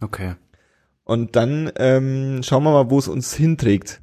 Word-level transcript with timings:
Okay. 0.00 0.34
Und 1.04 1.36
dann 1.36 1.72
ähm, 1.76 2.42
schauen 2.42 2.64
wir 2.64 2.72
mal, 2.72 2.90
wo 2.90 2.98
es 2.98 3.08
uns 3.08 3.34
hinträgt. 3.34 4.00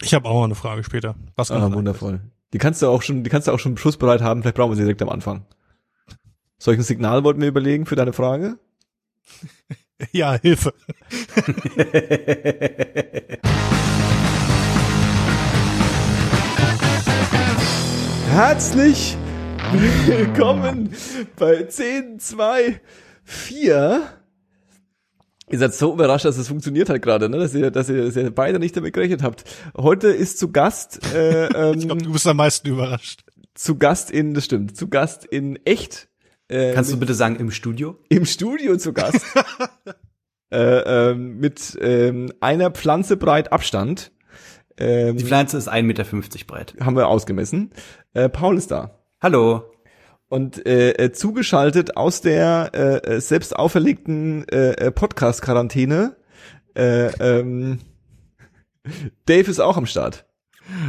Ich 0.00 0.14
habe 0.14 0.28
auch 0.28 0.34
noch 0.34 0.44
eine 0.44 0.54
Frage 0.54 0.84
später. 0.84 1.16
Was 1.36 1.50
Ah, 1.50 1.72
wundervoll. 1.72 2.20
Die 2.52 2.58
kannst 2.58 2.82
du 2.82 2.88
auch 2.88 3.02
schon, 3.02 3.24
die 3.24 3.30
kannst 3.30 3.48
du 3.48 3.52
auch 3.52 3.58
schon 3.58 3.76
schussbereit 3.76 4.22
haben. 4.22 4.42
Vielleicht 4.42 4.56
brauchen 4.56 4.70
wir 4.70 4.76
sie 4.76 4.82
direkt 4.82 5.02
am 5.02 5.08
Anfang. 5.08 5.44
Solches 6.58 6.86
Signal 6.86 7.24
wollten 7.24 7.40
wir 7.40 7.48
überlegen 7.48 7.86
für 7.86 7.96
deine 7.96 8.12
Frage. 8.12 8.58
Ja, 10.12 10.34
Hilfe. 10.34 10.74
Herzlich 18.30 19.16
willkommen 20.06 20.92
bei 21.36 21.62
10, 21.62 22.18
2, 22.18 22.80
4. 23.22 24.02
Ihr 25.54 25.60
seid 25.60 25.72
so 25.72 25.92
überrascht, 25.92 26.24
dass 26.24 26.36
es 26.36 26.48
funktioniert 26.48 26.88
hat 26.88 27.00
gerade, 27.00 27.28
ne? 27.28 27.38
dass, 27.38 27.54
ihr, 27.54 27.70
dass, 27.70 27.88
ihr, 27.88 28.06
dass 28.06 28.16
ihr 28.16 28.28
beide 28.34 28.58
nicht 28.58 28.76
damit 28.76 28.92
gerechnet 28.92 29.22
habt. 29.22 29.44
Heute 29.76 30.08
ist 30.08 30.36
zu 30.40 30.50
Gast, 30.50 30.98
äh, 31.14 31.46
ähm, 31.70 31.78
Ich 31.78 31.86
glaube, 31.86 32.02
du 32.02 32.12
bist 32.12 32.26
am 32.26 32.38
meisten 32.38 32.66
überrascht. 32.66 33.22
zu 33.54 33.78
Gast 33.78 34.10
in, 34.10 34.34
das 34.34 34.46
stimmt, 34.46 34.76
zu 34.76 34.88
Gast 34.88 35.24
in 35.24 35.64
echt. 35.64 36.08
Äh, 36.48 36.72
Kannst 36.74 36.92
du 36.92 36.98
bitte 36.98 37.14
sagen, 37.14 37.36
im 37.36 37.52
Studio? 37.52 37.96
im 38.08 38.24
Studio 38.24 38.76
zu 38.78 38.92
Gast. 38.92 39.20
äh, 40.50 41.10
ähm, 41.10 41.38
mit 41.38 41.78
ähm, 41.80 42.32
einer 42.40 42.72
Pflanze 42.72 43.16
breit 43.16 43.52
Abstand. 43.52 44.10
Ähm, 44.76 45.18
Die 45.18 45.24
Pflanze 45.24 45.56
ist 45.56 45.70
1,50 45.70 45.82
Meter 45.84 46.04
breit. 46.48 46.74
haben 46.80 46.96
wir 46.96 47.06
ausgemessen. 47.06 47.70
Äh, 48.12 48.28
Paul 48.28 48.56
ist 48.58 48.72
da. 48.72 48.98
Hallo. 49.22 49.70
Und 50.34 50.66
äh, 50.66 50.94
äh, 50.94 51.12
zugeschaltet 51.12 51.96
aus 51.96 52.20
der 52.20 52.72
äh, 52.74 52.78
äh, 52.96 53.20
selbst 53.20 53.54
auferlegten 53.54 54.44
äh, 54.48 54.72
äh, 54.72 54.90
Podcast-Quarantäne. 54.90 56.16
Äh, 56.74 57.06
ähm, 57.20 57.78
Dave 59.26 59.48
ist 59.48 59.60
auch 59.60 59.76
am 59.76 59.86
Start. 59.86 60.26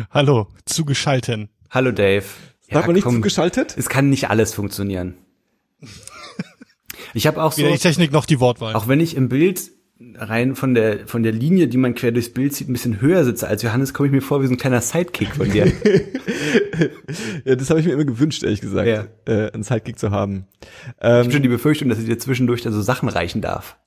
Hallo, 0.10 0.48
zugeschalten. 0.66 1.50
Hallo 1.70 1.92
Dave. 1.92 2.26
Sagt 2.72 2.88
man 2.88 2.96
nicht 2.96 3.08
zugeschaltet? 3.08 3.76
Es 3.78 3.88
kann 3.88 4.10
nicht 4.10 4.32
alles 4.32 4.52
funktionieren. 4.56 5.14
Ich 7.14 7.28
habe 7.28 7.42
auch 7.42 7.54
so, 7.54 7.60
Weder 7.60 7.72
die 7.72 7.78
Technik 7.78 8.12
noch 8.12 8.26
die 8.26 8.42
Wortwahl. 8.42 8.74
auch 8.76 8.90
wenn 8.90 9.00
ich 9.00 9.16
im 9.16 9.30
Bild 9.30 9.72
rein 10.16 10.56
von 10.56 10.74
der 10.74 11.08
von 11.08 11.24
der 11.24 11.32
Linie, 11.32 11.68
die 11.68 11.78
man 11.78 11.96
quer 11.96 12.12
durchs 12.12 12.30
Bild 12.34 12.54
sieht, 12.54 12.70
ein 12.70 12.74
bisschen 12.74 13.00
höher 13.02 13.24
sitze 13.24 13.48
als 13.48 13.62
Johannes, 13.64 13.94
komme 13.94 14.08
ich 14.08 14.14
mir 14.14 14.22
vor 14.22 14.42
wie 14.42 14.48
so 14.48 14.54
ein 14.54 14.58
kleiner 14.58 14.82
Sidekick 14.82 15.36
von 15.36 15.50
dir. 15.50 15.72
Ja, 17.46 17.56
das 17.56 17.70
habe 17.70 17.80
ich 17.80 17.86
mir 17.86 17.94
immer 17.94 18.06
gewünscht, 18.06 18.44
ehrlich 18.44 18.60
gesagt, 18.62 18.88
Ja. 18.88 19.06
äh, 19.26 19.52
einen 19.52 19.64
Sidekick 19.64 19.98
zu 19.98 20.12
haben. 20.12 20.48
Ich 20.62 20.68
Ähm, 21.02 21.12
habe 21.14 21.32
schon 21.32 21.42
die 21.44 21.48
Befürchtung, 21.48 21.88
dass 21.90 22.00
ich 22.00 22.06
dir 22.06 22.18
zwischendurch 22.18 22.62
da 22.62 22.72
so 22.72 22.82
Sachen 22.82 23.08
reichen 23.08 23.42
darf. 23.42 23.78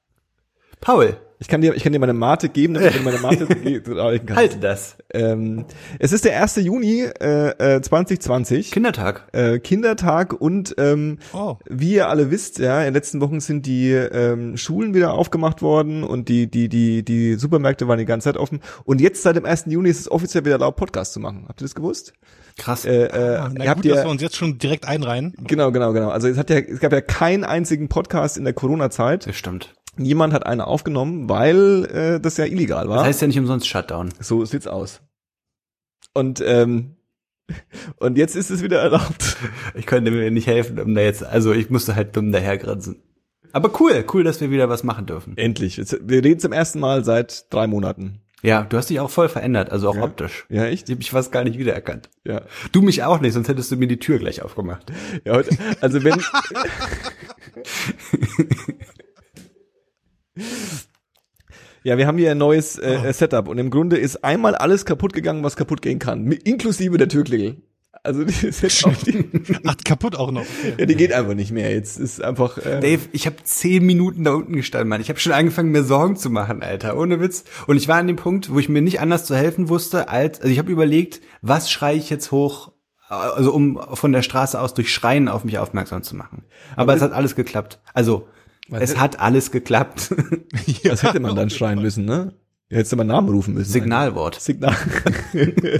Paul, 0.80 1.16
ich 1.40 1.48
kann 1.48 1.60
dir, 1.60 1.74
ich 1.74 1.82
kann 1.84 1.92
dir 1.92 1.98
meine 1.98 2.12
Mate 2.14 2.48
geben, 2.48 2.74
damit 2.74 2.94
du 2.96 3.00
meine 3.02 3.18
Mate 3.18 3.46
reichen 3.86 4.26
kannst. 4.26 4.36
halte 4.40 4.58
das. 4.58 4.96
Ähm, 5.14 5.64
es 5.98 6.12
ist 6.12 6.24
der 6.24 6.40
1. 6.42 6.56
Juni 6.56 7.02
äh, 7.20 7.76
äh, 7.76 7.80
2020. 7.80 8.70
Kindertag. 8.72 9.28
äh, 9.32 9.58
Kindertag 9.58 10.32
und 10.32 10.74
ähm, 10.78 11.18
Oh. 11.32 11.56
wie 11.68 11.94
ihr 11.94 12.08
alle 12.08 12.30
wisst, 12.30 12.58
ja, 12.58 12.78
in 12.80 12.86
den 12.86 12.94
letzten 12.94 13.20
Wochen 13.20 13.40
sind 13.40 13.66
die 13.66 13.92
ähm, 13.92 14.56
Schulen 14.56 14.94
wieder 14.94 15.12
aufgemacht 15.14 15.62
worden 15.62 16.02
und 16.04 16.28
die 16.28 16.50
die 16.50 16.68
die 16.68 17.02
die 17.04 17.34
Supermärkte 17.34 17.86
waren 17.88 17.98
die 17.98 18.04
ganze 18.04 18.24
Zeit 18.26 18.36
offen 18.36 18.60
und 18.84 19.00
jetzt 19.00 19.22
seit 19.22 19.36
dem 19.36 19.44
1. 19.44 19.64
Juni 19.68 19.88
ist 19.90 20.00
es 20.00 20.10
offiziell 20.10 20.44
wieder 20.44 20.54
erlaubt 20.56 20.76
Podcast 20.78 21.12
zu 21.12 21.20
machen. 21.20 21.44
Habt 21.48 21.60
ihr 21.60 21.64
das 21.64 21.74
gewusst? 21.74 22.12
Krass. 22.56 22.84
Äh, 22.84 23.04
äh, 23.04 23.36
Ah, 23.36 23.50
Na 23.54 23.64
ihr 23.64 23.70
habt 23.70 23.82
gut, 23.82 23.90
dass 23.92 23.98
ja 23.98 24.04
wir 24.04 24.10
uns 24.10 24.20
jetzt 24.22 24.34
schon 24.36 24.58
direkt 24.58 24.86
einreihen. 24.88 25.34
genau 25.46 25.70
genau 25.70 25.92
genau. 25.92 26.08
Also 26.10 26.26
es 26.28 26.36
hat 26.36 26.50
ja 26.50 26.58
es 26.58 26.80
gab 26.80 26.92
ja 26.92 27.00
keinen 27.00 27.44
einzigen 27.44 27.88
Podcast 27.88 28.36
in 28.36 28.44
der 28.44 28.52
Corona 28.52 28.90
Zeit. 28.90 29.26
das 29.28 29.36
stimmt. 29.36 29.74
Niemand 29.98 30.32
hat 30.32 30.46
einen 30.46 30.60
aufgenommen, 30.60 31.28
weil 31.28 31.84
äh, 31.86 32.20
das 32.20 32.36
ja 32.36 32.44
illegal 32.46 32.88
war. 32.88 32.98
Das 32.98 33.06
heißt 33.06 33.22
ja 33.22 33.26
nicht 33.28 33.38
umsonst 33.38 33.66
Shutdown. 33.68 34.10
so 34.20 34.44
sieht's 34.44 34.66
aus. 34.66 35.00
Und 36.14 36.40
ähm, 36.44 36.96
und 37.96 38.18
jetzt 38.18 38.36
ist 38.36 38.50
es 38.50 38.62
wieder 38.62 38.80
erlaubt. 38.80 39.36
Ich 39.74 39.86
könnte 39.86 40.10
mir 40.10 40.30
nicht 40.30 40.46
helfen, 40.46 40.78
um 40.80 40.94
da 40.94 41.00
jetzt, 41.00 41.24
also 41.24 41.52
ich 41.52 41.70
musste 41.70 41.94
halt 41.96 42.16
dumm 42.16 42.32
dahergrinsen. 42.32 43.02
Aber 43.52 43.70
cool, 43.80 44.04
cool, 44.12 44.24
dass 44.24 44.40
wir 44.42 44.50
wieder 44.50 44.68
was 44.68 44.84
machen 44.84 45.06
dürfen. 45.06 45.36
Endlich. 45.38 45.78
Jetzt, 45.78 45.96
wir 46.02 46.22
reden 46.22 46.38
zum 46.40 46.52
ersten 46.52 46.80
Mal 46.80 47.04
seit 47.04 47.46
drei 47.52 47.66
Monaten. 47.66 48.20
Ja, 48.42 48.62
du 48.62 48.76
hast 48.76 48.88
dich 48.90 49.00
auch 49.00 49.10
voll 49.10 49.28
verändert, 49.28 49.72
also 49.72 49.88
auch 49.88 49.96
Ja. 49.96 50.02
optisch. 50.02 50.44
Ja, 50.48 50.66
echt? 50.66 50.88
Ich 50.88 50.92
habe 50.92 50.98
mich 50.98 51.10
fast 51.10 51.32
gar 51.32 51.42
nicht 51.42 51.58
wiedererkannt. 51.58 52.08
Ja. 52.24 52.42
Du 52.70 52.82
mich 52.82 53.02
auch 53.02 53.20
nicht, 53.20 53.32
sonst 53.32 53.48
hättest 53.48 53.72
du 53.72 53.76
mir 53.76 53.88
die 53.88 53.98
Tür 53.98 54.18
gleich 54.18 54.42
aufgemacht. 54.42 54.92
ja 55.24 55.40
also 55.80 56.04
wenn. 56.04 56.20
ja, 61.82 61.98
wir 61.98 62.06
haben 62.06 62.18
hier 62.18 62.32
ein 62.32 62.38
neues 62.38 62.78
äh, 62.78 63.12
Setup 63.12 63.48
und 63.48 63.58
im 63.58 63.70
Grunde 63.70 63.96
ist 63.96 64.24
einmal 64.24 64.54
alles 64.54 64.84
kaputt 64.84 65.12
gegangen, 65.12 65.42
was 65.42 65.56
kaputt 65.56 65.82
gehen 65.82 65.98
kann, 65.98 66.30
inklusive 66.32 66.98
der 66.98 67.08
Türklingel. 67.08 67.62
Also 68.02 68.24
die 68.24 68.46
ist 68.46 68.62
jetzt 68.62 68.84
auch 68.86 68.94
die, 68.94 69.28
Ach, 69.66 69.76
kaputt 69.84 70.16
auch 70.16 70.30
noch. 70.30 70.42
Okay. 70.42 70.74
ja, 70.78 70.86
die 70.86 70.94
geht 70.94 71.12
einfach 71.12 71.34
nicht 71.34 71.50
mehr. 71.50 71.72
Jetzt 71.72 71.98
ist 71.98 72.22
einfach. 72.22 72.58
Äh, 72.58 72.80
Dave, 72.80 73.02
ich 73.12 73.26
habe 73.26 73.36
zehn 73.42 73.84
Minuten 73.84 74.24
da 74.24 74.32
unten 74.32 74.54
gestanden, 74.54 74.88
Mann. 74.88 75.00
Ich 75.00 75.08
habe 75.08 75.18
schon 75.18 75.32
angefangen, 75.32 75.70
mir 75.70 75.84
Sorgen 75.84 76.16
zu 76.16 76.30
machen, 76.30 76.62
Alter. 76.62 76.96
Ohne 76.96 77.20
Witz. 77.20 77.44
Und 77.66 77.76
ich 77.76 77.88
war 77.88 77.96
an 77.96 78.06
dem 78.06 78.16
Punkt, 78.16 78.52
wo 78.52 78.58
ich 78.58 78.68
mir 78.68 78.82
nicht 78.82 79.00
anders 79.00 79.24
zu 79.24 79.34
helfen 79.34 79.68
wusste, 79.68 80.08
als, 80.08 80.40
also 80.40 80.50
ich 80.50 80.58
habe 80.58 80.70
überlegt, 80.70 81.20
was 81.42 81.70
schreie 81.70 81.96
ich 81.96 82.08
jetzt 82.10 82.30
hoch, 82.30 82.72
also 83.08 83.52
um 83.52 83.80
von 83.94 84.12
der 84.12 84.22
Straße 84.22 84.60
aus 84.60 84.74
durch 84.74 84.92
Schreien 84.92 85.28
auf 85.28 85.44
mich 85.44 85.58
aufmerksam 85.58 86.02
zu 86.02 86.14
machen. 86.14 86.44
Aber, 86.76 86.94
es 86.94 87.02
hat 87.02 87.12
alles 87.12 87.34
geklappt. 87.34 87.80
Also, 87.94 88.28
es 88.72 88.90
hätte- 88.90 89.00
hat 89.00 89.20
alles 89.20 89.50
geklappt. 89.50 90.10
Was 90.84 91.02
hätte 91.02 91.20
man 91.20 91.36
dann 91.36 91.50
schreien 91.50 91.80
müssen, 91.80 92.04
ne? 92.04 92.34
Hättest 92.70 92.92
du 92.92 92.96
mal 92.96 93.04
Namen 93.04 93.30
rufen 93.30 93.54
müssen. 93.54 93.72
Signalwort. 93.72 94.38
Signal. 94.40 94.76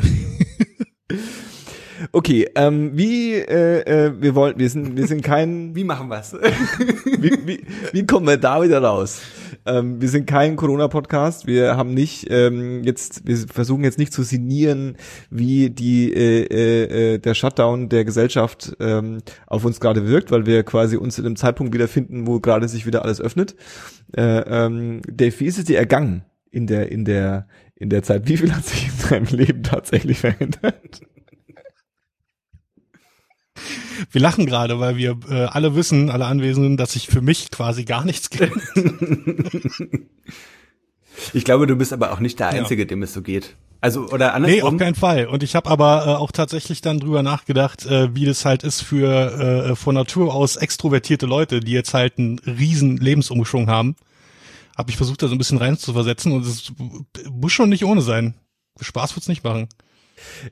okay, 2.13 2.49
ähm, 2.55 2.93
wie 2.95 3.35
äh, 3.35 3.81
äh, 3.81 4.13
wir 4.21 4.35
wollen, 4.35 4.59
wir 4.59 4.71
sind, 4.71 4.97
wir 4.97 5.07
sind 5.07 5.23
kein 5.23 5.75
Wie 5.75 5.85
machen 5.85 6.09
wir's? 6.09 6.33
wie, 7.19 7.47
wie, 7.47 7.67
wie 7.93 8.07
kommen 8.07 8.27
wir 8.27 8.39
da 8.39 8.63
wieder 8.63 8.83
raus? 8.83 9.21
Ähm, 9.69 10.01
wir 10.01 10.09
sind 10.09 10.27
kein 10.27 10.57
Corona-Podcast. 10.57 11.47
Wir 11.47 11.77
haben 11.77 11.93
nicht 11.93 12.27
ähm, 12.31 12.83
jetzt, 12.85 13.27
wir 13.27 13.37
versuchen 13.37 13.85
jetzt 13.85 13.99
nicht 13.99 14.13
zu 14.13 14.23
sinnieren, 14.23 14.97
wie 15.31 15.71
die 15.71 16.13
äh, 16.13 16.45
äh, 16.45 17.15
äh, 17.15 17.19
der 17.19 17.35
Shutdown 17.35 17.89
der 17.89 18.05
Gesellschaft 18.05 18.77
ähm, 18.81 19.19
auf 19.47 19.65
uns 19.65 19.81
gerade 19.81 20.09
wirkt, 20.09 20.31
weil 20.31 20.47
wir 20.47 20.63
quasi 20.63 20.97
uns 20.97 21.19
in 21.19 21.27
einem 21.27 21.37
Zeitpunkt 21.37 21.75
wiederfinden, 21.75 22.27
wo 22.27 22.41
gerade 22.41 22.69
sich 22.69 22.87
wieder 22.87 23.03
alles 23.05 23.21
öffnet. 23.21 23.57
Äh, 24.17 24.23
ähm, 24.23 25.03
Dave, 25.07 25.39
wie 25.39 25.47
ist 25.47 25.59
es 25.59 25.65
dir 25.65 25.79
ergangen 25.79 26.25
in 26.51 26.67
der 26.67 26.91
in 26.91 27.05
der 27.05 27.47
in 27.75 27.91
der 27.91 28.03
Zeit? 28.03 28.27
Wie 28.27 28.39
viel 28.39 28.55
hat 28.55 28.65
sich 28.65 28.89
in 28.89 29.09
deinem 29.11 29.37
Leben 29.37 29.63
tatsächlich 29.63 30.19
verändert? 30.19 31.03
Wir 34.11 34.21
lachen 34.21 34.47
gerade, 34.47 34.81
weil 34.81 34.97
wir 34.97 35.19
äh, 35.29 35.45
alle 35.45 35.75
wissen, 35.75 36.11
alle 36.11 36.27
Anwesenden, 36.27 36.77
dass 36.77 36.93
sich 36.93 37.09
für 37.09 37.21
mich 37.21 37.51
quasi 37.51 37.85
gar 37.85 38.05
nichts 38.05 38.31
geht. 38.31 38.53
Ich 41.33 41.45
glaube, 41.45 41.67
du 41.67 41.77
bist 41.77 41.93
aber 41.93 42.13
auch 42.13 42.21
nicht 42.21 42.39
der 42.39 42.49
Einzige, 42.49 42.87
dem 42.87 43.03
es 43.03 43.13
so 43.13 43.23
geht. 43.23 43.57
Also, 43.81 44.09
oder 44.09 44.35
andersrum. 44.35 44.59
Nee, 44.59 44.63
auf 44.63 44.77
keinen 44.77 44.95
Fall. 44.95 45.27
Und 45.27 45.43
ich 45.43 45.55
habe 45.55 45.71
aber 45.71 46.07
äh, 46.07 46.11
auch 46.11 46.33
tatsächlich 46.33 46.81
dann 46.81 46.99
drüber 46.99 47.23
nachgedacht, 47.23 47.87
äh, 47.87 48.15
wie 48.15 48.25
das 48.25 48.45
halt 48.45 48.65
ist 48.65 48.83
für 48.83 49.71
äh, 49.71 49.77
von 49.77 49.95
Natur 49.95 50.35
aus 50.35 50.57
extrovertierte 50.57 51.27
Leute, 51.27 51.61
die 51.61 51.73
jetzt 51.73 51.95
halt 51.95 52.19
einen 52.19 52.41
riesen 52.41 52.97
Lebensumschwung 52.97 53.69
haben. 53.69 53.95
Habe 54.77 54.91
ich 54.91 54.97
versucht, 54.97 55.23
da 55.23 55.29
so 55.29 55.35
ein 55.35 55.39
bisschen 55.39 55.59
rein 55.59 55.79
zu 55.79 55.93
versetzen 55.93 56.33
und 56.33 56.45
es 56.45 56.73
muss 57.31 57.53
schon 57.53 57.69
nicht 57.69 57.85
ohne 57.85 58.01
sein. 58.01 58.35
Spaß 58.81 59.15
wird's 59.17 59.29
nicht 59.29 59.45
machen. 59.45 59.69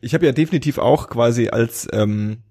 Ich 0.00 0.14
habe 0.14 0.26
ja 0.26 0.32
definitiv 0.32 0.78
auch 0.78 1.08
quasi 1.08 1.48
als 1.48 1.88
ähm, 1.92 2.42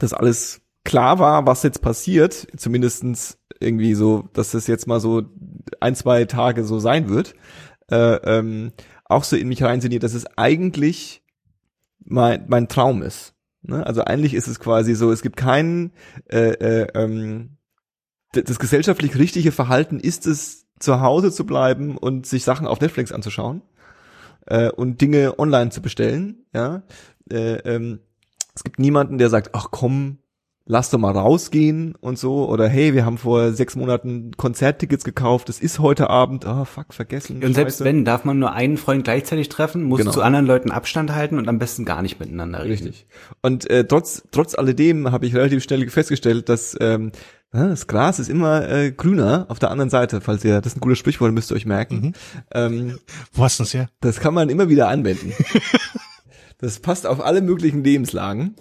das 0.00 0.12
alles 0.12 0.60
klar 0.84 1.18
war, 1.18 1.46
was 1.46 1.62
jetzt 1.62 1.82
passiert, 1.82 2.46
zumindestens 2.56 3.38
irgendwie 3.60 3.94
so, 3.94 4.28
dass 4.32 4.52
das 4.52 4.66
jetzt 4.66 4.86
mal 4.86 5.00
so 5.00 5.22
ein, 5.80 5.94
zwei 5.94 6.24
Tage 6.24 6.64
so 6.64 6.78
sein 6.78 7.08
wird, 7.08 7.34
äh, 7.90 8.14
ähm, 8.24 8.72
auch 9.04 9.24
so 9.24 9.36
in 9.36 9.48
mich 9.48 9.62
reinsinniert, 9.62 10.02
dass 10.02 10.14
es 10.14 10.26
eigentlich 10.36 11.22
mein, 12.04 12.46
mein 12.48 12.68
Traum 12.68 13.02
ist. 13.02 13.34
Ne? 13.62 13.86
Also 13.86 14.02
eigentlich 14.02 14.34
ist 14.34 14.48
es 14.48 14.58
quasi 14.58 14.94
so, 14.94 15.12
es 15.12 15.22
gibt 15.22 15.36
keinen, 15.36 15.92
äh, 16.28 16.52
äh, 16.52 16.86
ähm, 16.94 17.58
das 18.32 18.58
gesellschaftlich 18.58 19.16
richtige 19.16 19.52
Verhalten 19.52 19.98
ist 20.00 20.26
es, 20.26 20.66
zu 20.78 21.00
Hause 21.02 21.30
zu 21.30 21.44
bleiben 21.44 21.98
und 21.98 22.26
sich 22.26 22.42
Sachen 22.42 22.66
auf 22.66 22.80
Netflix 22.80 23.12
anzuschauen 23.12 23.60
äh, 24.46 24.70
und 24.70 25.00
Dinge 25.02 25.38
online 25.38 25.70
zu 25.70 25.82
bestellen. 25.82 26.46
Ja, 26.54 26.84
äh, 27.30 27.56
ähm, 27.58 28.00
es 28.60 28.64
gibt 28.64 28.78
niemanden, 28.78 29.16
der 29.16 29.30
sagt, 29.30 29.50
ach 29.54 29.68
komm, 29.70 30.18
lass 30.66 30.90
doch 30.90 30.98
mal 30.98 31.12
rausgehen 31.12 31.94
und 32.00 32.18
so 32.18 32.46
oder 32.46 32.68
hey, 32.68 32.92
wir 32.92 33.06
haben 33.06 33.16
vor 33.16 33.52
sechs 33.52 33.74
Monaten 33.74 34.32
Konzerttickets 34.36 35.02
gekauft, 35.02 35.48
es 35.48 35.60
ist 35.60 35.78
heute 35.78 36.10
Abend, 36.10 36.44
ah 36.44 36.66
fuck, 36.66 36.92
vergessen. 36.92 37.42
Und 37.42 37.54
selbst 37.54 37.76
Scheiße. 37.78 37.84
wenn, 37.86 38.04
darf 38.04 38.26
man 38.26 38.38
nur 38.38 38.52
einen 38.52 38.76
Freund 38.76 39.04
gleichzeitig 39.04 39.48
treffen, 39.48 39.82
muss 39.84 40.00
Genau. 40.00 40.10
zu 40.10 40.20
anderen 40.20 40.44
Leuten 40.44 40.70
Abstand 40.72 41.14
halten 41.14 41.38
und 41.38 41.48
am 41.48 41.58
besten 41.58 41.86
gar 41.86 42.02
nicht 42.02 42.20
miteinander 42.20 42.58
reden. 42.62 42.70
Richtig. 42.88 43.06
Und 43.40 43.68
äh, 43.70 43.86
trotz 43.86 44.24
trotz 44.30 44.54
alledem 44.54 45.10
habe 45.10 45.24
ich 45.24 45.34
relativ 45.34 45.62
schnell 45.64 45.88
festgestellt, 45.88 46.50
dass 46.50 46.76
ähm, 46.80 47.12
ja, 47.54 47.66
das 47.66 47.86
Gras 47.86 48.18
ist 48.18 48.28
immer 48.28 48.68
äh, 48.68 48.92
grüner 48.92 49.46
auf 49.48 49.58
der 49.58 49.70
anderen 49.70 49.88
Seite, 49.90 50.20
falls 50.20 50.44
ihr, 50.44 50.60
das 50.60 50.74
ist 50.74 50.76
ein 50.76 50.80
gutes 50.80 50.98
Sprichwort, 50.98 51.32
müsst 51.32 51.50
ihr 51.50 51.56
euch 51.56 51.66
merken. 51.66 52.12
Ähm, 52.52 52.98
Wo 53.32 53.42
hast 53.42 53.58
du 53.58 53.62
das 53.64 53.72
her? 53.72 53.88
das 54.02 54.20
kann 54.20 54.34
man 54.34 54.50
immer 54.50 54.68
wieder 54.68 54.88
anwenden. 54.88 55.32
das 56.60 56.80
passt 56.80 57.06
auf 57.06 57.20
alle 57.20 57.40
möglichen 57.40 57.82
Lebenslagen. 57.82 58.54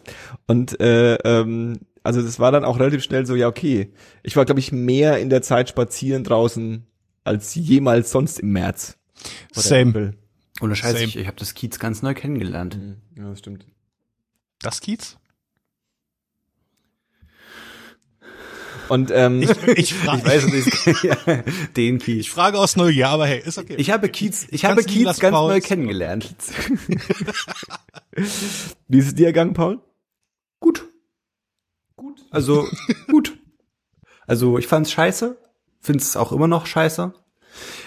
Und 0.48 0.80
äh, 0.80 1.16
ähm, 1.16 1.80
also 2.04 2.22
das 2.22 2.40
war 2.40 2.52
dann 2.52 2.66
auch 2.66 2.80
relativ 2.80 3.04
schnell 3.04 3.26
so, 3.26 3.36
ja 3.36 3.48
okay. 3.48 3.94
Ich 4.24 4.36
war, 4.36 4.46
glaube 4.46 4.60
ich, 4.60 4.72
mehr 4.72 5.20
in 5.20 5.30
der 5.30 5.42
Zeit 5.42 5.70
spazieren 5.70 6.24
draußen 6.24 6.88
als 7.24 7.54
jemals 7.56 8.12
sonst 8.12 8.40
im 8.40 8.52
März. 8.52 8.98
Oder 9.52 9.62
Same. 9.62 9.90
April. 9.90 10.14
Ohne 10.62 10.76
Scheiß, 10.76 10.94
Same. 10.94 11.06
ich, 11.06 11.18
ich 11.18 11.28
habe 11.28 11.38
das 11.38 11.54
Kiez 11.54 11.78
ganz 11.78 12.02
neu 12.02 12.14
kennengelernt. 12.14 12.80
Ja, 13.18 13.30
das 13.30 13.40
stimmt. 13.40 13.66
Das 14.62 14.82
Kiez? 14.82 15.19
Und 18.90 19.12
ähm, 19.14 19.42
Ich, 19.44 19.50
ich, 19.78 19.94
fra 19.94 20.16
Ich 20.18 20.26
weiß 20.26 20.46
nicht, 20.48 21.04
ja, 21.04 21.16
den 21.78 21.98
ich 21.98 22.04
Kiez. 22.04 22.28
frage 22.28 22.58
aus 22.58 22.76
Neugier, 22.76 23.10
aber 23.10 23.28
hey, 23.28 23.40
ist 23.40 23.58
okay. 23.58 23.76
Ich 23.78 23.92
habe 23.92 24.10
Kiez, 24.10 24.48
ich 24.52 24.66
habe 24.66 24.84
Kiez 24.84 25.20
ganz 25.20 25.34
Pauls- 25.34 25.54
neu 25.54 25.62
kennengelernt. 25.62 26.28
wie 28.88 28.98
ist 29.00 29.08
es 29.08 29.16
dir 29.16 29.28
ergangen, 29.28 29.54
Paul? 29.54 29.80
Gut. 30.60 30.88
Gut. 31.96 32.26
Also, 32.32 32.68
gut. 33.10 33.38
Also, 34.28 34.58
ich 34.58 34.68
fand's 34.68 34.92
scheiße. 34.92 35.38
Find's 35.82 36.18
auch 36.18 36.32
immer 36.32 36.48
noch 36.48 36.66
scheiße. 36.66 37.14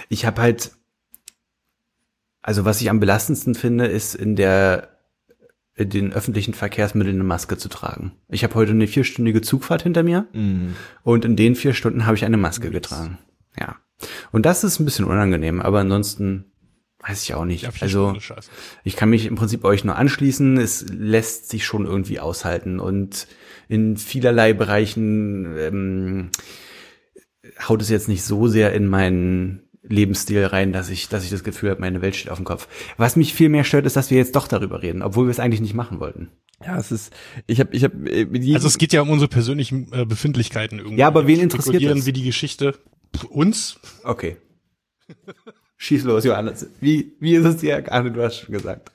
Ich 0.09 0.25
habe 0.25 0.41
halt, 0.41 0.73
also 2.41 2.65
was 2.65 2.81
ich 2.81 2.89
am 2.91 3.01
belastendsten 3.01 3.55
finde, 3.55 3.87
ist 3.87 4.15
in 4.15 4.35
der, 4.37 4.92
den 5.79 6.13
öffentlichen 6.13 6.55
Verkehrsmitteln 6.55 7.17
eine 7.17 7.25
Maske 7.25 7.57
zu 7.57 7.69
tragen. 7.69 8.13
Ich 8.29 8.45
habe 8.45 8.55
heute 8.55 8.73
eine 8.73 8.87
vierstündige 8.87 9.41
Zugfahrt 9.41 9.83
hinter 9.83 10.03
mir 10.03 10.27
und 11.03 11.25
in 11.25 11.37
den 11.37 11.55
vier 11.55 11.75
Stunden 11.75 12.07
habe 12.07 12.17
ich 12.17 12.25
eine 12.25 12.37
Maske 12.37 12.71
getragen. 12.71 13.19
Ja. 13.59 13.77
Und 14.33 14.47
das 14.47 14.65
ist 14.65 14.81
ein 14.81 14.85
bisschen 14.85 15.05
unangenehm, 15.05 15.61
aber 15.61 15.81
ansonsten 15.81 16.53
weiß 17.03 17.23
ich 17.23 17.35
auch 17.35 17.45
nicht. 17.45 17.65
Ja, 17.65 17.71
also, 17.81 18.17
ich 18.85 18.97
kann 18.97 19.11
mich 19.11 19.27
im 19.27 19.35
Prinzip 19.35 19.65
euch 19.65 19.85
nur 19.85 19.97
anschließen. 19.97 20.57
Es 20.57 20.87
lässt 20.89 21.49
sich 21.49 21.65
schon 21.65 21.85
irgendwie 21.85 22.21
aushalten 22.21 22.79
und 22.79 23.27
in 23.69 23.97
vielerlei 23.97 24.53
Bereichen 24.53 25.57
ähm, 25.59 26.31
haut 27.69 27.83
es 27.83 27.89
jetzt 27.89 28.09
nicht 28.09 28.23
so 28.23 28.47
sehr 28.47 28.73
in 28.73 28.87
meinen 28.87 29.63
Lebensstil 29.83 30.45
rein, 30.45 30.73
dass 30.73 30.91
ich, 30.91 31.09
dass 31.09 31.25
ich 31.25 31.31
das 31.31 31.45
Gefühl 31.45 31.71
habe, 31.71 31.81
meine 31.81 32.03
Welt 32.03 32.15
steht 32.15 32.31
auf 32.31 32.39
dem 32.39 32.45
Kopf. 32.45 32.69
Was 32.97 33.17
mich 33.17 33.35
viel 33.35 33.49
mehr 33.49 33.65
stört, 33.65 33.87
ist, 33.87 33.97
dass 33.97 34.11
wir 34.11 34.19
jetzt 34.19 34.37
doch 34.37 34.47
darüber 34.47 34.83
reden, 34.83 35.03
obwohl 35.03 35.27
wir 35.27 35.31
es 35.31 35.41
eigentlich 35.41 35.61
nicht 35.61 35.75
machen 35.75 35.99
wollten. 36.01 36.31
Ja, 36.65 36.79
es 36.79 36.93
ist, 36.93 37.13
ich 37.49 37.59
habe, 37.59 37.75
ich 37.75 37.83
habe 37.83 38.09
jedem, 38.09 38.55
Also 38.55 38.69
es 38.69 38.79
geht 38.79 38.93
ja 38.93 39.03
um 39.03 39.11
unsere 39.11 39.29
persönlichen 39.29 39.93
äh, 39.93 40.05
Befindlichkeiten 40.05 40.79
irgendwie. 40.79 40.99
Ja, 40.99 41.09
aber 41.09 41.27
wen 41.27 41.41
interessiert 41.41 41.83
das? 41.83 42.07
wir 42.07 42.13
die 42.13 42.23
Geschichte? 42.23 42.79
Pff, 43.17 43.25
Uns? 43.25 43.81
Okay. 44.05 44.37
Schieß 45.77 46.05
los, 46.05 46.25
Johannes. 46.25 46.69
Wie, 46.81 47.17
wie 47.19 47.35
ist 47.35 47.45
es 47.45 47.57
dir 47.57 47.73
ergangen? 47.73 48.15
Du 48.15 48.23
hast 48.23 48.39
schon 48.39 48.55
gesagt. 48.55 48.93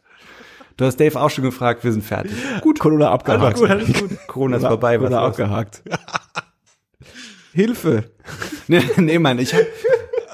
Du 0.78 0.86
hast 0.86 0.98
Dave 0.98 1.20
auch 1.20 1.30
schon 1.30 1.44
gefragt, 1.44 1.84
wir 1.84 1.92
sind 1.92 2.06
fertig. 2.06 2.32
gut 2.62 2.80
Corona 2.80 3.12
abgehakt. 3.12 3.44
Alles 3.44 3.60
gut, 3.60 3.70
alles 3.70 3.94
gut. 3.94 4.28
Corona 4.28 4.58
ist 4.58 4.64
vorbei, 4.66 5.02
was 5.02 5.10
Corona 5.10 5.28
abgehakt. 5.28 5.84
Hilfe. 7.54 8.12
Nee, 8.68 8.84
nee, 8.98 9.20
Mann, 9.20 9.40
ich 9.40 9.54
hab, 9.54 9.62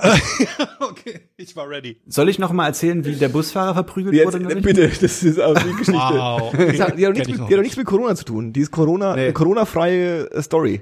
Okay, 0.79 1.21
ich 1.37 1.55
war 1.55 1.69
ready. 1.69 1.97
Soll 2.07 2.29
ich 2.29 2.39
noch 2.39 2.51
mal 2.51 2.67
erzählen, 2.67 3.03
wie 3.05 3.15
der 3.15 3.29
Busfahrer 3.29 3.73
verprügelt 3.73 4.13
Jetzt, 4.15 4.33
wurde? 4.33 4.55
bitte, 4.61 4.87
das 5.01 5.23
ist 5.23 5.39
auch 5.39 5.53
die 5.57 5.69
Geschichte. 5.71 5.93
Wow. 5.93 6.51
Die 6.51 6.57
Okay. 6.63 6.81
hat, 6.81 6.97
die, 6.99 7.05
hat 7.07 7.13
nichts 7.13 7.29
ich 7.29 7.37
mit, 7.37 7.49
die 7.49 7.53
hat 7.55 7.61
nichts 7.61 7.77
mit 7.77 7.85
Corona 7.87 8.15
zu 8.15 8.25
tun. 8.25 8.53
Die 8.53 8.59
ist 8.61 8.71
Corona, 8.71 9.15
Nee. 9.15 9.21
eine 9.23 9.33
Corona-freie 9.33 10.29
äh, 10.31 10.41
Story. 10.41 10.81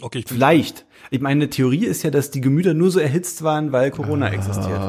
Okay, 0.00 0.18
ich 0.20 0.26
Vielleicht. 0.28 0.86
Ich 1.10 1.20
meine, 1.20 1.42
eine 1.42 1.50
Theorie 1.50 1.86
ist 1.86 2.02
ja, 2.02 2.10
dass 2.10 2.30
die 2.30 2.40
Gemüter 2.40 2.74
nur 2.74 2.90
so 2.90 3.00
erhitzt 3.00 3.42
waren, 3.42 3.72
weil 3.72 3.90
Corona 3.90 4.30
existiert. 4.30 4.80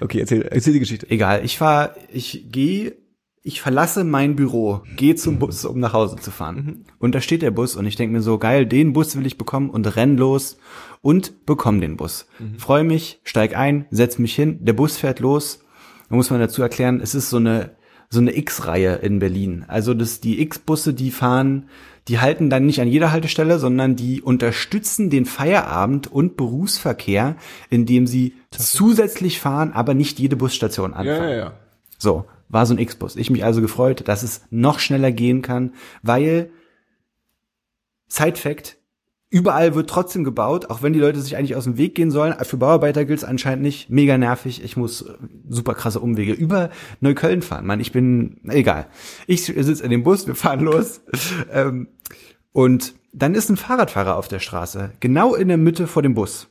Okay, 0.00 0.20
erzähl, 0.20 0.42
erzähl 0.42 0.72
die 0.72 0.78
Geschichte. 0.80 1.10
Egal, 1.10 1.44
ich 1.44 1.58
fahr, 1.58 1.94
ich 2.10 2.46
gehe, 2.50 2.94
ich 3.42 3.60
verlasse 3.60 4.04
mein 4.04 4.36
Büro, 4.36 4.82
gehe 4.96 5.14
zum 5.14 5.38
Bus, 5.38 5.64
um 5.64 5.80
nach 5.80 5.94
Hause 5.94 6.16
zu 6.16 6.30
fahren. 6.30 6.84
Und 6.98 7.14
da 7.14 7.20
steht 7.20 7.42
der 7.42 7.50
Bus 7.50 7.74
und 7.74 7.86
ich 7.86 7.96
denke 7.96 8.12
mir 8.12 8.22
so, 8.22 8.38
geil, 8.38 8.66
den 8.66 8.92
Bus 8.92 9.16
will 9.16 9.26
ich 9.26 9.38
bekommen 9.38 9.70
und 9.70 9.96
renn 9.96 10.18
los 10.18 10.58
und 11.00 11.46
bekomme 11.46 11.80
den 11.80 11.96
Bus. 11.96 12.26
Freue 12.58 12.84
mich, 12.84 13.20
steig 13.24 13.56
ein, 13.56 13.86
setz 13.90 14.18
mich 14.18 14.34
hin, 14.34 14.58
der 14.62 14.74
Bus 14.74 14.98
fährt 14.98 15.20
los. 15.20 15.64
Da 16.10 16.16
muss 16.16 16.30
man 16.30 16.40
dazu 16.40 16.60
erklären, 16.60 17.00
es 17.00 17.14
ist 17.14 17.30
so 17.30 17.38
eine 17.38 17.78
so 18.12 18.18
eine 18.18 18.36
X-Reihe 18.36 18.96
in 18.96 19.20
Berlin. 19.20 19.64
Also 19.68 19.94
das 19.94 20.20
die 20.20 20.42
X-Busse, 20.42 20.94
die 20.94 21.12
fahren, 21.12 21.68
die 22.08 22.18
halten 22.18 22.50
dann 22.50 22.66
nicht 22.66 22.80
an 22.80 22.88
jeder 22.88 23.12
Haltestelle, 23.12 23.60
sondern 23.60 23.94
die 23.94 24.20
unterstützen 24.20 25.10
den 25.10 25.26
Feierabend 25.26 26.08
und 26.10 26.36
Berufsverkehr, 26.36 27.36
indem 27.70 28.08
sie 28.08 28.34
zusätzlich 28.50 29.38
fahren, 29.38 29.72
aber 29.72 29.94
nicht 29.94 30.18
jede 30.18 30.34
Busstation 30.34 30.92
anfahren. 30.92 31.30
So, 31.98 32.24
war 32.50 32.66
so 32.66 32.74
ein 32.74 32.78
X-Bus. 32.78 33.16
Ich 33.16 33.30
mich 33.30 33.44
also 33.44 33.60
gefreut, 33.60 34.06
dass 34.06 34.22
es 34.22 34.42
noch 34.50 34.78
schneller 34.78 35.12
gehen 35.12 35.40
kann, 35.40 35.72
weil 36.02 36.50
Side 38.08 38.36
Fact, 38.36 38.76
überall 39.30 39.74
wird 39.76 39.88
trotzdem 39.88 40.24
gebaut, 40.24 40.68
auch 40.68 40.82
wenn 40.82 40.92
die 40.92 40.98
Leute 40.98 41.20
sich 41.20 41.36
eigentlich 41.36 41.54
aus 41.54 41.64
dem 41.64 41.78
Weg 41.78 41.94
gehen 41.94 42.10
sollen. 42.10 42.34
Für 42.42 42.56
Bauarbeiter 42.56 43.04
gilt 43.04 43.20
es 43.20 43.24
anscheinend 43.24 43.62
nicht. 43.62 43.88
Mega 43.88 44.18
nervig. 44.18 44.62
Ich 44.64 44.76
muss 44.76 45.02
äh, 45.02 45.14
super 45.48 45.74
krasse 45.74 46.00
Umwege 46.00 46.32
über 46.32 46.70
Neukölln 47.00 47.40
fahren. 47.40 47.66
Mann, 47.66 47.80
ich 47.80 47.92
bin 47.92 48.40
egal. 48.48 48.88
Ich 49.28 49.44
sitze 49.44 49.84
in 49.84 49.90
dem 49.90 50.02
Bus, 50.02 50.26
wir 50.26 50.34
fahren 50.34 50.60
los. 50.60 51.00
Ähm, 51.52 51.88
und 52.52 52.94
dann 53.12 53.34
ist 53.34 53.48
ein 53.48 53.56
Fahrradfahrer 53.56 54.16
auf 54.16 54.28
der 54.28 54.38
Straße, 54.38 54.92
genau 55.00 55.34
in 55.34 55.48
der 55.48 55.56
Mitte 55.56 55.86
vor 55.86 56.02
dem 56.02 56.14
Bus. 56.14 56.48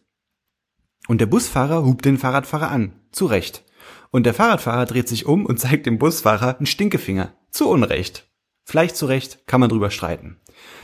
Und 1.08 1.22
der 1.22 1.26
Busfahrer 1.26 1.86
hupt 1.86 2.06
den 2.06 2.18
Fahrradfahrer 2.18 2.70
an. 2.70 2.94
Zu 3.12 3.26
Recht. 3.26 3.64
Und 4.12 4.26
der 4.26 4.34
Fahrradfahrer 4.34 4.86
dreht 4.86 5.08
sich 5.08 5.26
um 5.26 5.46
und 5.46 5.60
zeigt 5.60 5.86
dem 5.86 6.00
Busfahrer 6.00 6.58
einen 6.58 6.66
Stinkefinger. 6.66 7.34
Zu 7.52 7.70
Unrecht. 7.70 8.28
Vielleicht 8.64 8.96
zu 8.96 9.06
Recht, 9.06 9.48
kann 9.48 9.60
man 9.60 9.70
drüber 9.70 9.92
streiten. 9.92 10.38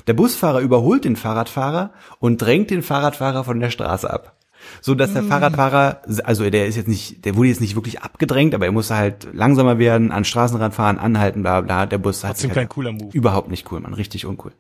Der 0.07 0.13
Busfahrer 0.13 0.59
überholt 0.59 1.05
den 1.05 1.15
Fahrradfahrer 1.15 1.93
und 2.19 2.41
drängt 2.41 2.69
den 2.69 2.81
Fahrradfahrer 2.81 3.43
von 3.43 3.59
der 3.59 3.69
Straße 3.69 4.09
ab. 4.09 4.37
So 4.81 4.95
dass 4.95 5.13
der 5.13 5.23
Fahrradfahrer, 5.23 6.01
also 6.23 6.49
der 6.49 6.65
ist 6.65 6.75
jetzt 6.75 6.87
nicht, 6.87 7.25
der 7.25 7.35
wurde 7.35 7.49
jetzt 7.49 7.61
nicht 7.61 7.75
wirklich 7.75 8.01
abgedrängt, 8.01 8.55
aber 8.55 8.65
er 8.65 8.71
musste 8.71 8.95
halt 8.95 9.27
langsamer 9.33 9.77
werden, 9.77 10.11
an 10.11 10.25
Straßenrand 10.25 10.73
fahren, 10.73 10.97
anhalten, 10.97 11.43
bla 11.43 11.61
bla. 11.61 11.85
Der 11.85 11.97
Bus 11.99 12.23
hat 12.23 12.37
sich 12.37 12.49
halt 12.49 12.55
kein 12.55 12.69
cooler 12.69 12.91
Move. 12.91 13.15
Überhaupt 13.15 13.49
nicht 13.49 13.71
cool, 13.71 13.79
man, 13.79 13.93
richtig 13.93 14.25
uncool. 14.25 14.53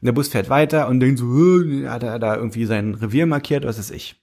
Der 0.00 0.12
Bus 0.12 0.28
fährt 0.28 0.48
weiter 0.48 0.88
und 0.88 1.00
denkt 1.00 1.18
so, 1.18 1.26
hat 1.86 2.02
er 2.02 2.18
da 2.18 2.34
irgendwie 2.34 2.64
sein 2.64 2.94
Revier 2.94 3.26
markiert, 3.26 3.64
was 3.64 3.78
ist 3.78 3.90
ich. 3.90 4.16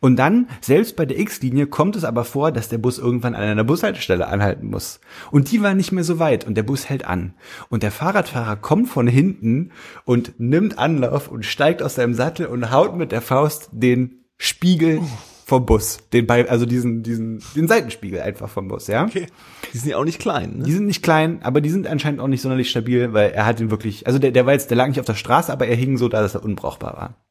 Und 0.00 0.16
dann, 0.16 0.48
selbst 0.60 0.96
bei 0.96 1.06
der 1.06 1.18
X-Linie, 1.18 1.66
kommt 1.66 1.96
es 1.96 2.04
aber 2.04 2.24
vor, 2.24 2.52
dass 2.52 2.68
der 2.68 2.78
Bus 2.78 2.98
irgendwann 2.98 3.34
an 3.34 3.42
einer 3.42 3.64
Bushaltestelle 3.64 4.26
anhalten 4.26 4.68
muss. 4.68 5.00
Und 5.30 5.50
die 5.50 5.62
war 5.62 5.74
nicht 5.74 5.92
mehr 5.92 6.04
so 6.04 6.18
weit 6.18 6.46
und 6.46 6.54
der 6.56 6.62
Bus 6.62 6.88
hält 6.88 7.06
an. 7.06 7.34
Und 7.68 7.82
der 7.82 7.90
Fahrradfahrer 7.90 8.56
kommt 8.56 8.88
von 8.88 9.06
hinten 9.06 9.70
und 10.04 10.38
nimmt 10.38 10.78
Anlauf 10.78 11.28
und 11.28 11.44
steigt 11.44 11.82
aus 11.82 11.94
seinem 11.96 12.14
Sattel 12.14 12.46
und 12.46 12.70
haut 12.70 12.96
mit 12.96 13.12
der 13.12 13.22
Faust 13.22 13.68
den 13.72 14.24
Spiegel 14.38 15.00
vom 15.46 15.64
Bus. 15.64 15.98
Den 16.12 16.26
bei, 16.26 16.48
also 16.48 16.66
diesen, 16.66 17.04
diesen, 17.04 17.40
den 17.54 17.68
Seitenspiegel 17.68 18.20
einfach 18.20 18.48
vom 18.48 18.66
Bus, 18.66 18.88
ja? 18.88 19.04
Okay. 19.04 19.26
Die 19.72 19.78
sind 19.78 19.90
ja 19.90 19.96
auch 19.96 20.04
nicht 20.04 20.18
klein, 20.18 20.58
ne? 20.58 20.64
Die 20.64 20.72
sind 20.72 20.86
nicht 20.86 21.02
klein, 21.02 21.38
aber 21.42 21.60
die 21.60 21.70
sind 21.70 21.86
anscheinend 21.86 22.20
auch 22.20 22.26
nicht 22.26 22.42
sonderlich 22.42 22.68
stabil, 22.68 23.12
weil 23.12 23.30
er 23.30 23.46
hat 23.46 23.60
ihn 23.60 23.70
wirklich, 23.70 24.06
also 24.08 24.18
der, 24.18 24.32
der 24.32 24.44
war 24.44 24.54
jetzt, 24.54 24.70
der 24.70 24.76
lag 24.76 24.88
nicht 24.88 24.98
auf 24.98 25.06
der 25.06 25.14
Straße, 25.14 25.52
aber 25.52 25.68
er 25.68 25.76
hing 25.76 25.98
so 25.98 26.08
da, 26.08 26.20
dass 26.20 26.34
er 26.34 26.44
unbrauchbar 26.44 26.94
war. 26.94 27.25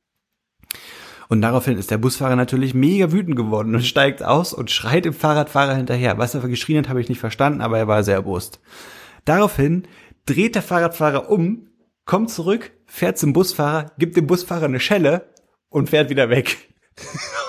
Und 1.27 1.41
daraufhin 1.41 1.77
ist 1.77 1.91
der 1.91 1.97
Busfahrer 1.97 2.35
natürlich 2.35 2.73
mega 2.73 3.11
wütend 3.11 3.35
geworden 3.35 3.73
und 3.73 3.83
steigt 3.83 4.23
aus 4.23 4.53
und 4.53 4.71
schreit 4.71 5.05
dem 5.05 5.13
Fahrradfahrer 5.13 5.75
hinterher. 5.75 6.17
Was 6.17 6.35
er 6.35 6.41
für 6.41 6.49
geschrien 6.49 6.79
hat, 6.79 6.89
habe 6.89 7.01
ich 7.01 7.09
nicht 7.09 7.19
verstanden, 7.19 7.61
aber 7.61 7.77
er 7.77 7.87
war 7.87 8.03
sehr 8.03 8.15
erbost. 8.15 8.59
Daraufhin 9.25 9.87
dreht 10.25 10.55
der 10.55 10.61
Fahrradfahrer 10.61 11.29
um, 11.29 11.67
kommt 12.05 12.29
zurück, 12.29 12.71
fährt 12.85 13.17
zum 13.17 13.33
Busfahrer, 13.33 13.91
gibt 13.97 14.15
dem 14.17 14.27
Busfahrer 14.27 14.65
eine 14.65 14.79
Schelle 14.79 15.29
und 15.69 15.89
fährt 15.89 16.09
wieder 16.09 16.29
weg. 16.29 16.57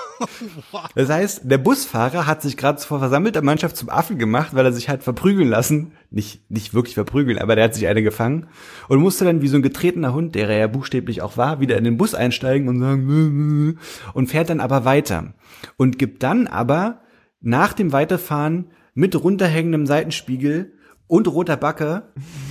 Das 0.94 1.10
heißt, 1.10 1.42
der 1.44 1.58
Busfahrer 1.58 2.26
hat 2.26 2.40
sich 2.40 2.56
gerade 2.56 2.80
vor 2.80 3.00
versammelter 3.00 3.42
Mannschaft 3.42 3.76
zum 3.76 3.90
Affen 3.90 4.18
gemacht, 4.18 4.54
weil 4.54 4.64
er 4.64 4.72
sich 4.72 4.88
hat 4.88 5.02
verprügeln 5.02 5.48
lassen. 5.48 5.92
Nicht, 6.16 6.50
nicht 6.50 6.72
wirklich 6.72 6.94
verprügeln, 6.94 7.38
aber 7.38 7.56
der 7.56 7.64
hat 7.64 7.74
sich 7.74 7.86
eine 7.88 8.02
gefangen 8.02 8.46
und 8.88 9.00
musste 9.00 9.26
dann 9.26 9.42
wie 9.42 9.48
so 9.48 9.56
ein 9.56 9.62
getretener 9.62 10.14
Hund, 10.14 10.34
der 10.34 10.48
er 10.48 10.56
ja 10.56 10.66
buchstäblich 10.66 11.20
auch 11.20 11.36
war, 11.36 11.60
wieder 11.60 11.76
in 11.76 11.84
den 11.84 11.98
Bus 11.98 12.14
einsteigen 12.14 12.68
und 12.68 12.80
sagen 12.80 13.78
und 14.14 14.30
fährt 14.30 14.48
dann 14.48 14.60
aber 14.60 14.86
weiter 14.86 15.34
und 15.76 15.98
gibt 15.98 16.22
dann 16.22 16.46
aber 16.46 17.02
nach 17.42 17.74
dem 17.74 17.92
Weiterfahren 17.92 18.70
mit 18.94 19.14
runterhängendem 19.22 19.84
Seitenspiegel 19.84 20.72
und 21.06 21.28
roter 21.28 21.58
Backe 21.58 22.04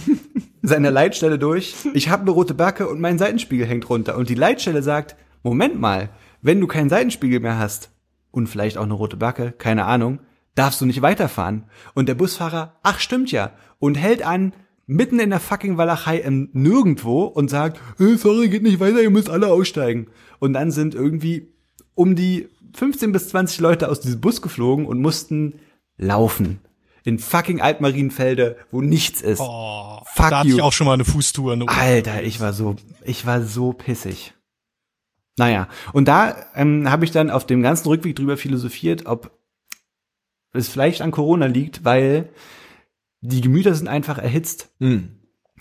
seine 0.61 0.91
Leitstelle 0.91 1.39
durch. 1.39 1.73
Ich 1.95 2.09
habe 2.09 2.21
eine 2.21 2.31
rote 2.31 2.53
Backe 2.53 2.87
und 2.87 3.01
mein 3.01 3.17
Seitenspiegel 3.17 3.65
hängt 3.65 3.89
runter. 3.89 4.15
Und 4.15 4.29
die 4.29 4.35
Leitstelle 4.35 4.83
sagt, 4.83 5.15
Moment 5.41 5.81
mal, 5.81 6.09
wenn 6.43 6.61
du 6.61 6.67
keinen 6.67 6.91
Seitenspiegel 6.91 7.39
mehr 7.39 7.57
hast 7.57 7.89
und 8.29 8.45
vielleicht 8.45 8.77
auch 8.77 8.83
eine 8.83 8.93
rote 8.93 9.17
Backe, 9.17 9.53
keine 9.57 9.85
Ahnung, 9.85 10.19
darfst 10.55 10.81
du 10.81 10.85
nicht 10.85 11.01
weiterfahren. 11.01 11.65
Und 11.93 12.09
der 12.09 12.15
Busfahrer, 12.15 12.79
ach 12.81 12.99
stimmt 12.99 13.31
ja, 13.31 13.51
und 13.79 13.95
hält 13.95 14.25
an, 14.25 14.53
mitten 14.87 15.19
in 15.19 15.29
der 15.29 15.39
fucking 15.39 15.77
Walachei 15.77 16.17
im 16.17 16.49
Nirgendwo 16.53 17.23
und 17.23 17.49
sagt, 17.49 17.79
äh, 17.99 18.15
sorry, 18.15 18.49
geht 18.49 18.63
nicht 18.63 18.79
weiter, 18.79 19.01
ihr 19.01 19.09
müsst 19.09 19.29
alle 19.29 19.47
aussteigen. 19.47 20.07
Und 20.39 20.53
dann 20.53 20.71
sind 20.71 20.95
irgendwie 20.95 21.53
um 21.93 22.15
die 22.15 22.49
15 22.75 23.11
bis 23.11 23.29
20 23.29 23.59
Leute 23.59 23.89
aus 23.89 23.99
diesem 23.99 24.21
Bus 24.21 24.41
geflogen 24.41 24.85
und 24.85 25.01
mussten 25.01 25.59
laufen. 25.97 26.59
In 27.03 27.19
fucking 27.19 27.61
Altmarienfelde, 27.61 28.57
wo 28.71 28.81
nichts 28.81 29.21
ist. 29.21 29.39
Oh, 29.39 29.99
Fuck 30.05 30.29
da 30.29 30.39
hatte 30.39 30.49
you. 30.49 30.55
ich 30.55 30.61
auch 30.61 30.73
schon 30.73 30.87
mal 30.87 30.93
eine 30.93 31.05
Fußtour. 31.05 31.53
Eine 31.53 31.69
Alter, 31.69 32.23
ich 32.23 32.39
war 32.39 32.51
so, 32.51 32.75
ich 33.03 33.25
war 33.25 33.43
so 33.43 33.73
pissig. 33.73 34.33
Naja, 35.37 35.67
und 35.93 36.07
da 36.07 36.35
ähm, 36.55 36.89
habe 36.89 37.05
ich 37.05 37.11
dann 37.11 37.29
auf 37.29 37.45
dem 37.45 37.61
ganzen 37.61 37.87
Rückweg 37.89 38.15
drüber 38.15 38.37
philosophiert, 38.37 39.05
ob 39.05 39.31
es 40.55 40.69
vielleicht 40.69 41.01
an 41.01 41.11
Corona 41.11 41.45
liegt, 41.45 41.83
weil 41.85 42.29
die 43.21 43.41
Gemüter 43.41 43.73
sind 43.73 43.87
einfach 43.87 44.17
erhitzt. 44.17 44.69
Hm. 44.79 45.09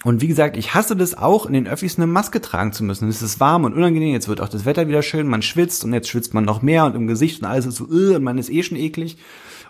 Und 0.03 0.21
wie 0.21 0.27
gesagt, 0.27 0.57
ich 0.57 0.75
hasse 0.75 0.97
das 0.97 1.17
auch, 1.17 1.47
in 1.47 1.53
den 1.53 1.69
Öffis 1.69 1.97
eine 1.97 2.07
Maske 2.07 2.41
tragen 2.41 2.73
zu 2.73 2.83
müssen. 2.83 3.09
Es 3.09 3.23
ist 3.23 3.39
warm 3.41 3.65
und 3.65 3.75
unangenehm, 3.75 4.13
jetzt 4.13 4.29
wird 4.29 4.41
auch 4.41 4.49
das 4.49 4.65
Wetter 4.65 4.89
wieder 4.89 5.03
schön, 5.03 5.29
man 5.29 5.41
schwitzt 5.41 5.85
und 5.85 5.95
jetzt 5.95 6.09
schwitzt 6.09 6.35
man 6.35 6.45
noch 6.45 6.63
mehr 6.63 6.85
und 6.85 6.97
im 6.97 7.07
Gesicht 7.07 7.41
und 7.41 7.49
alles 7.49 7.65
ist 7.65 7.77
so, 7.77 7.85
und 7.85 8.23
man 8.23 8.39
ist 8.39 8.51
eh 8.51 8.63
schon 8.63 8.77
eklig. 8.77 9.19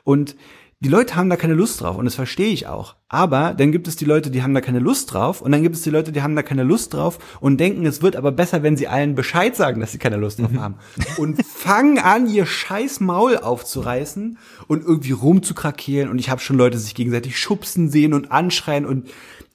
Und 0.02 0.34
die 0.84 0.90
Leute 0.90 1.16
haben 1.16 1.30
da 1.30 1.36
keine 1.36 1.54
Lust 1.54 1.80
drauf 1.80 1.96
und 1.96 2.04
das 2.04 2.14
verstehe 2.14 2.52
ich 2.52 2.66
auch. 2.66 2.96
Aber 3.08 3.54
dann 3.54 3.72
gibt 3.72 3.88
es 3.88 3.96
die 3.96 4.04
Leute, 4.04 4.30
die 4.30 4.42
haben 4.42 4.52
da 4.52 4.60
keine 4.60 4.80
Lust 4.80 5.14
drauf 5.14 5.40
und 5.40 5.50
dann 5.50 5.62
gibt 5.62 5.76
es 5.76 5.82
die 5.82 5.88
Leute, 5.90 6.12
die 6.12 6.20
haben 6.20 6.36
da 6.36 6.42
keine 6.42 6.62
Lust 6.62 6.92
drauf 6.92 7.18
und 7.40 7.58
denken, 7.58 7.86
es 7.86 8.02
wird 8.02 8.16
aber 8.16 8.32
besser, 8.32 8.62
wenn 8.62 8.76
sie 8.76 8.86
allen 8.86 9.14
Bescheid 9.14 9.56
sagen, 9.56 9.80
dass 9.80 9.92
sie 9.92 9.98
keine 9.98 10.18
Lust 10.18 10.40
drauf 10.40 10.50
haben. 10.58 10.74
Und 11.16 11.42
fangen 11.46 11.98
an, 11.98 12.28
ihr 12.28 12.44
scheiß 12.44 13.00
Maul 13.00 13.38
aufzureißen 13.38 14.36
und 14.68 14.84
irgendwie 14.84 15.12
rumzukrakeelen 15.12 16.10
und 16.10 16.18
ich 16.18 16.28
habe 16.28 16.42
schon 16.42 16.58
Leute 16.58 16.76
sich 16.76 16.94
gegenseitig 16.94 17.38
schubsen 17.38 17.88
sehen 17.88 18.12
und 18.12 18.30
anschreien 18.30 18.84
und 18.84 19.08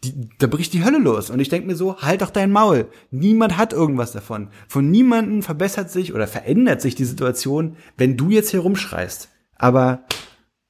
die, 0.04 0.30
da 0.40 0.48
bricht 0.48 0.74
die 0.74 0.84
Hölle 0.84 0.98
los. 0.98 1.30
Und 1.30 1.40
ich 1.40 1.50
denke 1.50 1.68
mir 1.68 1.76
so, 1.76 1.98
halt 1.98 2.22
doch 2.22 2.32
dein 2.32 2.52
Maul. 2.52 2.88
Niemand 3.12 3.56
hat 3.58 3.74
irgendwas 3.74 4.14
davon. 4.14 4.48
Von 4.68 4.90
niemandem 4.90 5.44
verbessert 5.44 5.92
sich 5.92 6.16
oder 6.16 6.26
verändert 6.26 6.82
sich 6.82 6.96
die 6.96 7.06
Situation, 7.06 7.76
wenn 7.98 8.18
du 8.18 8.30
jetzt 8.30 8.50
hier 8.50 8.62
rumschreist. 8.62 9.30
Aber 9.58 10.06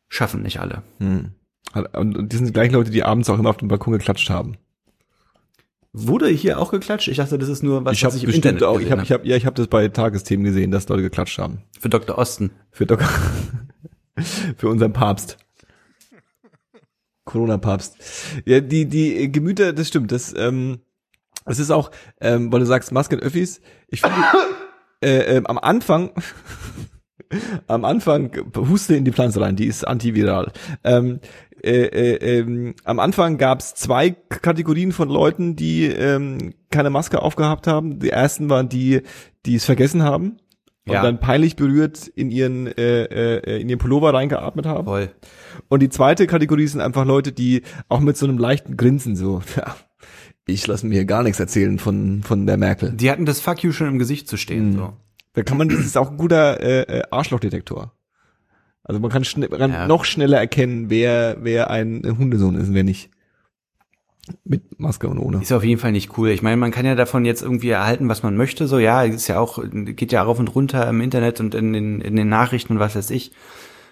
schaffen 0.09 0.41
nicht 0.41 0.59
alle. 0.59 0.83
Und, 0.99 2.17
und 2.17 2.31
die 2.31 2.35
sind 2.35 2.47
die 2.47 2.53
gleichen 2.53 2.73
Leute, 2.73 2.91
die 2.91 3.03
abends 3.03 3.29
auch 3.29 3.39
immer 3.39 3.49
auf 3.49 3.57
dem 3.57 3.67
Balkon 3.67 3.93
geklatscht 3.93 4.29
haben. 4.29 4.57
Wurde 5.91 6.27
hier 6.27 6.59
auch 6.59 6.71
geklatscht? 6.71 7.07
Ich 7.07 7.17
dachte, 7.17 7.37
das 7.39 7.49
ist 7.49 7.63
nur 7.63 7.83
was, 7.83 7.93
ich 7.93 8.03
habe 8.03 8.13
was 8.13 8.21
ich 8.21 8.27
im 8.27 8.33
Internet 8.35 8.63
auch, 8.63 8.79
ich 8.79 8.91
habe 8.91 9.01
ich 9.01 9.11
hab, 9.11 9.25
ja, 9.25 9.35
ich 9.35 9.45
habe 9.45 9.55
das 9.55 9.67
bei 9.67 9.87
Tagesthemen 9.87 10.43
gesehen, 10.43 10.69
dass 10.69 10.87
Leute 10.87 11.01
geklatscht 11.01 11.39
haben. 11.39 11.63
Für 11.79 11.89
Dr. 11.89 12.17
Osten. 12.17 12.51
Für 12.71 12.85
Doc 12.85 13.03
für 14.57 14.67
unseren 14.67 14.93
Papst. 14.93 15.37
Corona-Papst. 17.29 17.95
Ja, 18.45 18.59
die, 18.59 18.85
die 18.85 19.31
Gemüter, 19.31 19.71
das 19.71 19.87
stimmt, 19.87 20.11
das, 20.11 20.33
ähm, 20.35 20.79
das 21.45 21.59
ist 21.59 21.69
auch, 21.69 21.91
ähm, 22.19 22.51
weil 22.51 22.59
du 22.59 22.65
sagst, 22.65 22.91
Masken 22.91 23.19
Öffis, 23.19 23.61
ich 23.87 24.01
finde, 24.01 24.17
äh, 25.03 25.37
ähm, 25.37 25.45
am 25.45 25.59
Anfang, 25.59 26.11
am 27.67 27.85
Anfang 27.85 28.31
huste 28.55 28.95
in 28.95 29.05
die 29.05 29.11
Pflanze 29.11 29.41
rein, 29.41 29.55
die 29.55 29.65
ist 29.67 29.87
antiviral. 29.87 30.51
Ähm, 30.83 31.19
äh, 31.63 31.83
äh, 31.83 32.39
ähm, 32.39 32.73
am 32.85 32.99
Anfang 32.99 33.37
gab 33.37 33.59
es 33.59 33.75
zwei 33.75 34.11
Kategorien 34.11 34.91
von 34.91 35.09
Leuten, 35.09 35.55
die 35.55 35.85
ähm, 35.85 36.53
keine 36.71 36.89
Maske 36.89 37.21
aufgehabt 37.21 37.67
haben. 37.67 37.99
Die 37.99 38.09
ersten 38.09 38.49
waren 38.49 38.69
die, 38.69 39.01
die 39.45 39.55
es 39.55 39.65
vergessen 39.65 40.03
haben 40.03 40.37
und 40.87 40.93
Ja. 40.93 41.01
dann 41.03 41.19
peinlich 41.19 41.55
berührt 41.57 42.07
in 42.07 42.31
ihren 42.31 42.67
äh, 42.67 43.03
äh, 43.03 43.61
in 43.61 43.67
ihren 43.69 43.79
Pullover 43.79 44.13
reingeatmet 44.13 44.65
haben. 44.65 44.85
Voll. 44.85 45.09
Und 45.67 45.81
die 45.81 45.89
zweite 45.89 46.27
Kategorie 46.27 46.67
sind 46.67 46.81
einfach 46.81 47.05
Leute, 47.05 47.31
die 47.33 47.63
auch 47.89 47.99
mit 47.99 48.15
so 48.17 48.25
einem 48.25 48.37
leichten 48.37 48.77
Grinsen 48.77 49.15
so, 49.17 49.41
ja, 49.57 49.75
ich 50.47 50.65
lasse 50.65 50.87
mir 50.87 50.95
hier 50.95 51.05
gar 51.05 51.23
nichts 51.23 51.39
erzählen 51.41 51.77
von 51.77 52.23
von 52.23 52.45
der 52.47 52.55
Merkel. 52.57 52.93
Die 52.93 53.11
hatten 53.11 53.25
das 53.25 53.41
Fuck 53.41 53.63
you 53.63 53.71
schon 53.73 53.87
im 53.89 53.99
Gesicht 53.99 54.29
zu 54.29 54.37
stehen. 54.37 54.73
So. 54.73 54.93
Da 55.33 55.43
kann 55.43 55.57
man, 55.57 55.69
das 55.69 55.79
ist 55.79 55.97
auch 55.97 56.11
ein 56.11 56.17
guter 56.17 56.59
äh, 56.61 56.81
äh, 56.99 57.03
Arschlochdetektor. 57.11 57.93
Also 58.83 58.99
man 58.99 59.11
kann, 59.11 59.23
schne 59.23 59.47
man 59.49 59.59
kann 59.59 59.71
Ja. 59.71 59.87
noch 59.87 60.03
schneller 60.05 60.37
erkennen, 60.39 60.89
wer 60.89 61.37
wer 61.41 61.69
ein 61.69 62.01
Hundesohn 62.17 62.55
ist 62.55 62.69
und 62.69 62.73
wer 62.73 62.83
nicht. 62.83 63.11
Mit 64.43 64.79
Maske 64.79 65.07
und 65.07 65.17
ohne. 65.17 65.41
Ist 65.41 65.51
auf 65.51 65.63
jeden 65.63 65.79
Fall 65.79 65.91
nicht 65.91 66.17
cool. 66.17 66.29
Ich 66.29 66.41
meine, 66.43 66.57
man 66.57 66.71
kann 66.71 66.85
ja 66.85 66.93
davon 66.95 67.25
jetzt 67.25 67.41
irgendwie 67.41 67.69
erhalten, 67.69 68.09
was 68.09 68.21
man 68.21 68.35
möchte. 68.37 68.67
So, 68.67 68.77
ja, 68.77 69.03
ist 69.03 69.27
ja 69.27 69.39
auch, 69.39 69.59
geht 69.71 70.11
ja 70.11 70.21
rauf 70.21 70.37
und 70.39 70.53
runter 70.53 70.87
im 70.87 71.01
Internet 71.01 71.39
und 71.39 71.55
in 71.55 71.73
den, 71.73 72.01
in 72.01 72.15
den 72.15 72.29
Nachrichten 72.29 72.73
und 72.73 72.79
was 72.79 72.95
weiß 72.95 73.09
ich. 73.11 73.31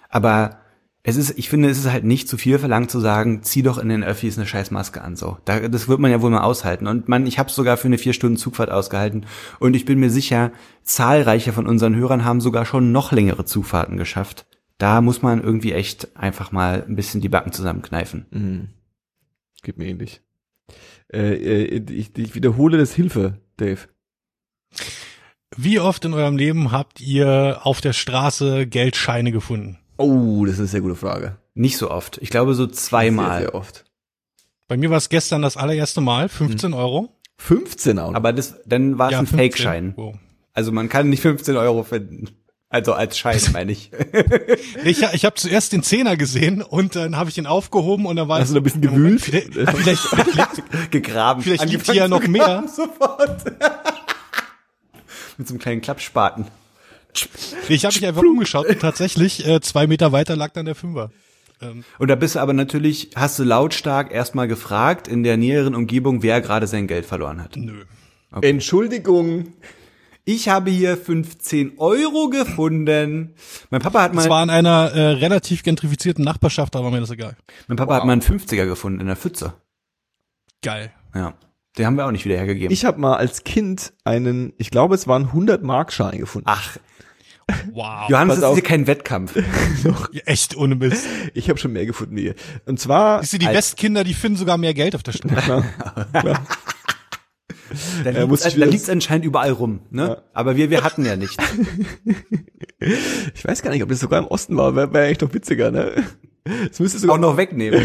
Aber 0.08 0.58
es 1.02 1.16
ist, 1.16 1.38
ich 1.38 1.48
finde, 1.48 1.68
es 1.70 1.78
ist 1.78 1.90
halt 1.90 2.04
nicht 2.04 2.28
zu 2.28 2.36
viel 2.36 2.58
verlangt 2.58 2.90
zu 2.90 3.00
sagen, 3.00 3.42
zieh 3.42 3.62
doch 3.62 3.78
in 3.78 3.88
den 3.88 4.04
Öffis 4.04 4.36
eine 4.36 4.46
scheiß 4.46 4.70
Maske 4.70 5.00
an. 5.00 5.16
So, 5.16 5.38
da, 5.44 5.68
das 5.68 5.88
wird 5.88 6.00
man 6.00 6.10
ja 6.10 6.20
wohl 6.20 6.30
mal 6.30 6.42
aushalten. 6.42 6.86
Und 6.86 7.08
man, 7.08 7.26
ich 7.26 7.38
habe 7.38 7.50
sogar 7.50 7.76
für 7.76 7.86
eine 7.86 7.98
vier 7.98 8.12
Stunden 8.12 8.36
Zugfahrt 8.36 8.70
ausgehalten. 8.70 9.26
Und 9.58 9.74
ich 9.74 9.84
bin 9.84 10.00
mir 10.00 10.10
sicher, 10.10 10.52
zahlreiche 10.82 11.52
von 11.52 11.66
unseren 11.66 11.94
Hörern 11.94 12.24
haben 12.24 12.40
sogar 12.40 12.66
schon 12.66 12.92
noch 12.92 13.12
längere 13.12 13.44
Zugfahrten 13.44 13.96
geschafft. 13.96 14.46
Da 14.76 15.00
muss 15.00 15.22
man 15.22 15.42
irgendwie 15.42 15.72
echt 15.72 16.16
einfach 16.16 16.52
mal 16.52 16.84
ein 16.86 16.96
bisschen 16.96 17.20
die 17.20 17.28
Backen 17.28 17.52
zusammenkneifen. 17.52 18.26
Mhm. 18.30 18.68
Geht 19.62 19.78
mir 19.78 19.86
ähnlich. 19.86 20.20
Äh, 21.12 21.34
äh, 21.34 21.92
ich, 21.92 22.16
ich 22.16 22.34
wiederhole 22.34 22.76
das 22.76 22.92
Hilfe, 22.92 23.40
Dave. 23.56 23.88
Wie 25.56 25.80
oft 25.80 26.04
in 26.04 26.12
eurem 26.12 26.36
Leben 26.36 26.70
habt 26.70 27.00
ihr 27.00 27.60
auf 27.62 27.80
der 27.80 27.92
Straße 27.92 28.66
Geldscheine 28.66 29.32
gefunden? 29.32 29.78
Oh, 29.98 30.44
das 30.46 30.54
ist 30.54 30.60
eine 30.60 30.68
sehr 30.68 30.80
gute 30.80 30.96
Frage. 30.96 31.36
Nicht 31.54 31.76
so 31.76 31.90
oft. 31.90 32.18
Ich 32.22 32.30
glaube 32.30 32.54
so 32.54 32.66
zweimal. 32.66 33.30
Sehr, 33.32 33.40
sehr 33.48 33.54
oft. 33.54 33.84
Bei 34.68 34.76
mir 34.76 34.90
war 34.90 34.98
es 34.98 35.08
gestern 35.08 35.42
das 35.42 35.56
allererste 35.56 36.00
Mal, 36.00 36.28
15 36.28 36.72
Euro. 36.72 37.08
15 37.38 37.98
auch. 37.98 38.08
noch. 38.10 38.14
Aber 38.16 38.32
das, 38.32 38.56
dann 38.66 38.98
war 38.98 39.10
es 39.10 39.16
ein 39.16 39.26
15 39.26 39.38
Fake-Schein. 39.38 39.94
Euro. 39.96 40.18
Also 40.52 40.72
man 40.72 40.88
kann 40.88 41.08
nicht 41.08 41.20
15 41.22 41.56
Euro 41.56 41.82
finden. 41.84 42.28
Also 42.70 42.92
als 42.92 43.16
Schein, 43.18 43.40
meine 43.52 43.72
ich. 43.72 43.90
Ich, 44.84 45.02
ich 45.02 45.24
habe 45.24 45.36
zuerst 45.36 45.72
den 45.72 45.82
Zehner 45.82 46.16
gesehen 46.16 46.62
und 46.62 46.96
dann 46.96 47.16
habe 47.16 47.30
ich 47.30 47.38
ihn 47.38 47.46
aufgehoben 47.46 48.06
und 48.06 48.16
dann 48.16 48.28
war 48.28 48.40
Hast 48.40 48.52
du 48.52 48.56
ein 48.58 48.62
bisschen 48.62 48.82
Ja, 48.82 48.90
gewühlt? 48.90 49.20
Vielleicht, 49.22 49.54
vielleicht, 49.54 50.00
vielleicht, 50.00 50.90
Gegraben. 50.90 51.42
Vielleicht 51.42 51.62
liegt 51.64 51.88
Angefangen 51.88 51.94
hier 51.94 52.02
ja 52.02 52.08
noch 52.08 52.26
mehr. 52.28 52.64
Sofort. 52.68 53.44
Mit 55.38 55.48
so 55.48 55.54
einem 55.54 55.60
kleinen 55.60 55.80
Klappspaten. 55.80 56.46
Ich 57.68 57.84
habe 57.84 57.94
mich 57.94 58.06
einfach 58.06 58.22
umgeschaut 58.22 58.66
und 58.66 58.80
tatsächlich 58.80 59.46
äh, 59.46 59.60
zwei 59.60 59.86
Meter 59.86 60.12
weiter 60.12 60.36
lag 60.36 60.52
dann 60.52 60.66
der 60.66 60.74
Fünfer. 60.74 61.10
Ähm, 61.60 61.84
Und 61.98 62.08
da 62.08 62.14
bist 62.14 62.34
du 62.36 62.38
aber 62.40 62.52
natürlich, 62.52 63.10
hast 63.16 63.38
du 63.38 63.44
lautstark 63.44 64.12
erstmal 64.12 64.46
gefragt 64.48 65.08
in 65.08 65.22
der 65.24 65.36
näheren 65.36 65.74
Umgebung, 65.74 66.22
wer 66.22 66.40
gerade 66.40 66.66
sein 66.66 66.86
Geld 66.86 67.04
verloren 67.06 67.42
hat. 67.42 67.56
nö. 67.56 67.84
Entschuldigung. 68.42 69.52
Ich 70.24 70.48
habe 70.50 70.70
hier 70.70 70.98
15 70.98 71.78
Euro 71.78 72.28
gefunden. 72.28 73.34
Mein 73.70 73.80
Papa 73.80 74.02
hat 74.02 74.10
Es 74.10 74.16
mal, 74.16 74.28
war 74.28 74.42
in 74.42 74.50
einer 74.50 74.92
äh, 74.92 75.00
relativ 75.12 75.62
gentrifizierten 75.62 76.22
Nachbarschaft, 76.22 76.76
aber 76.76 76.90
mir 76.90 77.00
das 77.00 77.10
egal. 77.10 77.34
mein 77.66 77.78
Papa 77.78 77.94
hat 77.96 78.04
mal 78.04 78.12
einen 78.12 78.20
50er 78.20 78.66
gefunden 78.66 79.00
in 79.00 79.06
der 79.06 79.16
Pfütze. 79.16 79.54
Geil. 80.62 80.92
Ja. 81.14 81.32
Den 81.78 81.86
haben 81.86 81.96
wir 81.96 82.04
auch 82.06 82.10
nicht 82.10 82.26
wieder 82.26 82.36
hergegeben. 82.36 82.70
Ich 82.72 82.84
habe 82.84 83.00
mal 83.00 83.16
als 83.16 83.44
Kind 83.44 83.92
einen, 84.04 84.52
ich 84.58 84.70
glaube, 84.70 84.94
es 84.96 85.06
waren 85.06 85.26
100 85.26 85.62
Markschein 85.62 86.18
gefunden. 86.18 86.46
Ach, 86.50 86.76
Wow. 87.72 88.08
Johannes, 88.10 88.12
pass 88.12 88.26
das 88.28 88.38
ist 88.38 88.44
auf. 88.44 88.54
hier 88.54 88.62
kein 88.64 88.86
Wettkampf. 88.86 89.34
Echt 90.26 90.56
ohne 90.56 90.74
Mist. 90.74 91.06
Ich 91.34 91.48
habe 91.48 91.58
schon 91.58 91.72
mehr 91.72 91.86
gefunden 91.86 92.16
wie 92.16 92.26
ihr. 92.26 92.34
Und 92.66 92.78
zwar 92.78 93.20
Siehst 93.20 93.32
du, 93.34 93.38
die 93.38 93.46
Als- 93.46 93.56
Westkinder, 93.56 94.04
die 94.04 94.14
finden 94.14 94.36
sogar 94.38 94.58
mehr 94.58 94.74
Geld 94.74 94.94
auf 94.94 95.02
der 95.02 95.12
Straße. 95.12 95.64
klar, 95.78 96.06
klar. 96.12 96.46
Da 98.04 98.10
Äh, 98.10 98.26
muss 98.26 98.44
liegt 98.54 98.56
liegt's 98.72 98.88
anscheinend 98.88 99.24
überall 99.26 99.50
rum, 99.52 99.80
ne? 99.90 100.22
Aber 100.32 100.56
wir, 100.56 100.70
wir 100.70 100.82
hatten 100.84 101.04
ja 101.04 101.16
nichts. 101.16 101.36
Ich 103.34 103.44
weiß 103.44 103.62
gar 103.62 103.70
nicht, 103.72 103.82
ob 103.82 103.88
das 103.88 103.98
sogar 103.98 104.20
im 104.20 104.26
Osten 104.28 104.56
war, 104.56 104.76
wäre 104.76 104.92
wär 104.94 105.08
echt 105.08 105.20
noch 105.20 105.34
witziger, 105.34 105.72
ne? 105.72 106.04
Es 106.70 106.78
müsste 106.78 106.98
sogar 107.00 107.16
Auch 107.16 107.20
noch 107.20 107.36
wegnehmen. 107.36 107.84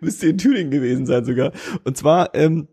müsste 0.00 0.28
in 0.28 0.38
Thüringen 0.38 0.70
gewesen 0.70 1.04
sein 1.06 1.24
sogar. 1.24 1.52
Und 1.84 1.96
zwar 1.96 2.34
ähm, 2.34 2.68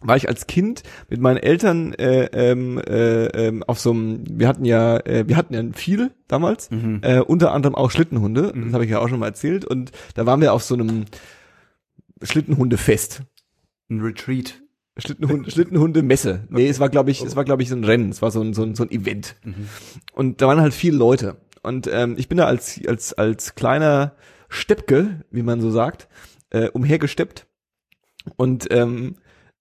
war 0.00 0.16
ich 0.16 0.28
als 0.28 0.46
Kind 0.46 0.82
mit 1.08 1.20
meinen 1.20 1.38
Eltern 1.38 1.92
äh, 1.94 2.26
ähm, 2.26 2.78
äh, 2.78 3.26
ähm, 3.26 3.62
auf 3.64 3.80
so 3.80 3.90
einem, 3.90 4.24
wir 4.30 4.48
hatten 4.48 4.64
ja, 4.64 4.98
äh, 4.98 5.24
wir 5.26 5.36
hatten 5.36 5.54
ja 5.54 5.62
viel 5.72 6.10
damals, 6.28 6.70
äh, 7.02 7.20
unter 7.20 7.52
anderem 7.52 7.74
auch 7.74 7.90
Schlittenhunde, 7.90 8.52
das 8.54 8.72
habe 8.72 8.84
ich 8.84 8.90
ja 8.90 9.00
auch 9.00 9.08
schon 9.08 9.18
mal 9.18 9.26
erzählt, 9.26 9.64
und 9.64 9.92
da 10.14 10.26
waren 10.26 10.40
wir 10.40 10.52
auf 10.52 10.62
so 10.62 10.74
einem 10.74 11.06
Schlittenhundefest. 12.22 13.22
Ein 13.90 14.00
Retreat. 14.00 14.60
Schlittenhunde, 14.98 15.50
Schlittenhunde-Messe. 15.50 16.44
Nee, 16.50 16.68
es 16.68 16.80
war, 16.80 16.88
glaube 16.88 17.10
ich, 17.10 17.22
es 17.22 17.36
war, 17.36 17.44
glaube 17.44 17.62
ich, 17.62 17.68
so 17.68 17.76
ein 17.76 17.84
Rennen. 17.84 18.10
Es 18.10 18.20
war 18.20 18.30
so 18.30 18.40
ein, 18.40 18.52
so 18.52 18.64
ein, 18.64 18.74
so 18.74 18.82
ein 18.82 18.90
Event. 18.90 19.36
Und 20.12 20.42
da 20.42 20.48
waren 20.48 20.60
halt 20.60 20.74
viele 20.74 20.96
Leute. 20.96 21.36
Und 21.62 21.88
ähm, 21.92 22.16
ich 22.18 22.28
bin 22.28 22.38
da 22.38 22.46
als, 22.46 22.80
als, 22.86 23.14
als 23.14 23.54
kleiner 23.54 24.16
Steppke, 24.48 25.24
wie 25.30 25.42
man 25.42 25.60
so 25.60 25.70
sagt, 25.70 26.08
äh, 26.50 26.68
umhergesteppt 26.68 27.46
Und 28.36 28.66
ähm, 28.70 29.16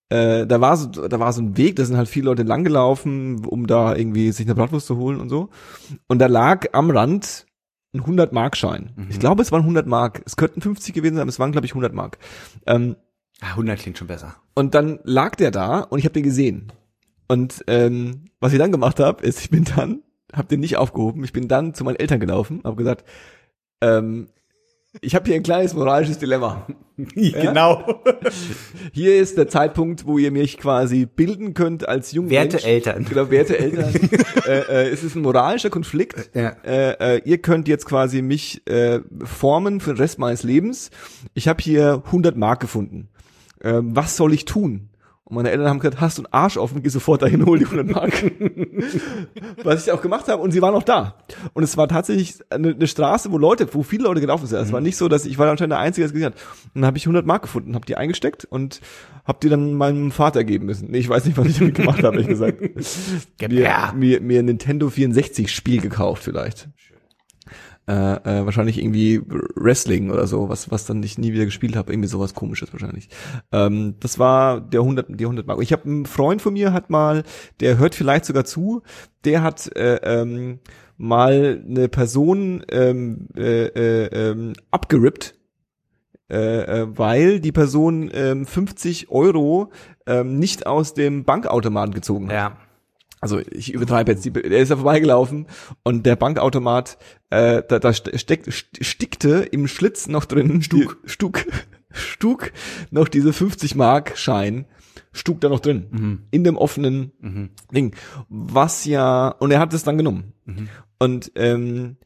äh, 0.09 0.45
da 0.47 0.61
war 0.61 0.77
so, 0.77 0.87
da 1.07 1.19
war 1.19 1.33
so 1.33 1.41
ein 1.41 1.57
Weg, 1.57 1.75
da 1.75 1.85
sind 1.85 1.97
halt 1.97 2.07
viele 2.07 2.25
Leute 2.25 2.43
langgelaufen, 2.43 3.45
um 3.45 3.67
da 3.67 3.95
irgendwie 3.95 4.31
sich 4.31 4.45
eine 4.45 4.55
Bratwurst 4.55 4.87
zu 4.87 4.97
holen 4.97 5.19
und 5.19 5.29
so. 5.29 5.49
Und 6.07 6.19
da 6.19 6.27
lag 6.27 6.65
am 6.73 6.89
Rand 6.91 7.45
ein 7.93 7.99
100 8.01 8.31
Mark 8.33 8.55
Schein. 8.57 8.91
Mhm. 8.95 9.07
Ich 9.09 9.19
glaube, 9.19 9.41
es 9.41 9.51
waren 9.51 9.61
100 9.61 9.87
Mark. 9.87 10.21
Es 10.25 10.35
könnten 10.35 10.61
50 10.61 10.93
gewesen 10.93 11.15
sein, 11.15 11.21
aber 11.23 11.29
es 11.29 11.39
waren 11.39 11.51
glaube 11.51 11.65
ich 11.65 11.71
100 11.71 11.93
Mark. 11.93 12.17
Ähm, 12.65 12.95
Ah, 13.39 13.51
100 13.51 13.77
klingt 13.79 13.97
schon 13.99 14.07
besser. 14.07 14.35
und 14.55 14.73
dann 14.73 14.99
lag 15.03 15.35
der 15.35 15.51
da 15.51 15.81
und 15.81 15.99
ich 15.99 16.05
habe 16.05 16.13
den 16.13 16.23
gesehen. 16.23 16.71
Und 17.27 17.63
ähm, 17.67 18.25
was 18.39 18.51
ich 18.53 18.57
dann 18.57 18.71
gemacht 18.71 18.99
habe, 18.99 19.23
ist, 19.23 19.39
ich 19.41 19.51
bin 19.51 19.63
dann, 19.63 20.01
habe 20.33 20.47
den 20.47 20.59
nicht 20.59 20.77
aufgehoben, 20.77 21.23
ich 21.23 21.33
bin 21.33 21.47
dann 21.47 21.73
zu 21.75 21.83
meinen 21.83 21.97
Eltern 21.97 22.19
gelaufen, 22.19 22.61
habe 22.63 22.77
gesagt, 22.77 23.05
ähm, 23.81 24.29
ich 25.01 25.13
habe 25.13 25.25
hier 25.27 25.35
ein 25.35 25.43
kleines 25.43 25.75
moralisches 25.75 26.17
Dilemma. 26.17 26.65
genau. 27.13 28.01
Hier 28.91 29.17
ist 29.17 29.37
der 29.37 29.47
Zeitpunkt, 29.47 30.07
wo 30.07 30.17
ihr 30.17 30.31
mich 30.31 30.57
quasi 30.57 31.05
bilden 31.05 31.53
könnt 31.53 31.87
als 31.87 32.11
junger 32.11 32.31
Werte 32.31 32.55
Mensch. 32.55 32.65
Eltern. 32.65 33.05
Genau, 33.05 33.29
werte 33.29 33.59
Eltern. 33.59 33.93
äh, 34.47 34.59
äh, 34.59 34.89
es 34.89 35.03
ist 35.03 35.15
ein 35.15 35.21
moralischer 35.21 35.69
Konflikt. 35.69 36.31
Ja. 36.33 36.55
Äh, 36.65 37.17
äh, 37.17 37.21
ihr 37.23 37.37
könnt 37.37 37.67
jetzt 37.67 37.85
quasi 37.85 38.23
mich 38.23 38.65
äh, 38.67 39.01
formen 39.23 39.79
für 39.79 39.93
den 39.93 39.97
Rest 39.97 40.17
meines 40.17 40.41
Lebens. 40.41 40.89
Ich 41.35 41.47
habe 41.47 41.61
hier 41.61 42.01
100 42.07 42.35
Mark 42.35 42.61
gefunden. 42.61 43.09
Ähm, 43.61 43.95
was 43.95 44.17
soll 44.17 44.33
ich 44.33 44.45
tun? 44.45 44.89
Und 45.27 45.35
meine 45.35 45.51
Eltern 45.51 45.67
haben 45.67 45.79
gesagt, 45.79 45.99
hast 45.99 46.17
du 46.17 46.23
einen 46.23 46.31
Arsch 46.31 46.55
offen, 46.55 46.81
geh 46.81 46.87
sofort 46.87 47.21
dahin, 47.21 47.45
hol 47.45 47.59
die 47.59 47.65
100 47.65 47.89
Mark. 47.89 48.13
Was 49.63 49.85
ich 49.85 49.91
auch 49.91 50.01
gemacht 50.01 50.29
habe 50.29 50.41
und 50.41 50.51
sie 50.51 50.61
waren 50.61 50.73
auch 50.73 50.83
da. 50.83 51.15
Und 51.53 51.63
es 51.63 51.75
war 51.75 51.89
tatsächlich 51.89 52.35
eine, 52.49 52.69
eine 52.69 52.87
Straße, 52.87 53.29
wo 53.29 53.37
Leute, 53.37 53.67
wo 53.73 53.83
viele 53.83 54.05
Leute 54.05 54.21
gelaufen 54.21 54.47
sind. 54.47 54.57
Es 54.59 54.71
war 54.71 54.79
nicht 54.79 54.95
so, 54.95 55.09
dass 55.09 55.25
ich 55.25 55.37
war 55.37 55.51
anscheinend 55.51 55.73
der 55.73 55.79
Einzige, 55.79 56.03
der 56.03 56.07
es 56.07 56.13
gesehen 56.13 56.27
hat. 56.27 56.35
Und 56.73 56.81
dann 56.81 56.85
habe 56.85 56.97
ich 56.97 57.03
100 57.03 57.25
Mark 57.25 57.41
gefunden, 57.41 57.75
habe 57.75 57.85
die 57.85 57.97
eingesteckt 57.97 58.45
und 58.45 58.79
habe 59.25 59.39
die 59.43 59.49
dann 59.49 59.73
meinem 59.73 60.11
Vater 60.11 60.45
geben 60.45 60.65
müssen. 60.65 60.91
Nee, 60.91 60.99
ich 60.99 61.09
weiß 61.09 61.25
nicht, 61.25 61.37
was 61.37 61.47
ich 61.47 61.59
damit 61.59 61.75
gemacht 61.75 62.03
habe, 62.03 62.15
ehrlich 62.15 62.29
gesagt. 62.29 62.61
Mir, 63.49 63.93
mir, 63.95 64.21
mir 64.21 64.39
ein 64.39 64.45
Nintendo 64.45 64.89
64 64.89 65.51
Spiel 65.53 65.81
gekauft 65.81 66.23
vielleicht. 66.23 66.69
Äh, 67.89 67.93
äh, 67.93 68.45
wahrscheinlich 68.45 68.79
irgendwie 68.79 69.21
Wrestling 69.55 70.11
oder 70.11 70.27
so, 70.27 70.49
was 70.49 70.69
was 70.69 70.85
dann 70.85 71.01
ich 71.03 71.17
nie 71.17 71.31
wieder 71.31 71.45
gespielt 71.45 71.77
habe, 71.77 71.93
irgendwie 71.93 72.09
sowas 72.09 72.33
komisches 72.33 72.73
wahrscheinlich. 72.73 73.07
Ähm, 73.53 73.95
das 74.01 74.19
war 74.19 74.59
der 74.59 74.81
100 74.81 75.07
die 75.09 75.23
100 75.23 75.47
Mark. 75.47 75.61
Ich 75.61 75.71
habe 75.71 75.85
einen 75.85 76.05
Freund 76.05 76.41
von 76.41 76.51
mir 76.51 76.73
hat 76.73 76.89
mal, 76.89 77.23
der 77.61 77.77
hört 77.77 77.95
vielleicht 77.95 78.25
sogar 78.25 78.43
zu, 78.43 78.81
der 79.23 79.41
hat 79.41 79.73
äh, 79.77 80.01
ähm, 80.03 80.59
mal 80.97 81.63
eine 81.65 81.87
Person 81.87 82.61
ähm, 82.69 83.29
äh, 83.37 83.67
äh, 83.67 84.31
ähm, 84.31 84.53
abgerippt, 84.69 85.35
äh, 86.29 86.81
äh, 86.81 86.87
weil 86.89 87.39
die 87.39 87.53
Person 87.53 88.11
ähm, 88.13 88.45
50 88.45 89.11
Euro 89.11 89.71
ähm, 90.05 90.39
nicht 90.39 90.67
aus 90.67 90.93
dem 90.93 91.23
Bankautomaten 91.23 91.93
gezogen 91.93 92.27
hat. 92.27 92.33
Ja. 92.33 92.57
Also 93.19 93.39
ich 93.51 93.73
übertreibe 93.73 94.11
jetzt, 94.11 94.25
die, 94.25 94.33
er 94.33 94.59
ist 94.59 94.69
ja 94.69 94.75
vorbeigelaufen 94.75 95.47
und 95.83 96.05
der 96.05 96.15
Bankautomat, 96.15 96.97
äh, 97.31 97.63
da, 97.67 97.79
da 97.79 97.91
steckt, 97.93 98.53
stickte 98.53 99.47
im 99.51 99.67
Schlitz 99.67 100.07
noch 100.07 100.25
drin, 100.25 100.61
Stug, 100.61 100.97
Stug, 101.05 101.45
Stug, 101.91 102.51
noch 102.91 103.07
diese 103.07 103.33
50 103.33 103.75
Mark 103.75 104.17
Schein, 104.17 104.65
Stug 105.13 105.41
da 105.41 105.49
noch 105.49 105.61
drin, 105.61 105.87
Mhm. 105.89 106.19
in 106.29 106.43
dem 106.43 106.57
offenen 106.57 107.11
Mhm. 107.19 107.49
Ding, 107.73 107.95
was 108.29 108.85
ja, 108.85 109.29
und 109.29 109.49
er 109.51 109.59
hat 109.59 109.73
es 109.73 109.83
dann 109.83 109.97
genommen. 109.97 110.33
Mhm. 110.45 110.69
Und 110.99 111.31
ähm, 111.35 111.97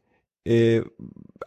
äh, 0.46 0.82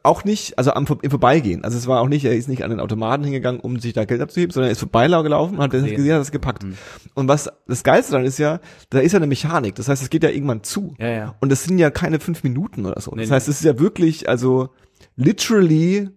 auch 0.05 0.25
nicht, 0.25 0.59
also 0.59 0.73
am, 0.73 0.87
im 1.03 1.11
Vorbeigehen. 1.11 1.65
Also 1.65 1.79
es 1.79 1.87
war 1.87 2.01
auch 2.01 2.09
nicht, 2.09 2.25
er 2.25 2.37
ist 2.37 2.49
nicht 2.49 2.63
an 2.63 2.71
den 2.71 2.79
Automaten 2.81 3.25
hingegangen, 3.25 3.61
um 3.61 3.81
sich 3.81 3.95
da 3.95 4.05
Geld 4.05 4.21
abzuheben, 4.21 4.53
sondern 4.53 4.69
er 4.69 4.73
ist 4.73 4.81
vorbeigelaufen 4.81 5.57
und 5.57 5.63
hat 5.63 5.73
das 5.73 5.83
Sehen. 5.83 5.97
gesehen, 5.97 6.13
hat 6.13 6.21
das 6.21 6.31
gepackt. 6.31 6.63
Mhm. 6.63 6.77
Und 7.15 7.27
was 7.29 7.51
das 7.67 7.83
Geilste 7.83 8.13
daran 8.13 8.27
ist 8.27 8.39
ja, 8.39 8.61
da 8.91 9.01
ist 9.01 9.13
ja 9.13 9.19
eine 9.19 9.27
Mechanik. 9.27 9.75
Das 9.77 9.89
heißt, 9.89 10.03
es 10.03 10.11
geht 10.11 10.23
ja 10.23 10.31
irgendwann 10.31 10.63
zu. 10.63 10.95
Ja, 10.99 11.09
ja. 11.09 11.35
Und 11.41 11.51
das 11.51 11.65
sind 11.65 11.79
ja 11.79 11.91
keine 11.91 12.21
fünf 12.21 12.45
Minuten 12.45 12.85
oder 12.85 13.01
so. 13.01 13.13
Nee, 13.13 13.23
das 13.23 13.31
nee. 13.31 13.35
heißt, 13.37 13.49
es 13.49 13.57
ist 13.61 13.65
ja 13.65 13.79
wirklich, 13.79 14.29
also 14.29 14.69
literally 15.17 16.11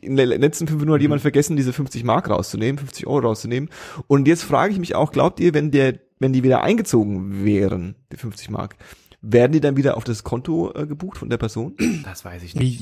in 0.00 0.16
den 0.16 0.28
letzten 0.28 0.66
fünf 0.66 0.80
Minuten 0.80 0.94
hat 0.94 1.00
Mhm. 1.00 1.04
jemand 1.04 1.20
vergessen, 1.22 1.56
diese 1.56 1.72
50 1.72 2.04
Mark 2.04 2.30
rauszunehmen, 2.30 2.78
50 2.78 3.06
Euro 3.06 3.26
rauszunehmen. 3.26 3.68
Und 4.06 4.26
jetzt 4.28 4.44
frage 4.44 4.72
ich 4.72 4.78
mich 4.78 4.94
auch, 4.94 5.12
glaubt 5.12 5.40
ihr, 5.40 5.52
wenn 5.52 5.70
der, 5.70 5.98
wenn 6.18 6.32
die 6.32 6.42
wieder 6.42 6.62
eingezogen 6.62 7.44
wären, 7.44 7.96
die 8.12 8.16
50 8.16 8.50
Mark, 8.50 8.76
werden 9.20 9.52
die 9.52 9.60
dann 9.60 9.76
wieder 9.76 9.96
auf 9.96 10.04
das 10.04 10.22
Konto 10.22 10.72
äh, 10.74 10.86
gebucht 10.86 11.18
von 11.18 11.28
der 11.30 11.38
Person? 11.38 11.74
Das 12.04 12.24
weiß 12.24 12.42
ich 12.42 12.54
nicht. 12.54 12.80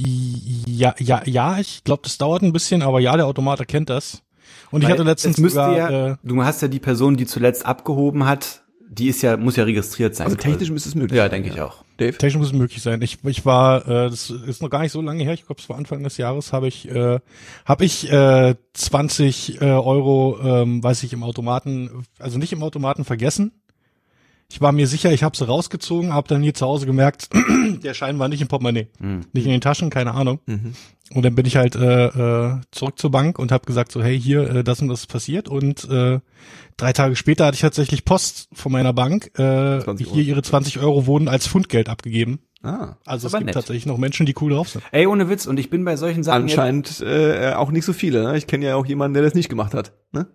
Ja, 0.68 0.94
ja, 0.98 1.22
ja, 1.24 1.58
ich 1.58 1.84
glaube, 1.84 2.02
das 2.04 2.18
dauert 2.18 2.42
ein 2.42 2.52
bisschen, 2.52 2.82
aber 2.82 3.00
ja, 3.00 3.16
der 3.16 3.26
Automat 3.26 3.60
erkennt 3.60 3.90
das. 3.90 4.22
Und 4.70 4.82
ich 4.82 4.88
Weil 4.88 4.94
hatte 4.94 5.02
letztens 5.04 5.36
sogar, 5.36 5.76
ja, 5.76 6.12
äh, 6.12 6.16
du 6.22 6.42
hast 6.42 6.62
ja 6.62 6.68
die 6.68 6.78
Person, 6.78 7.16
die 7.16 7.26
zuletzt 7.26 7.64
abgehoben 7.64 8.26
hat, 8.26 8.62
die 8.88 9.08
ist 9.08 9.22
ja, 9.22 9.36
muss 9.36 9.56
ja 9.56 9.64
registriert 9.64 10.14
sein. 10.14 10.26
Also 10.26 10.36
technisch 10.36 10.70
müsste 10.70 10.88
es 10.88 10.94
möglich 10.94 11.16
Ja, 11.16 11.24
sein, 11.24 11.42
denke 11.42 11.48
ich 11.50 11.60
auch. 11.60 11.84
Dave? 11.96 12.16
technisch 12.16 12.36
muss 12.38 12.48
es 12.48 12.52
möglich 12.52 12.82
sein. 12.82 13.00
Ich, 13.02 13.18
ich 13.24 13.44
war, 13.44 13.86
äh, 13.86 14.10
das 14.10 14.30
ist 14.30 14.62
noch 14.62 14.70
gar 14.70 14.80
nicht 14.82 14.92
so 14.92 15.00
lange 15.00 15.22
her, 15.24 15.32
ich 15.32 15.46
glaube, 15.46 15.60
es 15.60 15.68
war 15.68 15.76
Anfang 15.76 16.02
des 16.02 16.16
Jahres, 16.18 16.52
habe 16.52 16.68
ich, 16.68 16.88
äh, 16.88 17.18
habe 17.64 17.84
ich 17.84 18.10
äh, 18.12 18.54
20 18.74 19.60
äh, 19.60 19.64
Euro, 19.64 20.38
ähm, 20.42 20.82
weiß 20.82 21.02
ich, 21.02 21.12
im 21.12 21.22
Automaten, 21.22 22.04
also 22.18 22.38
nicht 22.38 22.52
im 22.52 22.62
Automaten 22.62 23.04
vergessen. 23.04 23.52
Ich 24.48 24.60
war 24.60 24.70
mir 24.72 24.86
sicher, 24.86 25.12
ich 25.12 25.22
habe 25.24 25.36
sie 25.36 25.44
rausgezogen, 25.46 26.12
habe 26.14 26.28
dann 26.28 26.40
hier 26.42 26.54
zu 26.54 26.64
Hause 26.66 26.86
gemerkt, 26.86 27.28
der 27.82 27.94
Schein 27.94 28.18
war 28.18 28.28
nicht 28.28 28.40
im 28.40 28.48
Portemonnaie, 28.48 28.88
Mhm. 29.00 29.22
nicht 29.32 29.44
in 29.46 29.50
den 29.50 29.60
Taschen, 29.60 29.90
keine 29.90 30.14
Ahnung. 30.14 30.38
Mhm. 30.46 30.74
Und 31.14 31.24
dann 31.24 31.34
bin 31.34 31.46
ich 31.46 31.56
halt 31.56 31.74
äh, 31.76 32.06
äh, 32.06 32.60
zurück 32.70 32.98
zur 32.98 33.10
Bank 33.10 33.38
und 33.38 33.52
habe 33.52 33.64
gesagt 33.66 33.92
so, 33.92 34.02
hey, 34.02 34.18
hier, 34.20 34.48
äh, 34.50 34.64
das 34.64 34.80
und 34.82 34.88
das 34.88 35.00
ist 35.00 35.06
passiert. 35.06 35.48
Und 35.48 35.88
äh, 35.90 36.20
drei 36.76 36.92
Tage 36.92 37.14
später 37.16 37.46
hatte 37.46 37.54
ich 37.56 37.60
tatsächlich 37.60 38.04
Post 38.04 38.48
von 38.52 38.72
meiner 38.72 38.92
Bank. 38.92 39.26
Äh, 39.38 39.80
20 39.80 40.06
Euro. 40.06 40.14
hier 40.16 40.24
ihre 40.24 40.42
20 40.42 40.78
Euro 40.80 41.06
wurden 41.06 41.28
als 41.28 41.46
Fundgeld 41.46 41.88
abgegeben. 41.88 42.40
Ah, 42.62 42.96
Also 43.04 43.26
Ist 43.28 43.34
es 43.34 43.38
gibt 43.38 43.46
nett. 43.46 43.54
tatsächlich 43.54 43.86
noch 43.86 43.98
Menschen, 43.98 44.26
die 44.26 44.34
cool 44.40 44.52
drauf 44.52 44.68
sind. 44.68 44.82
Ey, 44.90 45.06
ohne 45.06 45.28
Witz, 45.28 45.46
und 45.46 45.58
ich 45.60 45.70
bin 45.70 45.84
bei 45.84 45.94
solchen 45.96 46.24
Sachen. 46.24 46.42
anscheinend 46.44 47.00
äh, 47.00 47.52
auch 47.54 47.70
nicht 47.70 47.84
so 47.84 47.92
viele. 47.92 48.24
Ne? 48.24 48.36
Ich 48.38 48.46
kenne 48.48 48.66
ja 48.66 48.74
auch 48.76 48.86
jemanden, 48.86 49.14
der 49.14 49.22
das 49.22 49.34
nicht 49.34 49.48
gemacht 49.48 49.74
hat. 49.74 49.92
Ne? 50.12 50.26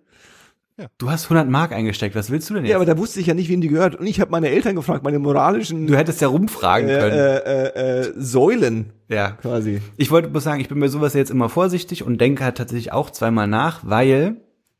Jetzt, 0.82 0.92
du 0.98 1.10
hast 1.10 1.24
100 1.24 1.48
Mark 1.48 1.72
eingesteckt, 1.72 2.14
was 2.14 2.30
willst 2.30 2.50
du 2.50 2.54
denn 2.54 2.64
jetzt? 2.64 2.70
Ja, 2.70 2.76
aber 2.76 2.86
da 2.86 2.98
wusste 2.98 3.20
ich 3.20 3.26
ja 3.26 3.34
nicht, 3.34 3.48
wem 3.48 3.60
die 3.60 3.68
gehört. 3.68 3.96
Und 3.96 4.06
ich 4.06 4.20
habe 4.20 4.30
meine 4.30 4.48
Eltern 4.48 4.74
gefragt, 4.74 5.04
meine 5.04 5.18
moralischen 5.18 5.86
du 5.86 5.96
hättest 5.96 6.20
ja 6.20 6.28
rumfragen 6.28 6.88
äh, 6.88 6.98
können. 6.98 7.18
äh, 7.18 7.36
äh, 7.36 8.00
äh, 8.00 8.12
Säulen 8.16 8.92
ja. 9.08 9.30
quasi. 9.32 9.80
Ich 9.96 10.10
wollte 10.10 10.28
bloß 10.28 10.44
sagen, 10.44 10.60
ich 10.60 10.68
bin 10.68 10.80
bei 10.80 10.88
sowas 10.88 11.14
jetzt 11.14 11.30
immer 11.30 11.48
vorsichtig 11.48 12.04
und 12.04 12.20
denke 12.20 12.44
halt 12.44 12.56
tatsächlich 12.56 12.92
auch 12.92 13.10
zweimal 13.10 13.46
nach, 13.46 13.80
weil 13.84 14.36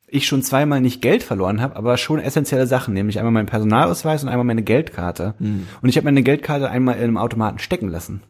ich 0.08 0.26
schon 0.26 0.42
zweimal 0.42 0.80
nicht 0.80 1.00
Geld 1.00 1.22
verloren 1.22 1.62
habe, 1.62 1.74
aber 1.76 1.96
schon 1.96 2.18
essentielle 2.18 2.66
Sachen, 2.66 2.92
nämlich 2.92 3.18
einmal 3.18 3.32
meinen 3.32 3.46
Personalausweis 3.46 4.22
und 4.22 4.28
einmal 4.28 4.44
meine 4.44 4.62
Geldkarte. 4.62 5.34
Und 5.80 5.88
ich 5.88 5.96
habe 5.96 6.04
meine 6.04 6.22
Geldkarte 6.22 6.68
einmal 6.68 6.96
in 6.96 7.04
einem 7.04 7.16
Automaten 7.16 7.58
stecken 7.58 7.88
lassen, 7.88 8.20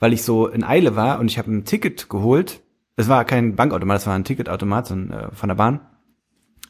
weil 0.00 0.12
ich 0.12 0.24
so 0.24 0.48
in 0.48 0.64
Eile 0.64 0.96
war 0.96 1.20
und 1.20 1.30
ich 1.30 1.38
habe 1.38 1.52
ein 1.52 1.64
Ticket 1.64 2.08
geholt. 2.08 2.62
Es 2.96 3.08
war 3.08 3.24
kein 3.24 3.54
Bankautomat, 3.54 3.98
es 3.98 4.06
war 4.08 4.14
ein 4.14 4.24
Ticketautomat 4.24 4.86
so 4.88 4.94
ein, 4.94 5.10
äh, 5.12 5.28
von 5.32 5.48
der 5.48 5.56
Bahn. 5.56 5.80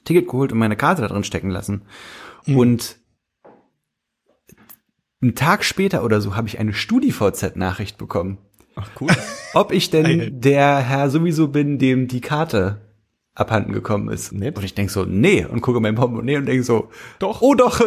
Ticket 0.05 0.29
geholt 0.29 0.53
und 0.53 0.59
meine 0.59 0.77
Karte 0.77 1.03
da 1.03 1.09
drin 1.09 1.25
stecken 1.25 1.51
lassen. 1.51 1.83
Und 2.47 2.99
einen 5.23 5.35
Tag 5.35 5.65
später 5.65 6.05
oder 6.05 6.21
so 6.21 6.37
habe 6.37 6.49
ich 6.49 6.59
eine 6.59 6.75
StudiVZ-Nachricht 6.75 7.97
bekommen 7.97 8.39
Ach 8.77 8.91
cool. 9.01 9.09
ob 9.55 9.73
ich 9.73 9.91
Geil. 9.91 10.03
denn 10.03 10.41
der 10.41 10.79
Herr 10.79 11.11
sowieso 11.11 11.49
bin, 11.49 11.79
dem 11.79 12.09
die 12.09 12.21
Karte 12.21 12.81
abhanden 13.35 13.73
gekommen 13.73 14.11
ist. 14.11 14.33
Nett. 14.33 14.57
Und 14.57 14.65
ich 14.65 14.75
denk 14.75 14.91
so, 14.91 15.05
nee, 15.05 15.45
und 15.45 15.61
gucke 15.61 15.81
mein 15.81 15.95
Portemonnaie 15.95 16.37
und 16.37 16.47
denk 16.47 16.65
so, 16.65 16.91
Doch. 17.19 17.43
oh 17.43 17.55
doch. 17.55 17.81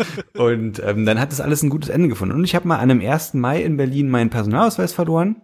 und 0.34 0.82
ähm, 0.84 1.06
dann 1.06 1.20
hat 1.20 1.32
das 1.32 1.40
alles 1.40 1.62
ein 1.62 1.70
gutes 1.70 1.88
Ende 1.88 2.08
gefunden. 2.08 2.34
Und 2.34 2.44
ich 2.44 2.54
habe 2.54 2.68
mal 2.68 2.76
an 2.76 2.90
einem 2.90 3.00
1. 3.00 3.34
Mai 3.34 3.62
in 3.62 3.76
Berlin 3.76 4.10
meinen 4.10 4.30
Personalausweis 4.30 4.92
verloren. 4.92 5.36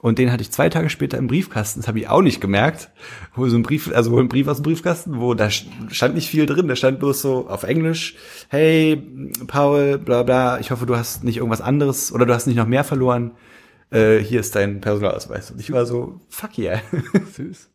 Und 0.00 0.18
den 0.18 0.30
hatte 0.30 0.42
ich 0.42 0.52
zwei 0.52 0.68
Tage 0.68 0.90
später 0.90 1.18
im 1.18 1.26
Briefkasten. 1.26 1.80
Das 1.80 1.88
habe 1.88 1.98
ich 1.98 2.08
auch 2.08 2.22
nicht 2.22 2.40
gemerkt. 2.40 2.90
Hol 3.36 3.50
so 3.50 3.56
ein 3.56 3.64
Brief, 3.64 3.90
also 3.92 4.12
hol 4.12 4.20
einen 4.20 4.28
Brief 4.28 4.46
aus 4.46 4.58
dem 4.58 4.62
Briefkasten, 4.62 5.20
wo 5.20 5.34
da 5.34 5.50
stand 5.50 6.14
nicht 6.14 6.28
viel 6.28 6.46
drin. 6.46 6.68
Da 6.68 6.76
stand 6.76 7.00
bloß 7.00 7.20
so 7.20 7.48
auf 7.48 7.64
Englisch: 7.64 8.14
Hey, 8.48 9.02
Paul, 9.48 9.98
bla 9.98 10.22
bla. 10.22 10.60
Ich 10.60 10.70
hoffe, 10.70 10.86
du 10.86 10.96
hast 10.96 11.24
nicht 11.24 11.38
irgendwas 11.38 11.60
anderes 11.60 12.12
oder 12.12 12.26
du 12.26 12.34
hast 12.34 12.46
nicht 12.46 12.56
noch 12.56 12.66
mehr 12.66 12.84
verloren. 12.84 13.32
Äh, 13.90 14.18
hier 14.18 14.40
ist 14.40 14.54
dein 14.54 14.80
Personalausweis. 14.80 15.50
Und 15.50 15.60
ich 15.60 15.72
war 15.72 15.86
so, 15.86 16.20
fuck 16.28 16.58
yeah. 16.58 16.80
Süß. 17.32 17.70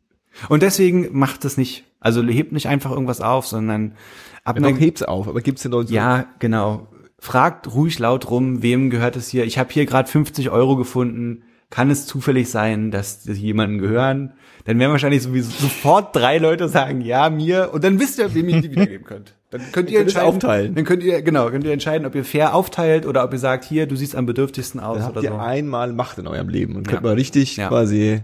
Und 0.49 0.63
deswegen 0.63 1.09
macht 1.17 1.43
das 1.43 1.57
nicht. 1.57 1.83
Also 1.99 2.23
hebt 2.23 2.51
nicht 2.51 2.67
einfach 2.67 2.91
irgendwas 2.91 3.21
auf, 3.21 3.47
sondern 3.47 3.95
ab 4.43 4.59
Ja, 4.59 4.67
heb's 4.67 5.03
auf, 5.03 5.27
aber 5.27 5.41
gibt's 5.41 5.63
den 5.63 5.71
Leuten 5.71 5.87
so? 5.89 5.93
ja, 5.93 6.25
genau. 6.39 6.87
Fragt 7.17 7.73
ruhig 7.73 7.99
laut 7.99 8.29
rum, 8.29 8.61
wem 8.61 8.89
gehört 8.89 9.15
es 9.15 9.29
hier? 9.29 9.45
Ich 9.45 9.57
habe 9.57 9.71
hier 9.71 9.85
gerade 9.85 10.09
50 10.09 10.49
Euro 10.49 10.75
gefunden. 10.75 11.43
Kann 11.73 11.89
es 11.89 12.05
zufällig 12.05 12.51
sein, 12.51 12.91
dass 12.91 13.23
die 13.23 13.31
jemanden 13.31 13.79
gehören? 13.79 14.33
Dann 14.65 14.77
werden 14.77 14.91
wahrscheinlich 14.91 15.23
sowieso 15.23 15.49
sofort 15.49 16.15
drei 16.15 16.37
Leute 16.37 16.69
sagen, 16.69 17.01
ja, 17.01 17.31
mir. 17.31 17.71
Und 17.73 17.83
dann 17.83 17.99
wisst 17.99 18.19
ihr, 18.19 18.31
wem 18.35 18.47
ihr 18.49 18.61
die 18.61 18.69
wiedergeben 18.69 19.03
könnt. 19.07 19.33
Dann 19.49 19.63
könnt 19.71 19.89
ihr 19.89 20.01
entscheiden. 20.01 20.27
aufteilen. 20.29 20.75
Dann 20.75 20.85
könnt 20.85 21.01
ihr, 21.01 21.23
genau, 21.23 21.49
könnt 21.49 21.63
ihr 21.65 21.71
entscheiden, 21.73 22.05
ob 22.05 22.13
ihr 22.13 22.23
fair 22.25 22.53
aufteilt 22.53 23.07
oder 23.07 23.23
ob 23.23 23.33
ihr 23.33 23.39
sagt, 23.39 23.65
hier, 23.65 23.87
du 23.87 23.95
siehst 23.95 24.15
am 24.15 24.27
bedürftigsten 24.27 24.79
aus 24.79 24.97
Dann 24.97 25.05
habt 25.07 25.17
oder 25.17 25.23
ihr 25.23 25.31
so. 25.31 25.37
einmal 25.39 25.93
Macht 25.93 26.19
in 26.19 26.27
eurem 26.27 26.47
Leben 26.47 26.75
und 26.75 26.87
könnt 26.87 27.01
Ja. 27.01 27.07
mal 27.09 27.15
richtig 27.15 27.57
Ja. 27.57 27.69
quasi 27.69 28.21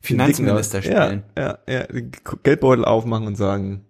Finanzminister 0.00 0.80
spielen. 0.80 1.24
Ja, 1.36 1.58
ja, 1.68 1.78
ja, 1.80 1.86
Geldbeutel 2.44 2.84
aufmachen 2.84 3.26
und 3.26 3.34
sagen, 3.36 3.84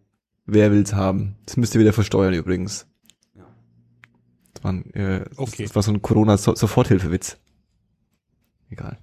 wer 0.46 0.72
will's 0.72 0.94
haben? 0.94 1.36
Das 1.44 1.58
müsst 1.58 1.74
ihr 1.74 1.80
wieder 1.82 1.92
versteuern 1.92 2.32
übrigens. 2.32 2.86
Das 4.54 4.64
war, 4.64 4.72
ein, 4.72 4.94
äh, 4.94 5.24
Okay. 5.36 5.64
das 5.64 5.74
war 5.74 5.82
so 5.82 5.92
ein 5.92 6.00
Corona-Soforthilfewitz. 6.00 7.36
Egal. 8.70 8.98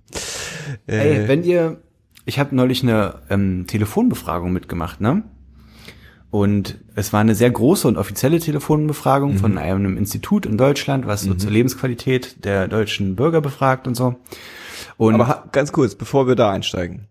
Äh, 0.87 1.21
Ey, 1.21 1.27
wenn 1.27 1.43
ihr, 1.43 1.81
ich 2.25 2.39
habe 2.39 2.55
neulich 2.55 2.83
eine 2.83 3.21
ähm, 3.29 3.65
Telefonbefragung 3.67 4.51
mitgemacht, 4.51 5.01
ne? 5.01 5.23
Und 6.31 6.79
es 6.95 7.11
war 7.11 7.19
eine 7.19 7.35
sehr 7.35 7.51
große 7.51 7.85
und 7.89 7.97
offizielle 7.97 8.39
Telefonbefragung 8.39 9.37
von 9.37 9.57
einem 9.57 9.97
Institut 9.97 10.45
in 10.45 10.57
Deutschland, 10.57 11.05
was 11.05 11.23
so 11.23 11.33
zur 11.33 11.51
Lebensqualität 11.51 12.45
der 12.45 12.69
deutschen 12.69 13.17
Bürger 13.17 13.41
befragt 13.41 13.85
und 13.85 13.95
so. 13.95 14.15
Und 14.95 15.15
Aber 15.15 15.49
ganz 15.51 15.73
kurz, 15.73 15.95
bevor 15.95 16.27
wir 16.27 16.35
da 16.35 16.51
einsteigen. 16.51 17.09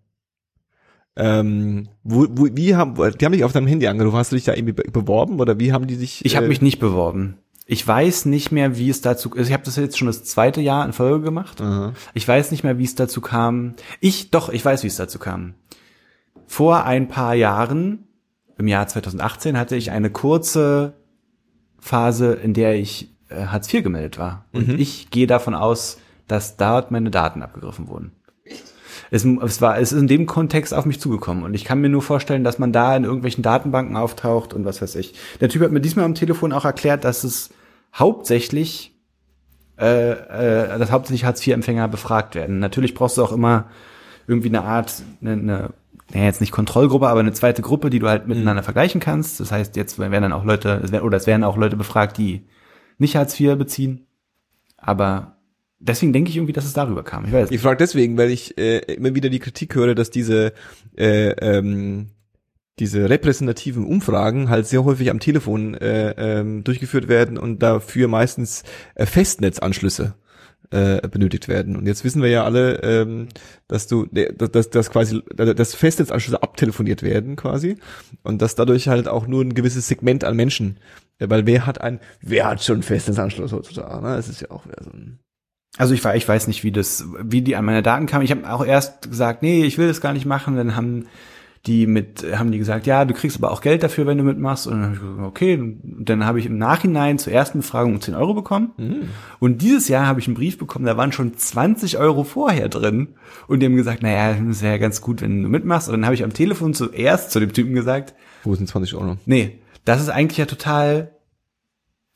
Ähm, 1.17 1.89
wo, 2.03 2.27
wo, 2.31 2.49
wie 2.53 2.77
haben, 2.77 2.95
die 2.95 3.25
haben 3.25 3.33
dich 3.33 3.45
auf 3.45 3.53
deinem 3.53 3.67
Handy 3.67 3.87
angerufen, 3.89 4.17
hast 4.17 4.33
du 4.33 4.37
dich 4.37 4.45
da 4.45 4.55
irgendwie 4.55 4.73
be 4.73 4.85
beworben 4.91 5.39
oder 5.39 5.59
wie 5.59 5.73
haben 5.73 5.87
die 5.87 5.97
sich? 5.97 6.25
ich 6.25 6.37
habe 6.37 6.47
äh, 6.47 6.49
mich 6.49 6.63
nicht 6.63 6.79
beworben. 6.79 7.37
Ich 7.71 7.87
weiß 7.87 8.25
nicht 8.25 8.51
mehr, 8.51 8.77
wie 8.79 8.91
es 8.91 9.01
dazu, 9.01 9.31
also 9.31 9.47
ich 9.47 9.53
habe 9.53 9.63
das 9.63 9.77
jetzt 9.77 9.97
schon 9.97 10.09
das 10.09 10.25
zweite 10.25 10.61
Jahr 10.61 10.85
in 10.85 10.93
Folge 10.93 11.23
gemacht. 11.23 11.61
Aha. 11.61 11.93
Ich 12.15 12.27
weiß 12.27 12.51
nicht 12.51 12.65
mehr, 12.65 12.79
wie 12.79 12.85
es 12.85 12.97
dazu 12.97 13.21
kam. 13.21 13.75
Ich, 14.01 14.33
doch, 14.33 14.49
ich 14.49 14.65
weiß, 14.65 14.83
wie 14.83 14.89
es 14.89 14.97
dazu 14.97 15.21
kam. 15.21 15.55
Vor 16.49 16.83
ein 16.83 17.07
paar 17.07 17.35
Jahren, 17.35 18.09
im 18.59 18.67
Jahr 18.67 18.89
2018, 18.89 19.57
hatte 19.57 19.77
ich 19.77 19.93
eine 19.93 20.11
kurze 20.11 20.95
Phase, 21.79 22.33
in 22.33 22.55
der 22.55 22.75
ich 22.75 23.15
äh, 23.29 23.47
Hartz 23.47 23.73
IV 23.73 23.85
gemeldet 23.85 24.19
war. 24.19 24.47
Und 24.53 24.81
ich 24.81 25.11
gehe 25.11 25.29
davon 25.29 25.55
aus, 25.55 25.99
dass 26.27 26.57
dort 26.57 26.91
meine 26.91 27.13
Daten 27.13 27.41
abgegriffen 27.41 27.87
wurden. 27.87 28.11
Es, 29.13 29.25
es 29.25 29.61
war, 29.61 29.79
es 29.79 29.93
ist 29.93 30.01
in 30.01 30.09
dem 30.09 30.27
Kontext 30.27 30.75
auf 30.75 30.87
mich 30.87 30.99
zugekommen 30.99 31.45
und 31.45 31.55
ich 31.55 31.65
kann 31.65 31.81
mir 31.81 31.89
nur 31.89 32.03
vorstellen, 32.03 32.43
dass 32.43 32.59
man 32.59 32.73
da 32.73 32.97
in 32.97 33.05
irgendwelchen 33.05 33.43
Datenbanken 33.43 33.97
auftaucht 33.97 34.55
und 34.55 34.65
was 34.65 34.83
weiß 34.83 34.97
ich. 34.97 35.15
Der 35.41 35.49
Typ 35.49 35.63
hat 35.63 35.71
mir 35.71 35.81
diesmal 35.81 36.05
am 36.05 36.17
Telefon 36.17 36.53
auch 36.53 36.65
erklärt, 36.65 37.05
dass 37.05 37.23
es 37.23 37.51
hauptsächlich 37.95 38.91
äh, 39.81 40.11
äh, 40.13 40.79
dass 40.79 40.91
hauptsächlich 40.91 41.25
Hartz-IV-Empfänger 41.25 41.89
befragt 41.89 42.35
werden. 42.35 42.59
Natürlich 42.59 42.95
brauchst 42.95 43.17
du 43.17 43.25
auch 43.25 43.33
immer 43.33 43.71
irgendwie 44.27 44.49
eine 44.49 44.63
Art, 44.63 45.03
eine, 45.23 45.33
eine 45.33 45.71
naja, 46.13 46.27
jetzt 46.27 46.43
nicht 46.43 46.53
Kontrollgruppe, 46.53 47.09
aber 47.09 47.21
eine 47.21 47.33
zweite 47.33 47.63
Gruppe, 47.63 47.89
die 47.89 47.99
du 47.99 48.09
halt 48.09 48.27
miteinander 48.27 48.63
vergleichen 48.63 49.01
kannst. 49.01 49.41
Das 49.41 49.53
heißt, 49.53 49.77
jetzt 49.77 49.99
werden 49.99 50.13
dann 50.13 50.33
auch 50.35 50.45
Leute, 50.45 50.83
es 50.85 50.93
werden, 50.93 51.05
oder 51.05 51.17
es 51.17 51.27
werden 51.27 51.45
auch 51.45 51.57
Leute 51.57 51.77
befragt, 51.77 52.19
die 52.19 52.43
nicht 52.99 53.17
Hartz 53.17 53.41
IV 53.41 53.57
beziehen. 53.57 54.07
Aber 54.77 55.39
deswegen 55.79 56.13
denke 56.13 56.29
ich 56.29 56.37
irgendwie, 56.37 56.53
dass 56.53 56.67
es 56.67 56.75
darüber 56.75 57.03
kam. 57.03 57.25
Ich 57.25 57.33
weiß. 57.33 57.51
Ich 57.51 57.61
frage 57.61 57.79
deswegen, 57.79 58.19
weil 58.19 58.31
ich 58.31 58.59
äh, 58.59 58.79
immer 58.81 59.15
wieder 59.15 59.31
die 59.31 59.39
Kritik 59.39 59.75
höre, 59.75 59.95
dass 59.95 60.11
diese 60.11 60.53
äh, 60.95 61.31
ähm, 61.31 62.11
diese 62.81 63.09
repräsentativen 63.09 63.85
Umfragen 63.85 64.49
halt 64.49 64.67
sehr 64.67 64.85
häufig 64.85 65.11
am 65.11 65.21
Telefon 65.21 65.75
äh, 65.75 66.15
ähm, 66.17 66.65
durchgeführt 66.65 67.09
werden 67.09 67.39
und 67.39 67.63
dafür 67.63 68.09
meistens 68.09 68.65
äh, 68.95 69.05
Festnetzanschlüsse 69.07 70.15
äh, 70.71 71.07
benötigt 71.09 71.49
werden. 71.49 71.77
Und 71.77 71.87
jetzt 71.87 72.05
wissen 72.05 72.23
wir 72.23 72.31
ja 72.31 72.45
alle, 72.45 72.83
ähm, 72.83 73.29
dass 73.69 73.87
du, 73.87 74.07
dass, 74.07 74.51
dass, 74.51 74.71
dass 74.71 74.91
quasi, 74.91 75.23
dass 75.35 75.75
Festnetzanschlüsse 75.75 76.43
abtelefoniert 76.43 77.03
werden 77.03 77.37
quasi 77.37 77.77
und 78.23 78.41
dass 78.41 78.55
dadurch 78.55 78.89
halt 78.89 79.09
auch 79.09 79.27
nur 79.27 79.45
ein 79.45 79.55
gewisses 79.55 79.87
Segment 79.87 80.25
an 80.25 80.35
Menschen, 80.35 80.79
äh, 81.19 81.29
weil 81.29 81.47
wer 81.47 81.67
hat 81.67 81.81
ein, 81.83 82.01
wer 82.23 82.47
hat 82.47 82.63
schon 82.65 82.83
Festnetzanschluss 82.83 83.53
heutzutage? 83.53 84.03
Ne? 84.03 84.17
Das 84.17 84.29
ist 84.29 84.41
ja 84.41 84.51
auch 84.51 84.65
wieder 84.65 84.83
so 84.83 84.91
ein 84.91 85.19
Also 85.77 85.93
ich, 85.93 86.03
ich 86.03 86.29
weiß 86.29 86.47
nicht, 86.47 86.65
wie 86.65 86.73
das, 86.73 87.05
wie 87.23 87.43
die 87.43 87.57
an 87.57 87.67
meine 87.67 87.83
Daten 87.83 88.07
kamen. 88.07 88.25
Ich 88.25 88.31
habe 88.31 88.51
auch 88.51 88.65
erst 88.65 89.11
gesagt, 89.11 89.43
nee, 89.43 89.65
ich 89.65 89.77
will 89.77 89.89
das 89.89 90.01
gar 90.01 90.15
nicht 90.15 90.25
machen. 90.25 90.57
Dann 90.57 90.77
haben 90.77 91.07
die 91.67 91.87
mit, 91.87 92.25
haben 92.35 92.51
die 92.53 92.59
gesagt, 92.59 92.87
ja, 92.87 93.05
du 93.05 93.13
kriegst 93.13 93.37
aber 93.37 93.51
auch 93.51 93.61
Geld 93.61 93.83
dafür, 93.83 94.07
wenn 94.07 94.17
du 94.17 94.25
mitmachst. 94.25 94.67
Und 94.67 94.75
dann 94.75 94.83
habe 94.85 94.95
ich 94.95 95.01
gesagt, 95.01 95.21
okay. 95.21 95.55
Und 95.59 96.05
dann 96.09 96.25
habe 96.25 96.39
ich 96.39 96.47
im 96.47 96.57
Nachhinein 96.57 97.19
zur 97.19 97.35
ersten 97.35 97.59
Befragung 97.59 98.01
10 98.01 98.15
Euro 98.15 98.33
bekommen. 98.33 98.71
Und 99.41 99.61
dieses 99.61 99.89
Jahr 99.89 100.07
habe 100.07 100.21
ich 100.21 100.27
einen 100.27 100.37
Brief 100.37 100.57
bekommen, 100.57 100.87
da 100.87 100.97
waren 100.97 101.13
schon 101.13 101.37
20 101.37 101.99
Euro 101.99 102.25
vorher 102.25 102.71
drin. 102.71 103.09
Und 103.47 103.61
die 103.61 103.67
haben 103.67 103.77
gesagt, 103.77 104.03
naja, 104.03 104.35
das 104.43 104.63
wäre 104.63 104.73
ja 104.73 104.79
ganz 104.79 105.03
gut, 105.03 105.21
wenn 105.21 105.43
du 105.43 105.49
mitmachst. 105.51 105.89
Und 105.89 105.97
dann 105.97 106.07
habe 106.07 106.15
ich 106.15 106.25
am 106.25 106.33
Telefon 106.33 106.73
zuerst 106.73 107.31
zu 107.31 107.41
dem 107.41 107.53
Typen 107.53 107.75
gesagt, 107.75 108.15
Wo 108.43 108.55
sind 108.55 108.67
20 108.67 108.95
Euro? 108.95 109.19
nee, 109.27 109.59
das 109.85 110.01
ist 110.01 110.09
eigentlich 110.09 110.39
ja 110.39 110.47
total 110.47 111.11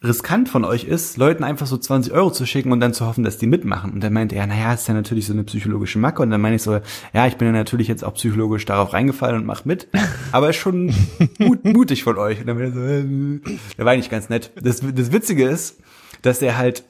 riskant 0.04 0.48
von 0.48 0.64
euch 0.64 0.84
ist, 0.84 1.16
Leuten 1.16 1.44
einfach 1.44 1.66
so 1.66 1.76
20 1.76 2.12
Euro 2.12 2.30
zu 2.30 2.46
schicken 2.46 2.72
und 2.72 2.80
dann 2.80 2.92
zu 2.92 3.06
hoffen, 3.06 3.24
dass 3.24 3.38
die 3.38 3.46
mitmachen. 3.46 3.92
Und 3.92 4.02
dann 4.02 4.12
meinte 4.12 4.36
er, 4.36 4.46
naja, 4.46 4.74
ist 4.74 4.86
ja 4.86 4.94
natürlich 4.94 5.26
so 5.26 5.32
eine 5.32 5.44
psychologische 5.44 5.98
Macke. 5.98 6.22
Und 6.22 6.30
dann 6.30 6.40
meine 6.40 6.56
ich 6.56 6.62
so, 6.62 6.80
ja, 7.12 7.26
ich 7.26 7.36
bin 7.36 7.46
ja 7.46 7.52
natürlich 7.52 7.88
jetzt 7.88 8.04
auch 8.04 8.14
psychologisch 8.14 8.64
darauf 8.64 8.92
reingefallen 8.92 9.36
und 9.36 9.46
mach 9.46 9.64
mit. 9.64 9.88
Aber 10.32 10.50
ist 10.50 10.56
schon 10.56 10.94
mut, 11.38 11.64
mutig 11.64 12.04
von 12.04 12.18
euch. 12.18 12.40
Und 12.40 12.46
dann 12.46 12.58
war 12.58 12.64
er 12.64 12.72
so, 12.72 12.80
äh, 12.80 13.40
der 13.78 13.84
war 13.84 13.92
eigentlich 13.92 14.10
ganz 14.10 14.28
nett. 14.28 14.52
Das, 14.60 14.80
das 14.80 15.12
Witzige 15.12 15.48
ist, 15.48 15.80
dass 16.22 16.42
er 16.42 16.58
halt 16.58 16.84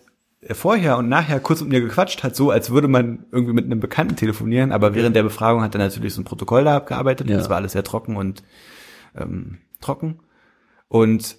vorher 0.51 0.99
und 0.99 1.09
nachher 1.09 1.41
kurz 1.41 1.61
mit 1.61 1.71
mir 1.71 1.81
gequatscht 1.81 2.23
hat, 2.23 2.37
so 2.37 2.51
als 2.51 2.71
würde 2.71 2.89
man 2.89 3.25
irgendwie 3.33 3.55
mit 3.55 3.65
einem 3.65 3.81
Bekannten 3.81 4.17
telefonieren, 4.17 4.73
aber 4.73 4.95
während 4.95 5.17
der 5.17 5.23
Befragung 5.23 5.63
hat 5.63 5.75
er 5.75 5.79
natürlich 5.79 6.13
so 6.13 6.21
ein 6.21 6.25
Protokoll 6.25 6.65
da 6.65 6.77
abgearbeitet. 6.77 7.31
Ja. 7.31 7.39
Das 7.39 7.49
war 7.49 7.57
alles 7.57 7.73
sehr 7.73 7.85
trocken 7.85 8.17
und 8.17 8.43
ähm, 9.17 9.59
trocken. 9.81 10.21
Und 10.89 11.39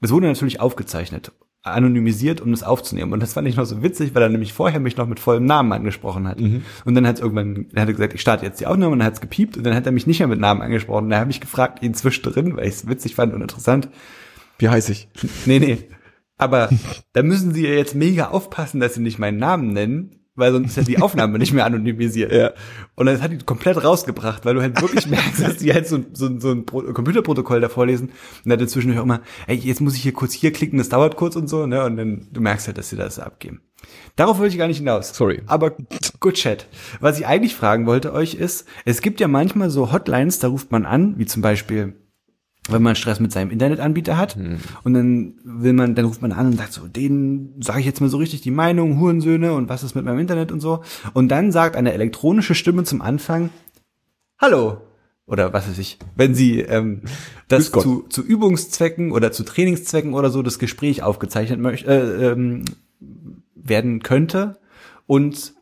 es 0.00 0.10
wurde 0.10 0.26
natürlich 0.26 0.60
aufgezeichnet, 0.60 1.32
anonymisiert, 1.62 2.40
um 2.40 2.50
das 2.52 2.62
aufzunehmen. 2.62 3.12
Und 3.12 3.20
das 3.20 3.32
fand 3.32 3.48
ich 3.48 3.56
noch 3.56 3.64
so 3.64 3.82
witzig, 3.82 4.14
weil 4.14 4.22
er 4.22 4.28
nämlich 4.28 4.52
vorher 4.52 4.80
mich 4.80 4.96
noch 4.96 5.06
mit 5.06 5.20
vollem 5.20 5.46
Namen 5.46 5.72
angesprochen 5.72 6.28
hat. 6.28 6.38
Und 6.84 6.94
dann 6.94 7.06
hat 7.06 7.20
irgendwann, 7.20 7.66
dann 7.72 7.82
hat 7.82 7.88
er 7.88 7.94
gesagt, 7.94 8.14
ich 8.14 8.20
starte 8.20 8.44
jetzt 8.44 8.60
die 8.60 8.66
Aufnahme 8.66 8.92
und 8.92 9.00
dann 9.00 9.06
hat 9.06 9.14
es 9.14 9.20
gepiept 9.20 9.56
und 9.56 9.64
dann 9.64 9.74
hat 9.74 9.86
er 9.86 9.92
mich 9.92 10.06
nicht 10.06 10.18
mehr 10.20 10.28
mit 10.28 10.40
Namen 10.40 10.62
angesprochen. 10.62 11.10
Da 11.10 11.18
habe 11.18 11.30
ich 11.30 11.40
gefragt, 11.40 11.82
ihn 11.82 11.94
zwischendrin, 11.94 12.56
weil 12.56 12.68
ich 12.68 12.74
es 12.74 12.88
witzig 12.88 13.14
fand 13.14 13.34
und 13.34 13.42
interessant. 13.42 13.88
Wie 14.58 14.68
heiß 14.68 14.88
ich? 14.90 15.08
Nee, 15.44 15.58
nee. 15.58 15.78
Aber 16.38 16.68
da 17.14 17.22
müssen 17.22 17.54
sie 17.54 17.66
ja 17.66 17.74
jetzt 17.74 17.94
mega 17.94 18.28
aufpassen, 18.28 18.78
dass 18.78 18.94
sie 18.94 19.00
nicht 19.00 19.18
meinen 19.18 19.38
Namen 19.38 19.72
nennen, 19.72 20.25
weil 20.36 20.52
sonst 20.52 20.68
ist 20.68 20.76
ja 20.76 20.82
die 20.84 20.98
Aufnahme 21.00 21.38
nicht 21.38 21.52
mehr 21.52 21.66
anonymisiert. 21.66 22.32
Ja. 22.32 22.52
Und 22.94 23.06
das 23.06 23.20
hat 23.20 23.32
die 23.32 23.38
komplett 23.38 23.82
rausgebracht, 23.82 24.44
weil 24.44 24.54
du 24.54 24.62
halt 24.62 24.80
wirklich 24.80 25.06
merkst, 25.10 25.42
dass 25.42 25.56
die 25.56 25.72
halt 25.72 25.88
so, 25.88 26.04
so, 26.12 26.38
so 26.38 26.52
ein 26.52 26.66
Pro 26.66 26.82
Computerprotokoll 26.82 27.60
da 27.60 27.68
vorlesen. 27.68 28.10
Und 28.44 28.50
dann 28.50 28.68
zwischendurch 28.68 29.00
auch 29.00 29.04
immer, 29.04 29.22
ey, 29.46 29.56
jetzt 29.56 29.80
muss 29.80 29.96
ich 29.96 30.02
hier 30.02 30.12
kurz 30.12 30.32
hier 30.32 30.52
klicken, 30.52 30.78
das 30.78 30.88
dauert 30.88 31.16
kurz 31.16 31.36
und 31.36 31.48
so, 31.48 31.66
ne? 31.66 31.84
Und 31.84 31.96
dann 31.96 32.28
du 32.30 32.40
merkst 32.40 32.66
halt, 32.66 32.78
dass 32.78 32.90
sie 32.90 32.96
das 32.96 33.18
abgeben. 33.18 33.60
Darauf 34.16 34.38
wollte 34.38 34.52
ich 34.52 34.58
gar 34.58 34.68
nicht 34.68 34.78
hinaus. 34.78 35.14
Sorry. 35.14 35.42
Aber 35.46 35.76
good 36.20 36.34
chat. 36.34 36.66
Was 37.00 37.18
ich 37.18 37.26
eigentlich 37.26 37.54
fragen 37.54 37.86
wollte 37.86 38.12
euch 38.12 38.34
ist, 38.34 38.66
es 38.84 39.02
gibt 39.02 39.20
ja 39.20 39.28
manchmal 39.28 39.70
so 39.70 39.92
Hotlines, 39.92 40.38
da 40.38 40.48
ruft 40.48 40.72
man 40.72 40.86
an, 40.86 41.18
wie 41.18 41.26
zum 41.26 41.42
Beispiel 41.42 41.94
wenn 42.68 42.82
man 42.82 42.96
Stress 42.96 43.20
mit 43.20 43.32
seinem 43.32 43.50
Internetanbieter 43.50 44.16
hat 44.16 44.36
und 44.84 44.94
dann 44.94 45.34
will 45.44 45.72
man, 45.72 45.94
dann 45.94 46.04
ruft 46.04 46.22
man 46.22 46.32
an 46.32 46.46
und 46.46 46.56
sagt 46.56 46.72
so, 46.72 46.86
denen 46.86 47.60
sage 47.62 47.80
ich 47.80 47.86
jetzt 47.86 48.00
mal 48.00 48.10
so 48.10 48.16
richtig 48.16 48.40
die 48.40 48.50
Meinung, 48.50 48.98
Hurensöhne 48.98 49.52
und 49.52 49.68
was 49.68 49.82
ist 49.82 49.94
mit 49.94 50.04
meinem 50.04 50.18
Internet 50.18 50.52
und 50.52 50.60
so. 50.60 50.82
Und 51.12 51.28
dann 51.28 51.52
sagt 51.52 51.76
eine 51.76 51.92
elektronische 51.92 52.54
Stimme 52.54 52.84
zum 52.84 53.02
Anfang, 53.02 53.50
Hallo. 54.38 54.82
Oder 55.26 55.52
was 55.52 55.68
weiß 55.68 55.78
ich, 55.78 55.98
wenn 56.14 56.34
sie 56.34 56.60
ähm, 56.60 57.02
das 57.48 57.72
zu, 57.72 58.02
zu 58.08 58.22
Übungszwecken 58.22 59.10
oder 59.10 59.32
zu 59.32 59.44
Trainingszwecken 59.44 60.14
oder 60.14 60.30
so 60.30 60.42
das 60.42 60.60
Gespräch 60.60 61.02
aufgezeichnet 61.02 61.58
möchte, 61.58 61.90
äh, 61.90 62.26
ähm, 62.26 62.64
werden 63.54 64.02
könnte 64.02 64.58
und 65.06 65.54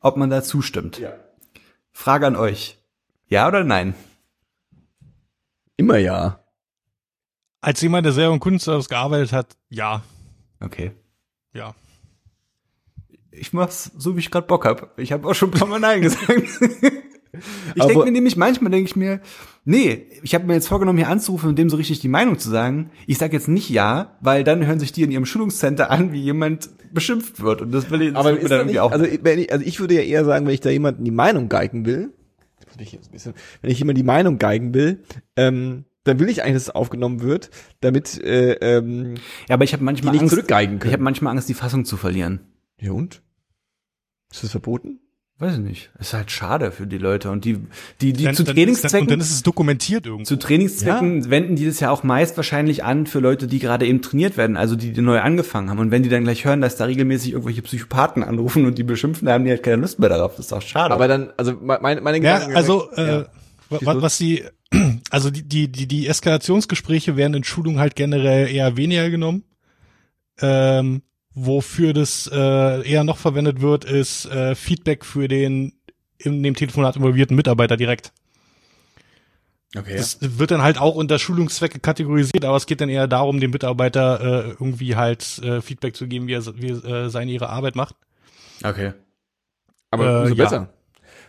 ob 0.00 0.16
man 0.16 0.30
da 0.30 0.42
zustimmt. 0.42 1.00
Ja. 1.00 1.14
Frage 1.90 2.28
an 2.28 2.36
euch. 2.36 2.78
Ja 3.28 3.48
oder 3.48 3.64
nein? 3.64 3.94
Immer 5.76 5.98
ja. 5.98 6.40
Als 7.60 7.80
jemand, 7.80 8.06
der 8.06 8.12
selber 8.12 8.32
im 8.34 8.40
Kundenservice 8.40 8.88
gearbeitet 8.88 9.32
hat, 9.32 9.56
ja, 9.68 10.02
Okay. 10.60 10.92
ja. 11.52 11.74
Ich 13.30 13.52
mach's 13.52 13.90
so, 13.96 14.16
wie 14.16 14.20
ich 14.20 14.30
gerade 14.30 14.46
Bock 14.46 14.64
hab. 14.64 14.98
Ich 14.98 15.12
habe 15.12 15.28
auch 15.28 15.34
schon 15.34 15.50
ein 15.50 15.58
paar 15.58 15.68
Mal 15.68 15.78
Nein 15.80 16.00
gesagt. 16.00 16.30
ich 17.74 17.84
denke 17.84 18.04
mir 18.04 18.10
nämlich, 18.12 18.36
manchmal 18.38 18.70
denke 18.70 18.88
ich 18.88 18.96
mir, 18.96 19.20
nee, 19.66 20.06
ich 20.22 20.34
habe 20.34 20.46
mir 20.46 20.54
jetzt 20.54 20.68
vorgenommen, 20.68 20.96
hier 20.96 21.08
anzurufen 21.10 21.50
und 21.50 21.58
dem 21.58 21.68
so 21.68 21.76
richtig 21.76 22.00
die 22.00 22.08
Meinung 22.08 22.38
zu 22.38 22.48
sagen. 22.48 22.90
Ich 23.06 23.18
sag 23.18 23.34
jetzt 23.34 23.48
nicht 23.48 23.68
ja, 23.68 24.16
weil 24.22 24.42
dann 24.44 24.64
hören 24.64 24.80
sich 24.80 24.92
die 24.92 25.02
in 25.02 25.10
ihrem 25.10 25.26
Schulungscenter 25.26 25.90
an, 25.90 26.12
wie 26.12 26.22
jemand 26.22 26.70
beschimpft 26.94 27.42
wird. 27.42 27.60
Und 27.60 27.72
das 27.72 27.90
will 27.90 28.00
ich 28.00 28.14
das 28.14 28.20
Aber 28.24 28.38
ist 28.38 28.50
dann 28.50 28.60
da 28.60 28.64
nicht, 28.64 28.80
auch. 28.80 28.92
also, 28.92 29.04
wenn 29.20 29.38
ich, 29.38 29.52
also 29.52 29.66
ich 29.66 29.78
würde 29.80 29.94
ja 29.96 30.00
eher 30.02 30.24
sagen, 30.24 30.46
wenn 30.46 30.54
ich 30.54 30.60
da 30.60 30.70
jemanden 30.70 31.04
die 31.04 31.10
Meinung 31.10 31.50
geigen 31.50 31.84
will, 31.84 32.14
muss 32.76 32.86
ich 32.86 32.92
jetzt 32.92 33.08
ein 33.08 33.12
bisschen, 33.12 33.34
wenn 33.62 33.70
ich 33.70 33.78
jemand 33.78 33.98
die 33.98 34.02
Meinung 34.02 34.38
geigen 34.38 34.74
will, 34.74 35.02
ähm, 35.36 35.84
dann 36.04 36.20
will 36.20 36.28
ich 36.28 36.42
eigentlich, 36.42 36.54
dass 36.54 36.62
es 36.64 36.70
aufgenommen 36.70 37.20
wird, 37.20 37.50
damit 37.80 38.22
äh, 38.22 38.52
ähm, 38.54 39.14
ja, 39.48 39.54
aber 39.54 39.64
ich 39.64 39.72
habe 39.72 39.82
manchmal 39.82 40.16
Angst. 40.16 40.30
zurückgeigen 40.30 40.78
können. 40.78 40.90
Ich 40.90 40.92
habe 40.92 41.02
manchmal 41.02 41.32
Angst, 41.32 41.48
die 41.48 41.54
Fassung 41.54 41.84
zu 41.84 41.96
verlieren. 41.96 42.40
ja 42.80 42.92
und? 42.92 43.22
Ist 44.30 44.44
das 44.44 44.50
verboten? 44.50 45.00
Weiß 45.38 45.54
ich 45.54 45.60
nicht. 45.60 45.90
Ist 45.98 46.14
halt 46.14 46.30
schade 46.30 46.72
für 46.72 46.86
die 46.86 46.96
Leute. 46.96 47.30
Und 47.30 47.44
die, 47.44 47.58
die, 48.00 48.14
die 48.14 48.24
Dann, 48.24 48.34
zu 48.34 48.42
dann, 48.42 48.54
Trainingszwecken. 48.54 49.00
und 49.02 49.10
dann 49.10 49.20
ist 49.20 49.30
es 49.30 49.42
dokumentiert 49.42 50.06
irgendwo. 50.06 50.24
Zu 50.24 50.36
Trainingszwecken 50.36 51.28
wenden 51.28 51.56
die 51.56 51.66
das 51.66 51.78
ja 51.80 51.90
auch 51.90 52.02
meist 52.02 52.38
wahrscheinlich 52.38 52.84
an 52.84 53.06
für 53.06 53.18
Leute, 53.20 53.46
die 53.46 53.58
gerade 53.58 53.86
eben 53.86 54.00
trainiert 54.00 54.38
werden, 54.38 54.56
also 54.56 54.76
die, 54.76 54.92
die 54.94 55.02
neu 55.02 55.20
angefangen 55.20 55.68
haben. 55.68 55.78
Und 55.78 55.90
wenn 55.90 56.02
die 56.02 56.08
dann 56.08 56.24
gleich 56.24 56.46
hören, 56.46 56.62
dass 56.62 56.76
da 56.76 56.86
regelmäßig 56.86 57.32
irgendwelche 57.32 57.60
Psychopathen 57.60 58.22
anrufen 58.24 58.64
und 58.64 58.78
die 58.78 58.82
beschimpfen, 58.82 59.26
dann 59.26 59.34
haben 59.34 59.44
die 59.44 59.50
halt 59.50 59.62
keine 59.62 59.76
Lust 59.82 59.98
mehr 59.98 60.08
darauf. 60.08 60.36
Das 60.36 60.46
ist 60.46 60.52
doch 60.52 60.62
schade. 60.62 60.94
Aber 60.94 61.06
dann, 61.06 61.30
also 61.36 61.52
me- 61.52 61.78
meine, 61.82 62.00
meine 62.00 62.16
Ja, 62.24 62.36
Gedanken. 62.38 62.56
also 62.56 62.90
äh, 62.92 63.06
Ja. 63.06 63.26
wa- 63.68 63.78
Schieß 63.78 63.86
wa- 63.88 63.92
los. 63.92 64.02
was 64.02 64.16
die, 64.16 64.42
also 65.10 65.28
die, 65.30 65.42
die, 65.42 65.68
die, 65.70 65.86
die 65.86 66.06
Eskalationsgespräche 66.06 67.16
werden 67.18 67.34
in 67.34 67.44
Schulungen 67.44 67.78
halt 67.78 67.94
generell 67.94 68.48
eher 68.48 68.78
weniger 68.78 69.10
genommen. 69.10 69.44
Ähm, 70.40 71.02
wofür 71.36 71.92
das 71.92 72.28
äh, 72.32 72.90
eher 72.90 73.04
noch 73.04 73.18
verwendet 73.18 73.60
wird, 73.60 73.84
ist 73.84 74.24
äh, 74.24 74.54
Feedback 74.54 75.04
für 75.04 75.28
den 75.28 75.74
in 76.18 76.42
dem 76.42 76.54
Telefonat 76.54 76.96
involvierten 76.96 77.36
Mitarbeiter 77.36 77.76
direkt. 77.76 78.10
okay. 79.76 79.96
Das 79.96 80.18
wird 80.20 80.50
dann 80.50 80.62
halt 80.62 80.78
auch 80.78 80.94
unter 80.94 81.18
Schulungszwecke 81.18 81.78
kategorisiert, 81.78 82.46
aber 82.46 82.56
es 82.56 82.64
geht 82.64 82.80
dann 82.80 82.88
eher 82.88 83.06
darum, 83.06 83.38
dem 83.38 83.50
Mitarbeiter 83.50 84.20
äh, 84.20 84.50
irgendwie 84.52 84.96
halt 84.96 85.38
äh, 85.40 85.60
Feedback 85.60 85.94
zu 85.94 86.08
geben, 86.08 86.26
wie 86.26 86.32
er, 86.32 86.44
wie 86.56 86.70
er 86.70 86.84
äh, 86.84 87.10
seine 87.10 87.30
ihre 87.30 87.50
Arbeit 87.50 87.76
macht. 87.76 87.96
okay. 88.64 88.94
aber 89.90 90.24
äh, 90.24 90.30
umso 90.30 90.42
ja. 90.42 90.68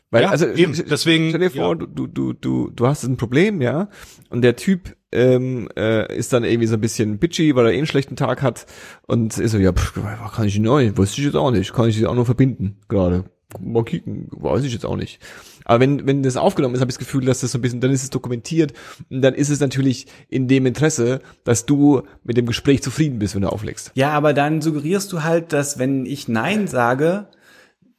Weil, 0.09 0.23
Ja, 0.23 0.29
also, 0.29 0.47
eben, 0.47 0.73
stell- 0.73 0.87
deswegen, 0.89 1.29
Stell 1.29 1.41
dir 1.41 1.51
vor, 1.51 1.69
ja. 1.69 1.75
du, 1.75 2.07
du, 2.07 2.33
du, 2.33 2.69
du, 2.69 2.87
hast 2.87 3.03
ein 3.03 3.17
Problem, 3.17 3.61
ja, 3.61 3.89
und 4.29 4.41
der 4.41 4.55
Typ 4.55 4.95
ähm, 5.11 5.67
äh, 5.77 6.15
ist 6.17 6.31
dann 6.33 6.43
irgendwie 6.43 6.67
so 6.67 6.75
ein 6.75 6.81
bisschen 6.81 7.17
bitchy, 7.19 7.55
weil 7.55 7.65
er 7.67 7.73
eh 7.73 7.77
einen 7.77 7.87
schlechten 7.87 8.15
Tag 8.15 8.41
hat 8.41 8.65
und 9.05 9.37
ist 9.37 9.51
so, 9.51 9.57
ja, 9.57 9.71
pff, 9.73 9.97
was 9.97 10.31
kann 10.33 10.47
ich 10.47 10.59
neu? 10.59 10.91
Wusste 10.95 11.19
ich 11.19 11.25
jetzt 11.25 11.35
auch 11.35 11.51
nicht. 11.51 11.73
Kann 11.73 11.89
ich 11.89 11.95
sie 11.97 12.05
auch 12.07 12.15
nur 12.15 12.25
verbinden, 12.25 12.79
gerade. 12.87 13.25
Mal 13.61 13.85
kicken, 13.85 14.27
weiß 14.31 14.63
ich 14.65 14.73
jetzt 14.73 14.85
auch 14.85 14.97
nicht. 14.97 15.19
Aber 15.63 15.79
wenn, 15.79 16.05
wenn 16.05 16.21
das 16.23 16.35
aufgenommen 16.35 16.75
ist, 16.75 16.81
habe 16.81 16.91
ich 16.91 16.97
das 16.97 17.05
Gefühl, 17.05 17.23
dass 17.25 17.39
das 17.39 17.51
so 17.53 17.57
ein 17.57 17.61
bisschen, 17.61 17.79
dann 17.79 17.91
ist 17.91 18.03
es 18.03 18.09
dokumentiert 18.09 18.73
und 19.09 19.21
dann 19.21 19.33
ist 19.33 19.49
es 19.49 19.61
natürlich 19.61 20.07
in 20.27 20.49
dem 20.49 20.65
Interesse, 20.65 21.21
dass 21.45 21.65
du 21.65 22.03
mit 22.23 22.35
dem 22.35 22.45
Gespräch 22.45 22.83
zufrieden 22.83 23.19
bist, 23.19 23.35
wenn 23.35 23.41
du 23.41 23.49
auflegst. 23.51 23.91
Ja, 23.95 24.11
aber 24.11 24.33
dann 24.33 24.61
suggerierst 24.61 25.11
du 25.13 25.23
halt, 25.23 25.53
dass 25.53 25.79
wenn 25.79 26.05
ich 26.05 26.27
Nein 26.27 26.67
sage, 26.67 27.27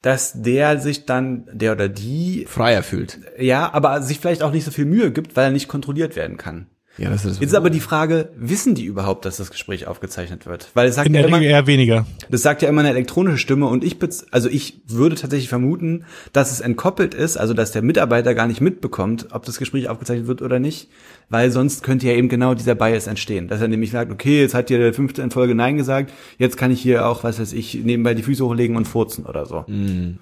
dass 0.03 0.33
der 0.43 0.79
sich 0.81 1.07
dann, 1.07 1.49
der 1.53 1.73
oder 1.73 1.89
die, 1.89 2.47
Freier 2.49 2.83
fühlt. 2.83 3.19
ja, 3.39 3.73
aber 3.73 4.03
sich 4.03 4.21
vielleicht 4.21 4.43
auch 4.43 4.53
nicht 4.53 4.65
so 4.65 4.71
viel 4.71 4.85
Mühe 4.85 5.11
gibt, 5.11 5.37
weil 5.37 5.47
er 5.47 5.51
nicht 5.51 5.69
kontrolliert 5.69 6.17
werden 6.17 6.37
kann. 6.37 6.67
Ja, 6.99 7.11
das 7.11 7.25
ist 7.25 7.41
Jetzt 7.41 7.51
ist 7.51 7.55
aber 7.57 7.71
die 7.71 7.79
Frage, 7.79 8.31
wissen 8.37 8.75
die 8.75 8.85
überhaupt, 8.85 9.25
dass 9.25 9.37
das 9.37 9.53
Gespräch 9.53 9.87
aufgezeichnet 9.87 10.47
wird? 10.47 10.69
Weil 10.75 10.89
es 10.89 10.97
sagt 10.97 11.07
In 11.07 11.15
ja 11.15 11.21
der 11.21 11.29
immer, 11.29 11.39
Regel 11.39 11.51
eher 11.53 11.67
weniger. 11.69 12.07
das 12.29 12.43
sagt 12.43 12.61
ja 12.61 12.69
immer 12.69 12.81
eine 12.81 12.91
elektronische 12.91 13.39
Stimme 13.39 13.67
und 13.67 13.85
ich, 13.85 13.97
also 14.33 14.49
ich 14.49 14.81
würde 14.89 15.15
tatsächlich 15.15 15.49
vermuten, 15.49 16.05
dass 16.33 16.51
es 16.51 16.59
entkoppelt 16.61 17.15
ist, 17.15 17.37
also 17.37 17.55
dass 17.55 17.71
der 17.71 17.83
Mitarbeiter 17.83 18.35
gar 18.35 18.49
nicht 18.49 18.61
mitbekommt, 18.61 19.29
ob 19.31 19.45
das 19.45 19.59
Gespräch 19.59 19.89
aufgezeichnet 19.89 20.27
wird 20.27 20.43
oder 20.43 20.59
nicht, 20.59 20.89
weil 21.31 21.51
sonst 21.51 21.83
könnte 21.83 22.07
ja 22.07 22.15
eben 22.15 22.29
genau 22.29 22.55
dieser 22.55 22.75
Bias 22.75 23.07
entstehen, 23.07 23.49
dass 23.49 23.61
er 23.61 23.69
nämlich 23.69 23.91
sagt, 23.91 24.11
okay, 24.11 24.41
jetzt 24.41 24.55
hat 24.55 24.69
hier 24.69 24.79
der 24.79 24.95
fünfte 24.95 25.23
in 25.23 25.31
Folge 25.31 25.55
Nein 25.55 25.77
gesagt, 25.77 26.13
jetzt 26.39 26.57
kann 26.57 26.71
ich 26.71 26.81
hier 26.81 27.07
auch, 27.07 27.25
was 27.25 27.39
weiß 27.39 27.53
ich, 27.53 27.75
nebenbei 27.85 28.15
die 28.15 28.23
Füße 28.23 28.45
hochlegen 28.45 28.77
und 28.77 28.87
furzen 28.87 29.27
oder 29.27 29.47
so. 29.47 29.65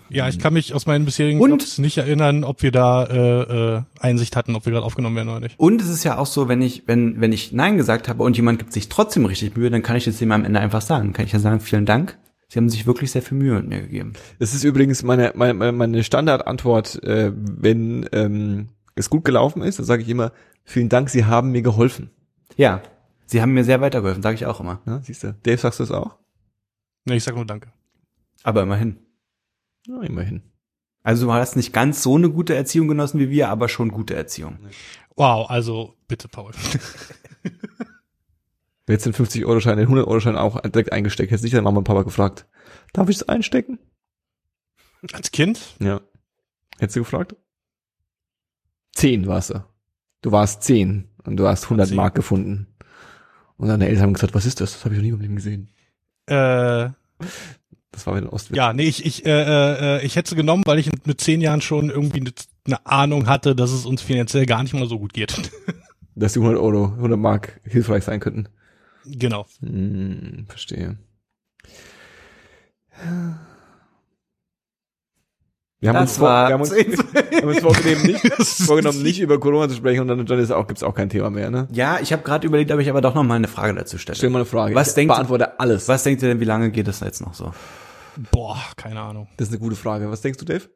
Ja, 0.09 0.29
ich 0.29 0.38
kann 0.38 0.53
mich 0.53 0.75
aus 0.75 0.87
meinen 0.87 1.05
bisherigen 1.05 1.40
Und- 1.40 1.51
Jobs 1.51 1.79
nicht 1.79 1.99
erinnern, 1.99 2.45
ob 2.45 2.62
wir 2.62 2.73
da 2.73 3.05
äh, 3.05 3.77
äh, 3.77 3.83
Einsicht 4.01 4.37
hatten, 4.37 4.55
ob 4.57 4.66
wir 4.66 4.73
gerade 4.73 4.85
aufgenommen 4.85 5.16
werden 5.16 5.29
oder 5.29 5.40
nicht. 5.40 5.59
Und 5.59 5.81
es 5.81 5.88
ist 5.88 6.05
ja 6.05 6.19
auch 6.19 6.27
so, 6.27 6.49
wenn 6.49 6.62
ich, 6.62 6.85
wenn, 6.87 7.21
wenn 7.21 7.33
ich 7.33 7.53
Nein 7.53 7.77
gesagt 7.77 8.09
habe 8.09 8.23
und 8.23 8.37
jemand 8.37 8.59
gibt 8.59 8.73
sich 8.73 8.88
trotzdem 8.88 9.25
richtig 9.27 9.57
Mühe, 9.57 9.71
dann 9.71 9.83
kann 9.83 9.97
ich 9.97 10.05
das 10.05 10.19
dem 10.19 10.33
am 10.33 10.45
Ende 10.45 10.61
einfach 10.61 10.83
sagen. 10.83 11.12
Kann 11.12 11.25
ich 11.27 11.33
ja 11.33 11.38
sagen, 11.38 11.61
vielen 11.61 11.87
Dank. 11.87 12.19
Sie 12.49 12.59
haben 12.61 12.69
sich 12.69 12.87
wirklich 12.87 13.11
sehr 13.11 13.23
viel 13.23 13.37
Mühe 13.38 13.55
mit 13.55 13.69
mir 13.69 13.81
gegeben. 13.83 14.12
Das 14.38 14.55
ist 14.55 14.62
übrigens 14.62 15.03
meine, 15.03 15.33
meine, 15.35 15.73
meine 15.73 16.05
Standardantwort, 16.05 17.03
äh, 17.03 17.33
wenn 17.35 18.09
ähm, 18.12 18.69
es 18.96 19.11
gut 19.11 19.24
gelaufen 19.24 19.62
ist, 19.62 19.78
dann 19.78 19.87
sage 19.87 20.02
ich 20.02 20.09
immer, 20.09 20.32
vielen 20.64 20.88
Dank, 20.88 21.11
Sie 21.11 21.24
haben 21.24 21.52
mir 21.52 21.62
geholfen. 21.62 22.11
Ja, 22.56 22.82
Sie 23.26 23.42
haben 23.42 23.52
mir 23.52 23.64
sehr 23.64 23.80
weitergeholfen, 23.80 24.22
sage 24.22 24.37
ich 24.37 24.46
auch 24.46 24.61
immer. 24.61 24.80
Ja, 24.87 25.00
siehst 25.00 25.22
du. 25.22 25.35
Dave, 25.42 25.59
sagst 25.59 25.78
du 25.78 25.85
das 25.85 25.90
auch? 25.90 26.16
Nee, 27.04 27.16
ich 27.16 27.24
sag 27.24 27.35
nur 27.35 27.44
Danke. 27.44 27.72
Aber 28.42 28.62
immerhin. 28.62 28.98
Ja, 29.87 30.00
immerhin. 30.02 30.42
Also 31.02 31.26
du 31.26 31.32
hast 31.32 31.54
nicht 31.56 31.72
ganz 31.72 32.02
so 32.02 32.16
eine 32.16 32.30
gute 32.30 32.54
Erziehung 32.54 32.88
genossen 32.88 33.20
wie 33.20 33.30
wir, 33.30 33.48
aber 33.48 33.68
schon 33.68 33.90
gute 33.90 34.16
Erziehung. 34.16 34.59
Wow, 35.14 35.48
also 35.48 35.94
bitte, 36.09 36.28
Paul. 36.28 36.52
Wer 38.87 38.94
jetzt 38.94 39.06
den 39.06 39.14
50-Euro-Schein, 39.14 39.78
den 39.78 39.88
100-Euro-Schein 39.88 40.37
auch 40.37 40.61
direkt 40.62 40.92
eingesteckt, 40.92 41.30
hätte 41.30 41.42
sich 41.42 41.52
dann 41.52 41.64
Mama 41.64 41.78
und 41.78 41.85
Papa 41.85 42.02
gefragt, 42.02 42.46
darf 42.92 43.09
ich 43.09 43.16
es 43.16 43.28
einstecken? 43.28 43.78
Als 45.12 45.30
Kind? 45.30 45.76
Ja. 45.80 46.00
Hättest 46.78 46.96
du 46.96 47.00
gefragt? 47.00 47.37
Zehn 48.96 49.26
warst 49.26 49.50
du. 49.50 49.62
Du 50.22 50.32
warst 50.32 50.62
zehn 50.62 51.09
und 51.24 51.37
du 51.37 51.46
hast 51.46 51.64
100 51.64 51.88
Zehn. 51.88 51.96
Mark 51.96 52.14
gefunden. 52.14 52.66
Und 53.59 53.68
deine 53.68 53.87
Eltern 53.88 54.04
haben 54.04 54.12
gesagt, 54.14 54.35
was 54.35 54.46
ist 54.46 54.61
das? 54.61 54.72
Das 54.72 54.85
habe 54.85 54.94
ich 54.94 55.00
noch 55.00 55.04
nie 55.04 55.12
im 55.14 55.20
Leben 55.20 55.37
gesehen. 55.37 55.68
Äh, 56.26 56.88
Das 57.92 58.06
war 58.06 58.16
wieder 58.16 58.32
Ostwitz. 58.32 58.56
ja, 58.56 58.72
nee, 58.72 58.85
ich, 58.88 59.04
ich, 59.06 59.24
äh, 59.26 59.98
äh, 59.98 60.04
ich 60.04 60.16
hätte 60.16 60.30
sie 60.30 60.37
genommen, 60.37 60.62
weil 60.66 60.78
ich 60.78 60.90
mit 61.06 61.20
zehn 61.20 61.40
Jahren 61.40 61.61
schon 61.61 61.90
irgendwie 61.90 62.20
eine, 62.20 62.32
eine 62.66 62.87
Ahnung 62.87 63.26
hatte, 63.28 63.54
dass 63.54 63.70
es 63.70 63.87
uns 63.87 64.02
finanziell 64.02 64.46
gar 64.46 64.62
nicht 64.62 64.74
mal 64.74 64.88
so 64.88 64.98
gut 64.98 65.12
geht. 65.12 65.50
Dass 66.18 66.32
die 66.32 66.38
100 66.40 66.59
Euro, 66.61 66.87
100 66.94 67.18
Mark 67.18 67.61
hilfreich 67.64 68.02
sein 68.04 68.20
könnten. 68.20 68.48
genau. 69.04 69.46
Hm, 69.61 70.46
verstehe. 70.48 70.96
Wir 75.87 75.90
haben, 75.94 76.05
Das 76.05 76.11
uns 76.11 76.18
vor, 76.18 76.29
war 76.29 76.49
wir 76.49 76.55
haben 76.55 76.61
uns, 76.61 76.70
wir 76.75 77.38
haben 77.40 77.49
uns 77.49 77.61
vorgenommen, 77.61 78.03
nicht, 78.07 78.64
vorgenommen, 78.64 79.03
nicht 79.03 79.20
über 79.20 79.38
Corona 79.40 79.68
zu 79.68 79.75
sprechen 79.77 80.01
und 80.01 80.09
dann, 80.09 80.27
dann 80.27 80.38
ist 80.38 80.51
auch, 80.51 80.66
gibt's 80.66 80.83
auch 80.83 80.94
kein 80.94 81.09
Thema 81.09 81.31
mehr, 81.31 81.51
ne? 81.51 81.68
Ja, 81.72 81.99
ich 82.01 82.12
habe 82.12 82.22
gerade 82.22 82.46
überlegt, 82.46 82.70
ob 82.72 82.81
ich 82.81 82.90
aber 82.90 83.01
doch 83.01 83.14
noch 83.14 83.22
mal 83.22 83.35
eine 83.35 83.49
Frage 83.49 83.75
dazu 83.75 83.99
stelle. 83.99 84.16
Stell 84.16 84.31
mal 84.31 84.38
eine 84.40 84.46
Frage. 84.46 84.75
Was 84.75 84.88
ich 84.88 84.94
denkt- 84.94 85.14
beantworte 85.14 85.59
alles. 85.61 85.88
Was 85.88 86.03
denkt 86.03 86.22
ihr 86.22 86.29
denn, 86.29 86.40
wie 86.40 86.44
lange 86.44 86.70
geht 86.70 86.88
es 86.88 87.01
jetzt 87.01 87.20
noch 87.20 87.35
so? 87.35 87.53
Boah, 88.33 88.59
keine 88.77 89.01
Ahnung. 89.01 89.29
Das 89.37 89.49
ist 89.49 89.53
eine 89.55 89.61
gute 89.61 89.77
Frage. 89.77 90.11
Was 90.11 90.20
denkst 90.22 90.38
du, 90.38 90.44
Dave? 90.44 90.68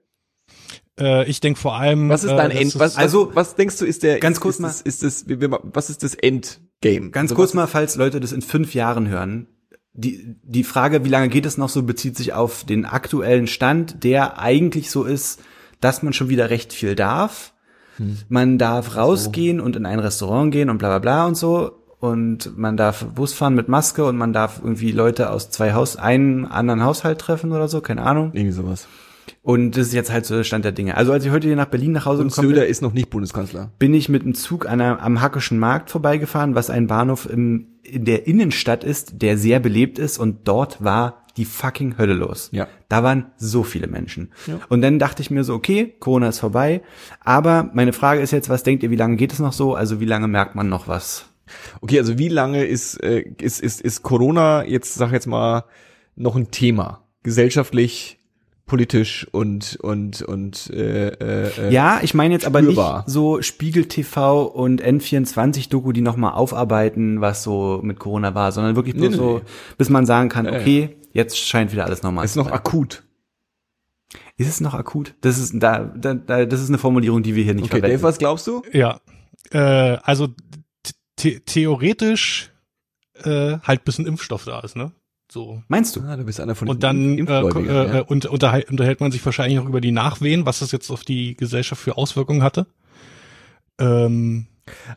Äh, 0.98 1.24
ich 1.28 1.40
denk 1.40 1.56
vor 1.58 1.74
allem. 1.74 2.08
Was 2.08 2.24
ist 2.24 2.30
äh, 2.32 2.36
dein 2.36 2.50
dass 2.50 2.58
End? 2.60 2.78
Was, 2.78 2.96
also- 2.96 3.34
was, 3.34 3.54
denkst 3.54 3.78
du 3.78 3.86
ist 3.86 4.02
der? 4.02 4.18
Ganz 4.20 4.40
kurz 4.40 4.56
ist 4.56 4.60
mal- 4.60 4.68
Das, 4.68 4.80
ist 4.82 5.02
das, 5.02 5.24
was 5.28 5.90
ist 5.90 6.02
das 6.02 6.14
Endgame? 6.14 7.10
Ganz 7.10 7.30
Also 7.30 7.34
kurz 7.36 7.54
mal, 7.54 7.66
falls 7.66 7.96
Leute 7.96 8.20
das 8.20 8.32
in 8.32 8.42
fünf 8.42 8.74
Jahren 8.74 9.08
hören. 9.08 9.46
Die, 9.92 10.36
die 10.42 10.64
Frage, 10.64 11.04
wie 11.04 11.08
lange 11.08 11.28
geht 11.28 11.46
es 11.46 11.58
noch 11.58 11.68
so, 11.68 11.82
bezieht 11.82 12.16
sich 12.16 12.32
auf 12.32 12.64
den 12.64 12.84
aktuellen 12.84 13.46
Stand, 13.46 14.04
der 14.04 14.38
eigentlich 14.38 14.90
so 14.90 15.04
ist, 15.04 15.40
dass 15.80 16.02
man 16.02 16.12
schon 16.12 16.28
wieder 16.28 16.50
recht 16.50 16.72
viel 16.72 16.94
darf. 16.94 17.52
Man 18.28 18.56
darf 18.56 18.96
rausgehen 18.96 19.60
und 19.60 19.76
in 19.76 19.84
ein 19.84 19.98
Restaurant 19.98 20.52
gehen 20.52 20.70
und 20.70 20.78
bla 20.78 20.88
bla 20.88 20.98
bla 21.00 21.26
und 21.26 21.36
so. 21.36 21.72
Und 21.98 22.56
man 22.56 22.78
darf 22.78 23.04
Bus 23.04 23.34
fahren 23.34 23.54
mit 23.54 23.68
Maske 23.68 24.06
und 24.06 24.16
man 24.16 24.32
darf 24.32 24.60
irgendwie 24.62 24.90
Leute 24.90 25.30
aus 25.30 25.50
zwei 25.50 25.74
Haus, 25.74 25.96
einen 25.96 26.46
anderen 26.46 26.82
Haushalt 26.82 27.18
treffen 27.18 27.52
oder 27.52 27.68
so, 27.68 27.82
keine 27.82 28.02
Ahnung. 28.02 28.30
Irgendwie 28.32 28.52
sowas. 28.52 28.88
Und 29.42 29.76
das 29.76 29.88
ist 29.88 29.92
jetzt 29.92 30.10
halt 30.10 30.24
so 30.24 30.36
der 30.36 30.44
Stand 30.44 30.64
der 30.64 30.72
Dinge. 30.72 30.96
Also 30.96 31.12
als 31.12 31.24
ich 31.26 31.30
heute 31.30 31.46
hier 31.46 31.56
nach 31.56 31.66
Berlin 31.66 31.92
nach 31.92 32.06
Hause 32.06 32.22
Und 32.22 32.28
gekommen 32.28 32.48
bin, 32.48 32.56
Söder 32.56 32.66
ist 32.66 32.80
noch 32.80 32.94
nicht 32.94 33.10
Bundeskanzler. 33.10 33.70
bin 33.78 33.92
ich 33.92 34.08
mit 34.08 34.22
dem 34.22 34.34
Zug 34.34 34.66
einer, 34.66 35.02
am 35.02 35.20
Hackischen 35.20 35.58
Markt 35.58 35.90
vorbeigefahren, 35.90 36.54
was 36.54 36.70
ein 36.70 36.86
Bahnhof 36.86 37.28
im, 37.28 37.66
in 37.90 38.04
der 38.04 38.26
Innenstadt 38.26 38.84
ist, 38.84 39.22
der 39.22 39.36
sehr 39.36 39.60
belebt 39.60 39.98
ist 39.98 40.18
und 40.18 40.48
dort 40.48 40.82
war 40.82 41.26
die 41.36 41.44
fucking 41.44 41.96
Hölle 41.98 42.14
los. 42.14 42.48
Ja. 42.52 42.68
Da 42.88 43.02
waren 43.02 43.32
so 43.36 43.62
viele 43.62 43.86
Menschen. 43.86 44.32
Ja. 44.46 44.60
Und 44.68 44.82
dann 44.82 44.98
dachte 44.98 45.22
ich 45.22 45.30
mir 45.30 45.44
so, 45.44 45.54
okay, 45.54 45.94
Corona 45.98 46.28
ist 46.28 46.40
vorbei, 46.40 46.82
aber 47.20 47.70
meine 47.72 47.92
Frage 47.92 48.20
ist 48.20 48.30
jetzt, 48.30 48.48
was 48.48 48.62
denkt 48.62 48.82
ihr, 48.82 48.90
wie 48.90 48.96
lange 48.96 49.16
geht 49.16 49.32
es 49.32 49.38
noch 49.38 49.52
so? 49.52 49.74
Also 49.74 50.00
wie 50.00 50.06
lange 50.06 50.28
merkt 50.28 50.54
man 50.54 50.68
noch 50.68 50.88
was? 50.88 51.26
Okay, 51.80 51.98
also 51.98 52.18
wie 52.18 52.28
lange 52.28 52.64
ist, 52.64 53.02
äh, 53.02 53.24
ist, 53.40 53.60
ist, 53.60 53.80
ist 53.80 54.02
Corona 54.02 54.64
jetzt, 54.64 54.94
sag 54.94 55.12
jetzt 55.12 55.26
mal, 55.26 55.64
noch 56.14 56.36
ein 56.36 56.50
Thema? 56.50 57.04
Gesellschaftlich, 57.22 58.19
politisch 58.70 59.26
und, 59.32 59.76
und, 59.82 60.22
und, 60.22 60.70
äh, 60.70 61.08
äh, 61.08 61.68
äh, 61.68 61.72
Ja, 61.72 61.98
ich 62.02 62.14
meine 62.14 62.32
jetzt 62.34 62.46
aber 62.46 62.60
spürbar. 62.60 62.98
nicht 63.00 63.10
so 63.10 63.42
Spiegel 63.42 63.86
TV 63.86 64.44
und 64.44 64.80
N24-Doku, 64.80 65.90
die 65.92 66.02
nochmal 66.02 66.34
aufarbeiten, 66.34 67.20
was 67.20 67.42
so 67.42 67.80
mit 67.82 67.98
Corona 67.98 68.32
war, 68.36 68.52
sondern 68.52 68.76
wirklich 68.76 68.94
bloß 68.94 69.10
Nee, 69.10 69.16
so, 69.16 69.38
nee. 69.38 69.44
bis 69.76 69.90
man 69.90 70.06
sagen 70.06 70.28
kann, 70.28 70.44
Ja, 70.46 70.52
ja. 70.52 70.60
okay, 70.60 70.96
jetzt 71.12 71.36
scheint 71.36 71.72
wieder 71.72 71.84
alles 71.86 72.04
normal 72.04 72.24
ist 72.24 72.34
zu 72.34 72.38
noch 72.38 72.46
sein. 72.46 72.54
akut. 72.54 73.02
Ist 74.36 74.48
es 74.48 74.60
noch 74.60 74.74
akut? 74.74 75.14
Das 75.20 75.36
ist 75.38 75.52
da, 75.56 75.80
da, 75.80 76.14
da 76.14 76.46
das 76.46 76.60
ist 76.62 76.68
eine 76.68 76.78
Formulierung, 76.78 77.22
die 77.24 77.34
wir 77.34 77.42
hier 77.44 77.54
nicht 77.54 77.64
Okay, 77.64 77.80
verwenden. 77.80 77.96
Dave, 77.96 78.02
was 78.04 78.18
glaubst 78.18 78.46
du? 78.46 78.62
Ja. 78.72 79.00
Äh, 79.50 79.58
also 80.02 80.28
the 81.18 81.40
theoretisch 81.40 82.50
äh, 83.24 83.58
halt 83.64 83.84
bis 83.84 83.98
ein 83.98 84.06
Impfstoff 84.06 84.44
da 84.44 84.60
ist, 84.60 84.76
ne? 84.76 84.92
So. 85.32 85.62
Meinst 85.68 85.94
du? 85.94 86.00
Ah, 86.00 86.16
du 86.16 86.24
bist 86.24 86.40
einer 86.40 86.54
von 86.54 86.68
Und 86.68 86.82
dann 86.82 87.18
äh, 87.18 87.22
äh, 87.22 87.94
ja. 87.96 88.00
und, 88.02 88.26
unterhält, 88.26 88.70
unterhält 88.70 89.00
man 89.00 89.12
sich 89.12 89.24
wahrscheinlich 89.24 89.58
auch 89.60 89.66
über 89.66 89.80
die 89.80 89.92
Nachwehen, 89.92 90.44
was 90.44 90.58
das 90.58 90.72
jetzt 90.72 90.90
auf 90.90 91.04
die 91.04 91.36
Gesellschaft 91.36 91.80
für 91.80 91.96
Auswirkungen 91.96 92.42
hatte. 92.42 92.66
Ähm, 93.78 94.46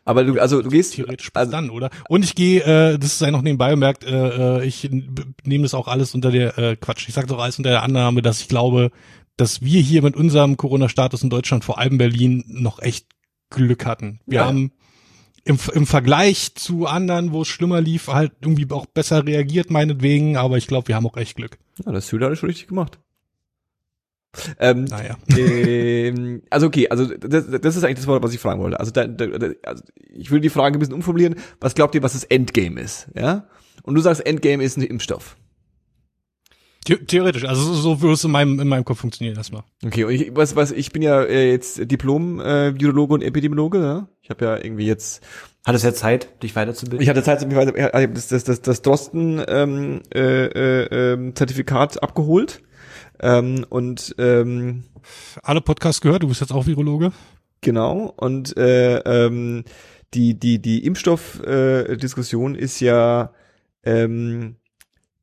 Aber 0.04 0.24
du, 0.24 0.40
also 0.40 0.60
du 0.60 0.70
gehst, 0.70 0.94
theoretisch 0.94 1.32
bis 1.32 1.40
also, 1.40 1.52
dann, 1.52 1.70
oder? 1.70 1.90
Und 2.08 2.24
ich 2.24 2.34
gehe, 2.34 2.62
äh, 2.62 2.98
das 2.98 3.18
sei 3.18 3.30
noch 3.30 3.42
nebenbei 3.42 3.70
bemerkt, 3.70 4.04
äh, 4.04 4.58
äh, 4.58 4.64
ich 4.64 4.88
nehme 4.90 5.62
das 5.62 5.74
auch 5.74 5.88
alles 5.88 6.14
unter 6.14 6.30
der, 6.30 6.58
äh, 6.58 6.76
Quatsch, 6.76 7.08
ich 7.08 7.14
sage 7.14 7.26
doch 7.28 7.38
alles 7.38 7.58
unter 7.58 7.70
der 7.70 7.82
Annahme, 7.82 8.20
dass 8.20 8.40
ich 8.40 8.48
glaube, 8.48 8.90
dass 9.36 9.62
wir 9.62 9.80
hier 9.80 10.02
mit 10.02 10.16
unserem 10.16 10.56
Corona-Status 10.56 11.22
in 11.22 11.30
Deutschland, 11.30 11.64
vor 11.64 11.78
allem 11.78 11.98
Berlin, 11.98 12.44
noch 12.48 12.80
echt 12.80 13.06
Glück 13.50 13.86
hatten. 13.86 14.20
Wir 14.26 14.40
Ja. 14.40 14.46
haben 14.46 14.72
im, 15.44 15.58
im 15.72 15.86
Vergleich 15.86 16.54
zu 16.54 16.86
anderen, 16.86 17.32
wo 17.32 17.42
es 17.42 17.48
schlimmer 17.48 17.80
lief, 17.80 18.08
halt 18.08 18.32
irgendwie 18.40 18.66
auch 18.70 18.86
besser 18.86 19.26
reagiert, 19.26 19.70
meinetwegen, 19.70 20.36
aber 20.36 20.56
ich 20.56 20.66
glaube, 20.66 20.88
wir 20.88 20.96
haben 20.96 21.06
auch 21.06 21.16
echt 21.16 21.36
Glück. 21.36 21.58
Ja, 21.84 21.92
das 21.92 22.08
Süd 22.08 22.22
hat 22.22 22.36
schon 22.38 22.48
richtig 22.48 22.68
gemacht. 22.68 22.98
Ähm, 24.58 24.84
Naja. 24.84 25.16
ähm, 25.36 26.42
also 26.50 26.66
okay, 26.66 26.88
also 26.88 27.06
das, 27.06 27.46
das 27.48 27.76
ist 27.76 27.84
eigentlich 27.84 27.96
das 27.98 28.06
Wort, 28.06 28.22
was 28.22 28.34
ich 28.34 28.40
fragen 28.40 28.60
wollte. 28.60 28.80
Also, 28.80 28.90
da, 28.90 29.06
da, 29.06 29.26
also 29.62 29.84
ich 30.12 30.30
würde 30.30 30.40
die 30.40 30.48
Frage 30.50 30.76
ein 30.76 30.80
bisschen 30.80 30.94
umformulieren. 30.94 31.36
Was 31.60 31.74
glaubt 31.74 31.94
ihr, 31.94 32.02
was 32.02 32.14
das 32.14 32.24
Endgame 32.24 32.80
ist? 32.80 33.08
Ja? 33.14 33.46
Und 33.82 33.94
du 33.94 34.00
sagst, 34.00 34.26
Endgame 34.26 34.64
ist 34.64 34.76
ein 34.76 34.82
Impfstoff. 34.82 35.36
The 36.86 36.96
theoretisch, 36.96 37.44
also 37.44 37.72
so, 37.72 38.02
würde 38.02 38.14
es 38.14 38.24
in 38.24 38.30
meinem, 38.30 38.60
in 38.60 38.68
meinem 38.68 38.84
Kopf 38.84 39.00
funktionieren 39.00 39.36
erstmal. 39.36 39.62
Okay, 39.84 40.04
und 40.04 40.12
ich, 40.12 40.36
was, 40.36 40.54
was, 40.54 40.70
ich 40.70 40.92
bin 40.92 41.02
ja 41.02 41.22
äh, 41.22 41.50
jetzt 41.50 41.90
Diplom-Virologe 41.90 43.14
und 43.14 43.22
Epidemiologe. 43.22 43.78
Ja? 43.78 44.08
Ich 44.20 44.30
habe 44.30 44.44
ja 44.44 44.56
irgendwie 44.56 44.86
jetzt 44.86 45.22
Hattest 45.66 45.84
ja 45.84 45.94
Zeit, 45.94 46.42
dich 46.42 46.54
weiterzubilden? 46.54 47.02
Ich 47.02 47.08
hatte 47.08 47.22
Zeit, 47.22 47.46
mich 47.46 47.56
weiter, 47.56 47.74
ich 47.74 47.82
habe 47.82 48.08
das, 48.08 48.28
das, 48.28 48.44
das, 48.44 48.60
das 48.60 48.82
Drosten 48.82 49.42
ähm, 49.48 50.02
äh, 50.14 50.44
äh, 50.44 51.12
ähm, 51.12 51.34
Zertifikat 51.34 52.02
abgeholt 52.02 52.60
ähm, 53.20 53.64
und 53.70 54.14
ähm, 54.18 54.84
Alle 55.42 55.62
Podcasts 55.62 56.02
gehört, 56.02 56.22
du 56.22 56.28
bist 56.28 56.42
jetzt 56.42 56.52
auch 56.52 56.66
Virologe. 56.66 57.12
genau 57.62 58.12
und 58.16 58.54
äh, 58.58 58.98
ähm, 58.98 59.64
die 60.12 60.38
die 60.38 60.60
die 60.60 60.84
Impfstoffdiskussion 60.84 61.94
äh, 61.94 61.96
Diskussion 61.96 62.54
ist 62.54 62.80
ja 62.80 63.32
ähm, 63.84 64.56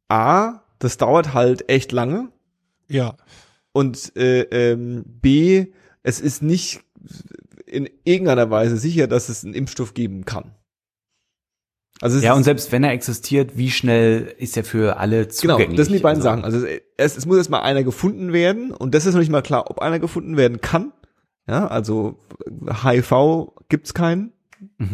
a 0.09 0.60
das 0.83 0.97
dauert 0.97 1.33
halt 1.33 1.69
echt 1.69 1.91
lange 1.91 2.29
Ja. 2.89 3.15
und 3.73 4.15
äh, 4.15 4.41
ähm, 4.71 5.03
b 5.05 5.67
es 6.03 6.19
ist 6.19 6.41
nicht 6.41 6.81
in 7.65 7.89
irgendeiner 8.03 8.49
Weise 8.49 8.77
sicher, 8.77 9.07
dass 9.07 9.29
es 9.29 9.43
einen 9.45 9.53
Impfstoff 9.53 9.93
geben 9.93 10.25
kann. 10.25 10.55
Also 12.01 12.17
es 12.17 12.23
Ja, 12.23 12.33
und 12.33 12.43
selbst 12.43 12.71
wenn 12.71 12.83
er 12.83 12.91
existiert, 12.91 13.57
wie 13.57 13.69
schnell 13.69 14.33
ist 14.39 14.57
er 14.57 14.63
für 14.63 14.97
alle 14.97 15.27
Genau, 15.27 15.53
zugänglich? 15.55 15.77
das 15.77 15.87
sind 15.87 15.97
die 15.97 16.01
beiden 16.01 16.17
Also, 16.25 16.29
Sachen. 16.29 16.43
Also 16.43 16.65
es, 16.97 17.17
es 17.17 17.25
muss 17.27 17.37
erstmal 17.37 17.61
einer 17.61 17.83
gefunden 17.83 18.33
werden 18.33 18.71
und 18.71 18.95
das 18.95 19.05
ist 19.05 19.13
noch 19.13 19.19
nicht 19.19 19.31
mal 19.31 19.43
klar, 19.43 19.69
ob 19.69 19.79
einer 19.79 19.99
gefunden 19.99 20.35
werden 20.37 20.59
kann. 20.61 20.91
Ja, 21.47 21.67
also 21.67 22.17
HIV 22.83 23.53
gibt's 23.69 23.93
keinen, 23.93 24.33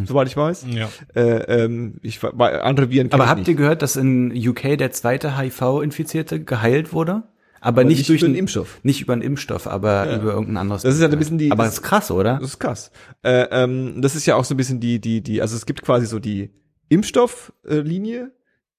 soweit 0.05 0.27
ich 0.27 0.37
weiß. 0.37 0.65
Ja. 0.69 0.89
Äh, 1.15 1.63
ähm, 1.63 1.99
ich 2.01 2.23
andere 2.23 2.89
Viren 2.89 3.11
Aber 3.11 3.23
ich 3.25 3.29
habt 3.29 3.39
nicht. 3.39 3.47
ihr 3.49 3.55
gehört, 3.55 3.81
dass 3.81 3.95
in 3.95 4.31
UK 4.35 4.77
der 4.77 4.91
zweite 4.91 5.37
HIV-Infizierte 5.37 6.43
geheilt 6.43 6.93
wurde? 6.93 7.23
Aber, 7.59 7.81
Aber 7.81 7.83
nicht, 7.85 7.97
nicht 7.97 8.09
durch 8.09 8.19
über 8.21 8.27
einen 8.27 8.35
den 8.35 8.39
Impfstoff. 8.41 8.79
Nicht 8.83 9.01
über 9.01 9.13
einen 9.13 9.23
Impfstoff, 9.23 9.65
aber 9.67 10.15
über 10.15 10.31
irgendein 10.33 10.57
anderes. 10.57 10.83
Das 10.83 10.93
ist 10.95 11.01
ja 11.01 11.07
ein 11.09 11.17
bisschen 11.17 11.37
die- 11.39 11.51
Aber 11.51 11.63
das- 11.63 11.75
das 11.75 11.83
ist 11.83 11.89
krass, 11.89 12.11
oder? 12.11 12.37
Das 12.39 12.49
ist 12.51 12.59
krass. 12.59 12.91
Äh, 13.23 13.47
ähm, 13.51 14.01
das 14.01 14.15
ist 14.15 14.25
ja 14.27 14.35
auch 14.35 14.45
so 14.45 14.53
ein 14.53 14.57
bisschen 14.57 14.79
die, 14.79 14.99
die, 15.01 15.21
die, 15.21 15.41
also 15.41 15.55
es 15.55 15.65
gibt 15.65 15.81
quasi 15.81 16.05
so 16.05 16.19
die 16.19 16.51
Impfstofflinie, 16.89 18.31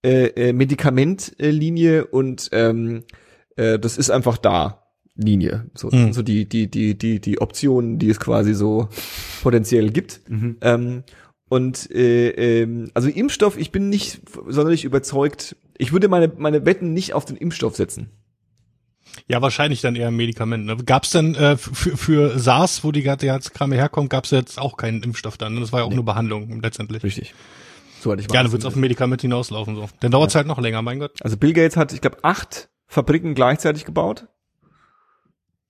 äh, 0.05 0.27
äh, 0.29 0.53
Medikamentlinie 0.53 2.07
und 2.07 2.49
ähm, 2.53 3.03
äh, 3.57 3.79
das 3.79 3.99
ist 3.99 4.11
einfach 4.11 4.39
da. 4.39 4.85
Linie. 5.19 5.67
So, 5.75 5.89
Mhm. 5.91 6.13
so 6.13 6.23
die, 6.23 6.49
die, 6.49 6.71
die, 6.71 6.97
die, 6.97 7.21
die 7.21 7.41
Optionen, 7.41 7.99
die 7.99 8.09
es 8.09 8.19
quasi 8.21 8.55
so 8.55 8.89
potenziell 9.43 9.91
gibt. 9.91 10.21
Ähm, 10.63 11.03
und 11.51 11.91
äh, 11.91 12.61
ähm, 12.63 12.91
also 12.95 13.09
Impfstoff, 13.09 13.59
ich 13.59 13.71
bin 13.73 13.89
nicht 13.89 14.21
sonderlich 14.47 14.85
überzeugt. 14.85 15.57
Ich 15.77 15.93
würde 15.93 16.09
meine, 16.09 16.31
meine 16.37 16.65
Wetten 16.65 16.93
nicht 16.93 17.15
auf 17.15 17.25
den 17.25 17.37
Impfstoff 17.37 17.77
setzen. 17.77 18.11
Ja, 19.27 19.43
wahrscheinlich 19.43 19.81
dann 19.81 19.97
eher 19.97 20.09
ein 20.09 20.17
Medikament. 20.17 20.67
Ne? 20.67 20.77
Gab 20.85 21.05
es 21.05 21.11
denn 21.11 21.35
äh, 21.35 21.57
für, 21.57 21.97
für 21.97 22.39
SARS, 22.39 22.85
wo 22.85 22.93
die 22.93 23.03
ganze 23.03 23.27
ganze 23.27 23.51
Kram 23.51 23.73
herkommt, 23.73 24.11
gab 24.11 24.25
es 24.25 24.31
jetzt 24.31 24.59
auch 24.59 24.77
keinen 24.77 25.03
Impfstoff 25.03 25.37
dann. 25.39 25.59
Das 25.61 25.73
war 25.73 25.81
ja 25.81 25.87
auch 25.87 25.91
eine 25.93 26.03
Behandlung 26.03 26.61
letztendlich. 26.63 27.03
Richtig. 27.03 27.35
Soweit 28.01 28.21
ich 28.21 28.27
weiß. 28.27 28.33
Gerne 28.33 28.53
wird 28.53 28.63
es 28.63 28.67
auf 28.67 28.77
ein 28.77 28.81
Medikament 28.81 29.23
hinauslaufen 29.23 29.75
so. 29.75 29.89
Dann 30.01 30.13
dauert 30.13 30.31
es 30.31 30.37
halt 30.37 30.47
noch 30.47 30.61
länger, 30.61 30.83
mein 30.83 31.01
Gott. 31.01 31.13
Also 31.23 31.37
Bill 31.37 31.53
Gates 31.53 31.77
hat, 31.77 31.93
ich 31.93 32.01
glaube, 32.01 32.19
acht 32.23 32.69
Fabriken 32.87 33.35
gleichzeitig 33.35 33.85
gebaut. 33.85 34.27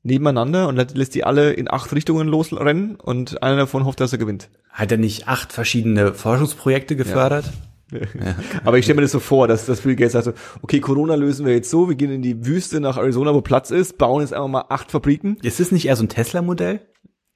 Nebeneinander 0.03 0.69
und 0.69 0.77
lässt- 0.97 1.15
die 1.15 1.25
alle 1.25 1.53
in 1.53 1.71
acht 1.71 1.93
Richtungen 1.93 2.29
losrennen 2.29 2.97
und 2.97 3.43
einer 3.43 3.57
davon 3.57 3.85
hofft, 3.85 4.01
dass 4.01 4.13
er 4.13 4.19
gewinnt. 4.19 4.49
Hat 4.71 4.93
er 4.93 4.99
nicht 4.99 5.29
acht 5.29 5.53
verschiedene 5.53 6.15
Forschungsprojekte 6.15 6.97
gefördert? 6.97 7.53
Aber 8.65 8.79
ich 8.79 8.85
stelle 8.85 8.97
mir 8.97 9.03
das 9.03 9.13
so 9.13 9.21
vor, 9.21 9.49
dass, 9.49 9.67
dass 9.67 9.81
Bill 9.81 9.97
Gates 9.97 10.13
sagt 10.13 10.27
so, 10.27 10.33
okay, 10.63 10.79
Corona 10.81 11.15
lösen 11.15 11.47
wir 11.47 11.55
jetzt 11.55 11.71
so, 11.71 11.89
wir 11.89 11.97
gehen 11.97 12.11
in 12.13 12.23
die 12.23 12.45
Wüste 12.47 12.81
nach 12.81 12.99
Arizona, 12.99 13.35
wo 13.35 13.41
Platz 13.41 13.71
ist, 13.71 13.97
bauen 13.99 14.21
jetzt 14.21 14.35
einfach 14.35 14.49
mal 14.49 14.65
acht 14.69 14.91
Fabriken. 14.91 15.39
Ist 15.43 15.59
das 15.59 15.73
nicht 15.73 15.87
eher 15.87 15.97
so 15.97 16.05
ein 16.05 16.09
Tesla-Modell? 16.09 16.81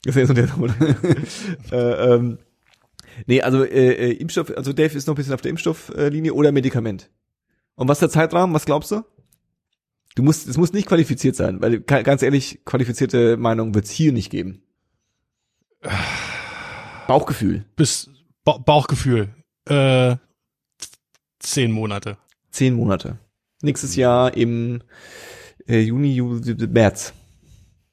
Das 0.05 0.15
ist 0.17 0.21
ja 0.21 0.27
so 0.27 0.35
der 0.35 0.49
äh, 1.73 2.15
ähm, 2.15 2.39
Nee, 3.27 3.43
also 3.43 3.65
äh, 3.65 3.93
äh, 3.93 4.13
Impfstoff, 4.13 4.53
also 4.57 4.73
Dave 4.73 4.97
ist 4.97 5.07
noch 5.07 5.15
ein 5.15 5.17
bisschen 5.17 5.35
auf 5.35 5.43
der 5.43 5.51
Impfstofflinie 5.51 6.33
oder 6.35 6.53
Medikament. 6.53 7.11
Und 7.75 7.89
was 7.89 7.99
ist 7.99 8.03
der 8.03 8.11
Zeitrahmen, 8.11 8.55
was 8.55 8.65
glaubst 8.65 8.91
du? 8.91 9.03
Du 10.15 10.23
musst, 10.23 10.47
es 10.47 10.57
muss 10.59 10.73
nicht 10.73 10.87
qualifiziert 10.89 11.37
sein, 11.37 11.61
weil 11.63 11.81
ga- 11.81 12.03
ganz 12.03 12.23
ehrlich, 12.23 12.61
qualifizierte 12.65 13.37
Meinung 13.37 13.75
wird 13.75 13.87
es 13.87 13.91
hier 13.91 14.13
nicht 14.13 14.31
geben. 14.31 14.63
Bauchgefühl. 17.07 17.65
Bis 17.77 18.11
ba 18.45 18.59
Bauchgefühl. 18.59 19.35
Äh, 19.67 20.17
zehn 21.39 21.73
Monate. 21.73 22.19
Zehn 22.51 22.75
Monate. 22.75 23.19
Nächstes 23.63 23.97
Jahr 23.97 24.37
im 24.37 24.83
äh, 25.67 25.81
Juni, 25.81 26.15
Juli, 26.15 26.67
März. 26.67 27.13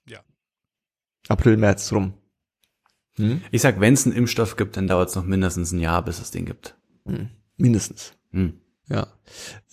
Ja. 0.08 0.19
April, 1.27 1.58
März 1.58 1.91
rum. 1.93 2.13
Hm? 3.15 3.41
Ich 3.51 3.62
sag, 3.62 3.79
wenn 3.79 3.93
es 3.93 4.05
einen 4.05 4.15
Impfstoff 4.15 4.55
gibt, 4.55 4.77
dann 4.77 4.88
dauert 4.88 5.10
es 5.10 5.15
noch 5.15 5.25
mindestens 5.25 5.71
ein 5.71 5.79
Jahr, 5.79 6.03
bis 6.03 6.19
es 6.19 6.32
den 6.32 6.45
gibt. 6.45 6.75
Hm. 7.05 7.29
Mindestens. 7.58 8.13
Hm. 8.32 8.60
Ja. 8.89 9.08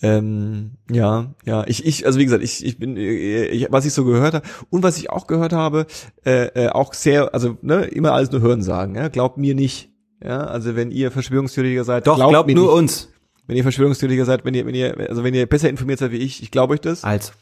Ähm, 0.01 0.71
ja, 0.91 1.33
ja. 1.45 1.65
Ich, 1.67 1.85
ich, 1.85 2.05
also 2.05 2.19
wie 2.19 2.25
gesagt, 2.25 2.43
ich, 2.43 2.63
ich 2.63 2.77
bin, 2.77 2.95
äh, 2.97 3.45
ich, 3.47 3.67
was 3.71 3.85
ich 3.85 3.93
so 3.93 4.05
gehört 4.05 4.35
habe 4.35 4.47
und 4.69 4.83
was 4.83 4.97
ich 4.97 5.09
auch 5.09 5.25
gehört 5.25 5.53
habe, 5.53 5.87
äh, 6.25 6.65
äh, 6.65 6.69
auch 6.69 6.93
sehr, 6.93 7.33
also 7.33 7.57
ne, 7.61 7.85
immer 7.85 8.13
alles 8.13 8.31
nur 8.31 8.41
hören 8.41 8.61
sagen. 8.61 8.95
Ja? 8.95 9.07
Glaubt 9.07 9.37
mir 9.37 9.55
nicht. 9.55 9.89
Ja, 10.23 10.45
also 10.45 10.75
wenn 10.75 10.91
ihr 10.91 11.11
Verschwörungstheoretiker 11.11 11.83
seid, 11.83 12.07
Doch, 12.07 12.15
glaubt 12.15 12.31
glaubt 12.31 12.49
nur 12.49 12.67
nicht. 12.67 12.73
uns. 12.73 13.09
Wenn 13.45 13.55
ihr 13.55 13.63
Verschwörungstheoretiker 13.63 14.25
seid, 14.25 14.45
wenn 14.45 14.53
ihr, 14.53 14.65
wenn 14.65 14.75
ihr, 14.75 15.09
also 15.09 15.23
wenn 15.23 15.33
ihr 15.33 15.45
besser 15.45 15.69
informiert 15.69 15.99
seid 15.99 16.11
wie 16.11 16.17
ich, 16.17 16.41
ich 16.41 16.51
glaube 16.51 16.73
euch 16.73 16.81
das. 16.81 17.03
Als. 17.03 17.33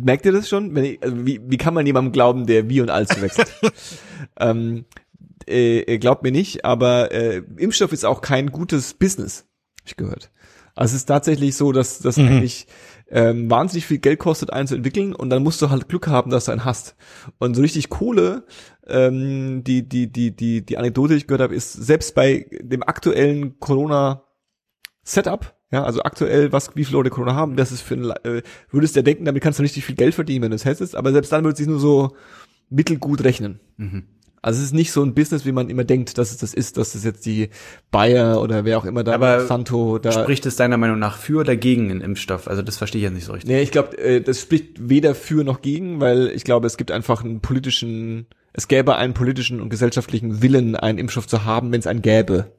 Merkt 0.00 0.26
ihr 0.26 0.32
das 0.32 0.48
schon? 0.48 0.74
Wenn 0.74 0.84
ich, 0.84 1.02
also 1.02 1.26
wie, 1.26 1.40
wie 1.44 1.56
kann 1.56 1.74
man 1.74 1.86
jemandem 1.86 2.12
glauben, 2.12 2.46
der 2.46 2.68
wie 2.68 2.80
und 2.80 2.90
als 2.90 3.20
wechselt? 3.20 3.48
ähm, 4.40 4.84
äh, 5.46 5.98
glaubt 5.98 6.22
mir 6.22 6.32
nicht, 6.32 6.64
aber 6.64 7.12
äh, 7.12 7.42
Impfstoff 7.56 7.92
ist 7.92 8.04
auch 8.04 8.20
kein 8.20 8.50
gutes 8.50 8.94
Business, 8.94 9.46
hab 9.80 9.86
ich 9.86 9.96
gehört. 9.96 10.30
Also 10.74 10.92
es 10.92 11.02
ist 11.02 11.06
tatsächlich 11.06 11.56
so, 11.56 11.72
dass 11.72 11.98
das 12.00 12.16
Mhm. 12.16 12.26
eigentlich 12.26 12.66
ähm, 13.10 13.50
wahnsinnig 13.50 13.86
viel 13.86 13.98
Geld 13.98 14.18
kostet, 14.18 14.52
einen 14.52 14.66
zu 14.66 14.74
entwickeln 14.74 15.14
und 15.14 15.30
dann 15.30 15.42
musst 15.42 15.60
du 15.62 15.70
halt 15.70 15.88
Glück 15.88 16.08
haben, 16.08 16.30
dass 16.30 16.46
du 16.46 16.52
einen 16.52 16.64
hast. 16.64 16.96
Und 17.38 17.54
so 17.54 17.62
richtig 17.62 17.90
Kohle, 17.90 18.44
ähm, 18.86 19.62
die, 19.62 19.88
die, 19.88 20.10
die, 20.10 20.34
die, 20.34 20.64
die 20.64 20.78
Anekdote, 20.78 21.12
die 21.12 21.18
ich 21.18 21.26
gehört 21.26 21.42
habe, 21.42 21.54
ist 21.54 21.72
selbst 21.72 22.14
bei 22.14 22.46
dem 22.60 22.82
aktuellen 22.82 23.60
Corona 23.60 24.24
Setup, 25.04 25.54
ja, 25.70 25.84
also 25.84 26.02
aktuell, 26.02 26.50
was, 26.52 26.74
wie 26.76 26.84
viele 26.84 26.98
Leute 26.98 27.10
Corona 27.10 27.34
haben, 27.34 27.56
das 27.56 27.72
ist 27.72 27.82
für 27.82 27.94
ein, 27.94 28.10
äh, 28.24 28.42
würdest 28.70 28.96
du 28.96 29.00
ja 29.00 29.02
denken, 29.02 29.26
damit 29.26 29.42
kannst 29.42 29.58
du 29.58 29.62
richtig 29.62 29.84
viel 29.84 29.96
Geld 29.96 30.14
verdienen, 30.14 30.42
wenn 30.44 30.50
du 30.50 30.56
es 30.56 30.64
hättest, 30.64 30.96
aber 30.96 31.12
selbst 31.12 31.30
dann 31.30 31.44
würde 31.44 31.52
es 31.52 31.58
sich 31.58 31.66
nur 31.66 31.78
so 31.80 32.16
mittelgut 32.70 33.22
rechnen. 33.22 33.60
Mhm. 33.76 34.04
Also 34.44 34.58
es 34.58 34.66
ist 34.66 34.72
nicht 34.74 34.92
so 34.92 35.02
ein 35.02 35.14
Business, 35.14 35.46
wie 35.46 35.52
man 35.52 35.70
immer 35.70 35.84
denkt, 35.84 36.18
dass 36.18 36.30
es 36.30 36.36
das 36.36 36.52
ist, 36.52 36.76
dass 36.76 36.94
es 36.94 37.02
jetzt 37.02 37.24
die 37.24 37.48
Bayer 37.90 38.42
oder 38.42 38.66
wer 38.66 38.76
auch 38.76 38.84
immer 38.84 39.02
da, 39.02 39.14
Aber 39.14 39.46
Santo 39.46 39.98
da. 39.98 40.12
Spricht 40.12 40.44
es 40.44 40.56
deiner 40.56 40.76
Meinung 40.76 40.98
nach 40.98 41.16
für 41.16 41.40
oder 41.40 41.56
gegen 41.56 41.90
einen 41.90 42.02
Impfstoff? 42.02 42.46
Also 42.46 42.60
das 42.60 42.76
verstehe 42.76 42.98
ich 42.98 43.04
jetzt 43.04 43.14
nicht 43.14 43.24
so 43.24 43.32
richtig. 43.32 43.50
Nee, 43.50 43.62
ich 43.62 43.70
glaube, 43.70 43.96
äh, 43.96 44.20
das 44.20 44.42
spricht 44.42 44.90
weder 44.90 45.14
für 45.14 45.44
noch 45.44 45.62
gegen, 45.62 45.98
weil 45.98 46.30
ich 46.34 46.44
glaube, 46.44 46.66
es 46.66 46.76
gibt 46.76 46.90
einfach 46.90 47.24
einen 47.24 47.40
politischen, 47.40 48.26
es 48.52 48.68
gäbe 48.68 48.96
einen 48.96 49.14
politischen 49.14 49.62
und 49.62 49.70
gesellschaftlichen 49.70 50.42
Willen, 50.42 50.76
einen 50.76 50.98
Impfstoff 50.98 51.26
zu 51.26 51.46
haben, 51.46 51.72
wenn 51.72 51.80
es 51.80 51.86
einen 51.86 52.02
gäbe. 52.02 52.52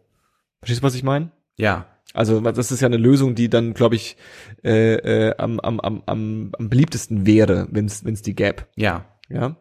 Verstehst 0.61 0.81
du, 0.81 0.87
was 0.87 0.95
ich 0.95 1.03
meine? 1.03 1.33
Ja. 1.55 1.85
Also 2.15 2.39
das 2.39 2.71
ist 2.71 2.81
ja 2.81 2.87
eine 2.87 2.97
Lösung, 2.97 3.35
die 3.35 3.47
dann, 3.47 3.75
glaube 3.75 3.93
ich, 3.93 4.17
äh, 4.63 4.95
äh, 4.95 5.35
am, 5.37 5.59
am, 5.59 5.79
am, 5.79 6.01
am, 6.07 6.51
am 6.57 6.69
beliebtesten 6.69 7.27
wäre, 7.27 7.67
wenn 7.69 7.85
es 7.85 8.21
die 8.23 8.33
gäbe. 8.33 8.63
Ja. 8.75 9.05
Ja. 9.29 9.57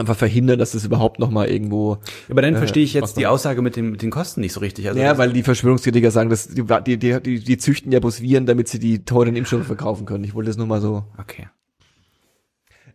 Einfach 0.00 0.16
verhindern, 0.16 0.58
dass 0.58 0.74
es 0.74 0.84
überhaupt 0.84 1.18
noch 1.18 1.30
mal 1.30 1.48
irgendwo. 1.48 1.98
Aber 2.28 2.42
dann 2.42 2.54
Äh, 2.54 2.58
verstehe 2.58 2.82
ich 2.82 2.94
jetzt 2.94 3.16
die 3.16 3.26
Aussage 3.26 3.62
mit 3.62 3.76
den, 3.76 3.90
mit 3.90 4.02
den 4.02 4.10
Kosten 4.10 4.40
nicht 4.40 4.52
so 4.52 4.60
richtig. 4.60 4.88
Also 4.88 5.00
ja, 5.00 5.18
weil 5.18 5.32
die 5.32 5.42
Verschwörungstheoretiker 5.42 6.10
sagen, 6.10 6.30
dass 6.30 6.48
die, 6.48 6.64
die, 6.64 7.20
die, 7.20 7.40
die, 7.40 7.58
züchten 7.58 7.92
ja 7.92 8.00
bloß 8.00 8.22
Viren, 8.22 8.46
damit 8.46 8.68
sie 8.68 8.78
die 8.78 9.04
teuren 9.04 9.36
Impfstoffe 9.36 9.66
verkaufen 9.66 10.06
können. 10.06 10.24
Ich 10.24 10.34
wollte 10.34 10.48
das 10.48 10.56
nur 10.56 10.66
mal 10.66 10.80
so. 10.80 11.04
Okay. 11.18 11.48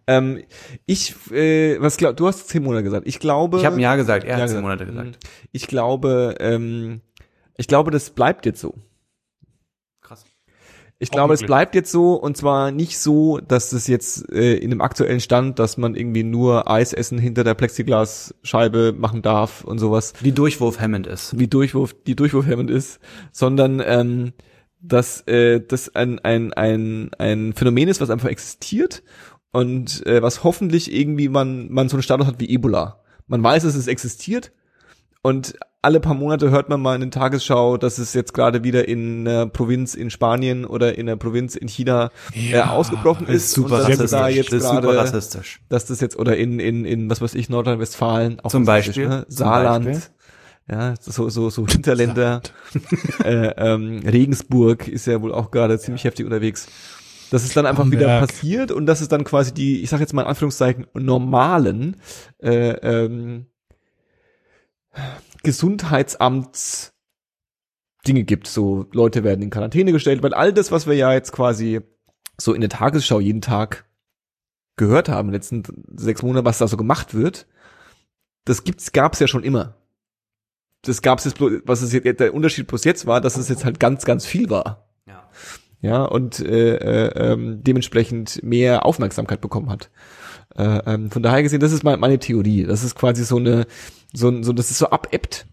Ähm, 0.08 0.44
ich, 0.86 1.16
äh, 1.32 1.82
was 1.82 1.98
glaub, 1.98 2.16
du 2.18 2.28
hast 2.28 2.48
zehn 2.50 2.64
Monate 2.64 2.84
gesagt. 2.84 3.08
Ich 3.08 3.20
glaube. 3.20 3.58
Ich 3.58 3.66
habe 3.66 3.76
ein 3.76 3.80
Jahr 3.80 3.98
gesagt, 3.98 4.24
er 4.24 4.38
hat 4.38 4.50
zehn. 4.50 4.62
Monate 4.62 4.86
gesagt. 4.86 5.18
Ich 5.52 5.68
glaube, 5.68 6.36
ähm, 6.40 7.02
ich 7.58 7.68
glaube, 7.68 7.92
das 7.92 8.10
bleibt 8.12 8.46
jetzt 8.46 8.62
so. 8.62 8.76
Ich 10.98 11.12
glaube, 11.12 11.34
es 11.34 11.42
bleibt 11.42 11.76
jetzt 11.76 11.92
so 11.92 12.14
und 12.14 12.38
zwar 12.38 12.72
nicht 12.72 12.98
so, 13.00 13.40
dass 13.40 13.74
es 13.74 13.88
jetzt 13.88 14.32
äh, 14.32 14.56
in 14.56 14.70
dem 14.70 14.82
aktuellen 14.82 15.20
Stand, 15.20 15.60
dass 15.60 15.76
man 15.76 15.94
irgendwie 15.96 16.24
nur 16.24 16.72
Eis 16.72 16.94
essen 16.94 17.18
hinter 17.18 17.44
der 17.44 17.54
Plexiglasscheibe 17.54 18.94
machen 18.98 19.22
darf 19.22 19.66
und 19.66 19.78
sowas, 19.78 20.14
Die 20.24 20.32
Durchwurf 20.32 20.80
hemmend 20.80 21.06
ist. 21.06 21.38
wie 21.38 21.48
Durchwurf, 21.48 21.96
die 22.08 22.16
durchwurfhemmend 22.16 22.70
ist, 22.70 23.00
sondern 23.34 23.82
ähm, 23.86 24.34
dass 24.80 25.22
äh, 25.28 25.60
das 25.60 25.94
ein, 25.96 26.20
ein, 26.20 26.54
ein, 26.54 27.12
ein 27.18 27.54
Phänomen 27.54 27.90
ist, 27.90 28.00
was 28.00 28.10
einfach 28.10 28.30
existiert 28.30 29.04
und 29.52 30.06
äh, 30.06 30.22
was 30.22 30.44
hoffentlich 30.46 30.94
irgendwie 30.94 31.28
man, 31.28 31.72
man 31.72 31.90
so 31.90 31.98
einen 31.98 32.04
Status 32.04 32.28
hat 32.28 32.40
wie 32.40 32.50
Ebola. 32.50 33.02
Man 33.28 33.44
weiß, 33.44 33.64
dass 33.64 33.76
es 33.76 33.88
existiert 33.88 34.54
und 35.24 35.56
alle 35.86 36.00
paar 36.02 36.14
Monate 36.16 36.50
hört 36.52 36.68
man 36.70 36.82
mal 36.82 36.96
in 36.96 37.02
den 37.02 37.12
Tagesschau, 37.12 37.78
dass 37.78 37.98
es 38.00 38.14
jetzt 38.14 38.34
gerade 38.34 38.64
wieder 38.64 38.88
in 38.88 39.28
einer 39.28 39.46
Provinz 39.48 39.96
in 39.96 40.10
Spanien 40.10 40.66
oder 40.66 40.98
in 40.98 41.08
einer 41.08 41.16
Provinz 41.18 41.56
in 41.56 41.68
China 41.70 42.12
äh, 42.34 42.52
Ja, 42.52 42.72
ausgebrochen 42.72 43.28
Das 43.28 43.36
ist. 43.38 43.44
ist 43.46 43.52
super 43.54 43.76
und 43.76 43.90
dass 43.90 44.12
rassistisch. 44.12 44.12
da 44.12 44.28
jetzt 44.28 44.52
das 44.52 44.64
ist 44.64 44.70
super 44.70 44.82
gerade, 44.82 44.98
rassistisch. 44.98 45.62
dass 45.70 45.86
das 45.86 46.02
jetzt 46.02 46.18
oder 46.20 46.36
in 46.38 46.60
in 46.60 46.84
in 46.86 47.10
was 47.10 47.22
weiß 47.22 47.36
ich 47.36 47.50
Nordrhein-Westfalen 47.50 48.40
auch 48.42 48.52
Zum 48.52 48.66
Beispiel. 48.66 49.08
ne? 49.08 49.26
Zum 49.30 49.38
Saarland, 49.38 49.86
Beispiel. 49.86 50.12
ja 50.70 50.94
so 51.00 51.30
so 51.30 51.50
so 51.50 51.66
Hinterländer, 51.68 52.42
äh, 53.24 53.48
ähm, 53.58 54.00
Regensburg 54.06 54.88
ist 54.88 55.08
ja 55.08 55.22
wohl 55.22 55.34
auch 55.34 55.52
gerade 55.52 55.80
ziemlich 55.80 56.04
heftig 56.04 56.26
unterwegs. 56.26 56.68
Dass 57.32 57.44
es 57.44 57.54
dann 57.54 57.66
einfach 57.66 57.86
wieder 57.90 58.08
Bamberg. 58.08 58.30
passiert 58.30 58.72
und 58.72 58.86
dass 58.86 59.02
es 59.02 59.08
dann 59.08 59.24
quasi 59.24 59.52
die, 59.54 59.82
ich 59.82 59.90
sage 59.90 60.02
jetzt 60.04 60.14
mal 60.14 60.22
in 60.24 60.28
Anführungszeichen 60.28 60.86
normalen 60.94 61.98
äh, 62.42 62.70
ähm, 62.70 63.48
Gesundheitsamts 65.46 66.94
Dinge 68.06 68.24
gibt. 68.24 68.48
So 68.48 68.88
Leute 68.92 69.24
werden 69.24 69.42
in 69.42 69.50
Quarantäne 69.50 69.92
gestellt, 69.92 70.22
weil 70.22 70.34
all 70.34 70.54
das, 70.54 70.72
was 70.72 70.88
wir 70.88 70.96
ja 70.96 71.14
jetzt 71.14 71.32
quasi 71.32 71.82
so 72.40 72.54
in 72.54 72.62
der 72.62 72.70
Tagesschau 72.70 73.20
jeden 73.20 73.42
Tag 73.42 73.86
gehört 74.78 75.08
haben, 75.08 75.30
in 75.30 75.32
den 75.32 75.40
letzten 75.40 75.64
sechs 75.96 76.22
Monaten, 76.22 76.46
was 76.46 76.58
da 76.58 76.68
so 76.68 76.78
gemacht 76.78 77.14
wird, 77.14 77.48
das 78.44 78.64
gibt's, 78.64 78.92
gab's 78.92 79.20
ja 79.20 79.28
schon 79.28 79.44
immer. 79.44 79.76
Das 80.82 81.02
gab's 81.02 81.24
jetzt, 81.26 81.38
bloß- 81.38 81.62
was 81.66 81.82
es 81.82 81.94
jetzt, 81.94 82.20
der 82.20 82.34
Unterschied 82.34 82.68
plus 82.68 82.84
jetzt 82.84 83.08
war, 83.08 83.22
dass 83.22 83.38
es 83.38 83.50
jetzt 83.50 83.66
halt 83.66 83.80
ganz, 83.80 84.06
ganz 84.06 84.26
viel 84.26 84.50
war. 84.50 84.90
Ja. 85.08 85.30
Ja, 85.82 86.04
und 86.04 86.40
äh, 86.40 86.76
äh, 86.76 87.32
ähm, 87.34 87.64
dementsprechend 87.64 88.44
mehr 88.44 88.86
Aufmerksamkeit 88.86 89.42
bekommen 89.42 89.70
hat. 89.70 89.90
Äh, 90.56 90.80
ähm, 90.86 91.12
von 91.12 91.24
daher 91.24 91.44
gesehen, 91.44 91.60
das 91.60 91.72
ist 91.72 91.84
mein, 91.84 92.00
meine 92.00 92.20
Theorie. 92.20 92.64
Das 92.64 92.84
ist 92.84 92.96
quasi 92.96 93.24
so 93.24 93.38
eine, 93.38 93.66
so, 94.16 94.44
so 94.44 94.54
das 94.54 94.72
ist 94.72 94.80
so 94.80 94.90
abebbt 94.90 95.46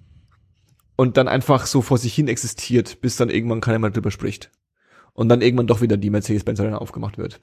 und 0.96 1.16
dann 1.16 1.28
einfach 1.28 1.66
so 1.66 1.82
vor 1.82 1.98
sich 1.98 2.14
hin 2.14 2.28
existiert, 2.28 3.00
bis 3.00 3.16
dann 3.16 3.30
irgendwann 3.30 3.60
keiner 3.60 3.78
mehr 3.78 3.90
drüber 3.90 4.10
spricht. 4.10 4.50
Und 5.14 5.28
dann 5.28 5.42
irgendwann 5.42 5.66
doch 5.66 5.82
wieder 5.82 5.96
die 5.96 6.10
Mercedes-Benz 6.10 6.60
Arena 6.60 6.78
aufgemacht 6.78 7.18
wird. 7.18 7.40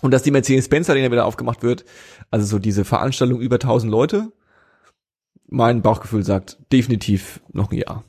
Und 0.00 0.12
dass 0.12 0.22
die 0.22 0.30
Mercedes-Benz 0.30 0.90
Arena 0.90 1.10
wieder 1.10 1.26
aufgemacht 1.26 1.62
wird, 1.62 1.84
also 2.30 2.46
so 2.46 2.58
diese 2.58 2.84
Veranstaltung 2.84 3.40
über 3.40 3.56
1000 3.56 3.90
Leute, 3.90 4.32
mein 5.46 5.82
Bauchgefühl 5.82 6.24
sagt 6.24 6.58
definitiv 6.72 7.40
noch 7.52 7.70
ein 7.70 7.78
Jahr. 7.78 8.04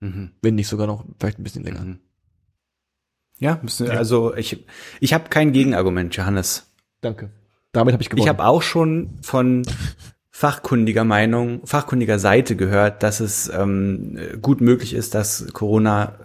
Mhm. 0.00 0.32
Wenn 0.42 0.54
nicht 0.54 0.68
sogar 0.68 0.86
noch 0.86 1.04
vielleicht 1.18 1.38
ein 1.38 1.44
bisschen 1.44 1.64
länger. 1.64 1.80
Mhm. 1.80 1.98
Ja, 3.38 3.58
müssen, 3.62 3.90
also 3.90 4.34
ich, 4.36 4.66
ich 5.00 5.14
habe 5.14 5.30
kein 5.30 5.52
Gegenargument, 5.52 6.14
Johannes. 6.14 6.70
Danke. 7.00 7.30
Damit 7.72 7.94
habe 7.94 8.02
ich 8.02 8.10
gewonnen. 8.10 8.24
Ich 8.24 8.28
habe 8.28 8.44
auch 8.44 8.62
schon 8.62 9.18
von 9.22 9.62
fachkundiger 10.40 11.04
Meinung, 11.04 11.60
fachkundiger 11.66 12.18
Seite 12.18 12.56
gehört, 12.56 13.02
dass 13.02 13.20
es 13.20 13.50
ähm, 13.52 14.18
gut 14.40 14.62
möglich 14.62 14.94
ist, 14.94 15.14
dass 15.14 15.52
Corona 15.52 16.18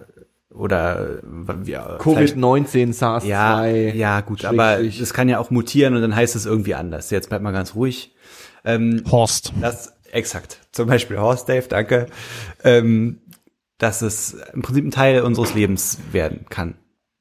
oder 0.48 1.18
äh, 1.22 1.70
ja, 1.70 1.98
vielleicht- 2.00 2.34
Covid-19, 2.34 2.94
SARS 2.94 3.26
ja, 3.26 3.58
2. 3.58 3.92
ja 3.94 4.22
gut, 4.22 4.46
aber 4.46 4.80
es 4.80 5.12
kann 5.12 5.28
ja 5.28 5.38
auch 5.38 5.50
mutieren 5.50 5.94
und 5.94 6.00
dann 6.00 6.16
heißt 6.16 6.34
es 6.34 6.46
irgendwie 6.46 6.74
anders. 6.74 7.10
Jetzt 7.10 7.28
bleibt 7.28 7.44
mal 7.44 7.50
ganz 7.52 7.74
ruhig. 7.74 8.14
Ähm, 8.64 9.04
Horst. 9.10 9.52
das 9.60 9.92
exakt. 10.12 10.60
Zum 10.72 10.88
Beispiel 10.88 11.18
Horst 11.18 11.50
Dave, 11.50 11.68
danke. 11.68 12.06
Ähm, 12.64 13.20
dass 13.76 14.00
es 14.00 14.32
im 14.54 14.62
Prinzip 14.62 14.86
ein 14.86 14.90
Teil 14.92 15.20
unseres 15.20 15.52
Lebens 15.52 15.98
werden 16.12 16.46
kann. 16.48 16.76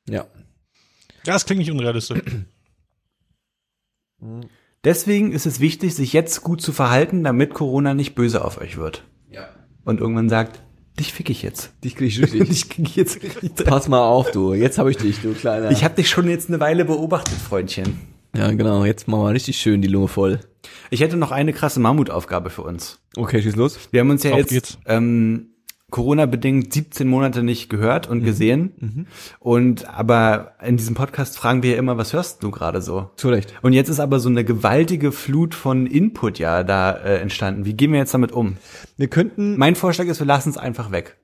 Ja. 0.08 0.28
Ja, 1.26 1.34
das 1.34 1.46
klingt 1.46 1.60
nicht 1.60 1.72
unrealistisch. 1.72 2.22
Deswegen 4.86 5.32
ist 5.32 5.46
es 5.46 5.60
wichtig, 5.60 5.96
sich 5.96 6.14
jetzt 6.14 6.44
gut 6.44 6.62
zu 6.62 6.72
verhalten, 6.72 7.24
damit 7.24 7.54
Corona 7.54 7.94
nicht 7.94 8.14
böse 8.16 8.46
auf 8.46 8.62
euch 8.62 8.78
wird. 8.78 9.04
Ja. 9.32 9.50
Und 9.84 10.00
irgendwann 10.00 10.30
sagt, 10.30 10.62
dich 11.00 11.12
fick 11.12 11.30
ich 11.30 11.42
jetzt. 11.42 11.74
Dich 11.84 11.96
krieg 11.96 12.08
ich 12.08 12.22
richtig. 12.22 12.44
Dich 12.50 12.70
krieg 12.70 12.88
ich 12.88 12.96
jetzt 12.96 13.22
richtig. 13.22 13.66
Pass 13.66 13.88
mal 13.88 14.02
auf, 14.08 14.32
du. 14.32 14.54
Jetzt 14.54 14.78
habe 14.78 14.92
ich 14.92 14.98
dich, 14.98 15.22
du 15.22 15.34
kleiner. 15.34 15.72
Ich 15.72 15.84
habe 15.84 15.96
dich 15.96 16.10
schon 16.10 16.30
jetzt 16.30 16.50
eine 16.50 16.60
Weile 16.60 16.86
beobachtet, 16.86 17.34
Freundchen. 17.34 18.00
ja, 18.36 18.52
genau. 18.52 18.86
Jetzt 18.86 19.08
machen 19.08 19.24
wir 19.24 19.32
richtig 19.32 19.58
schön 19.58 19.82
die 19.82 19.88
Lunge 19.88 20.08
voll. 20.08 20.40
Ich 20.92 21.02
hätte 21.02 21.18
noch 21.18 21.32
eine 21.32 21.52
krasse 21.52 21.80
Mammutaufgabe 21.80 22.50
für 22.52 22.62
uns. 22.62 23.00
Okay, 23.18 23.42
schieß 23.42 23.56
los. 23.56 23.80
Wir 23.92 24.02
haben 24.02 24.10
uns 24.12 24.24
ja 24.24 24.32
Auf 24.32 24.38
jetzt 24.38 24.50
geht's. 24.50 24.78
ähm, 24.86 25.50
Corona-bedingt 25.96 26.74
17 26.74 27.08
Monate 27.08 27.42
nicht 27.42 27.70
gehört 27.70 28.10
und 28.10 28.22
gesehen. 28.26 29.08
Und 29.40 29.88
aber 29.88 30.52
in 30.62 30.76
diesem 30.76 30.94
Podcast 30.94 31.38
fragen 31.38 31.64
wir 31.64 31.72
ja 31.72 31.78
immer, 31.78 31.98
was 31.98 32.12
hörst 32.12 32.44
du 32.44 32.52
gerade 32.52 32.82
so? 32.82 33.12
Zu 33.16 33.30
Recht. 33.30 33.54
Und 33.62 33.72
jetzt 33.72 33.88
ist 33.88 34.02
aber 34.02 34.20
so 34.20 34.28
eine 34.28 34.44
gewaltige 34.44 35.14
Flut 35.14 35.56
von 35.56 35.88
Input 35.88 36.38
ja 36.38 36.64
da 36.64 36.92
äh, 36.92 37.20
entstanden. 37.20 37.64
Wie 37.64 37.76
gehen 37.76 37.94
wir 37.94 38.00
jetzt 38.00 38.14
damit 38.14 38.34
um? 38.34 38.58
Wir 38.98 39.08
könnten. 39.08 39.58
Mein 39.58 39.76
Vorschlag 39.76 40.08
ist, 40.08 40.20
wir 40.20 40.28
lassen 40.28 40.50
es 40.50 40.58
einfach 40.58 40.92
weg. 40.92 41.16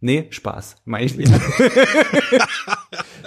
Nee, 0.00 0.26
Spaß. 0.30 0.78
Meine 0.84 1.04
ich 1.04 1.16
nicht. 1.16 1.32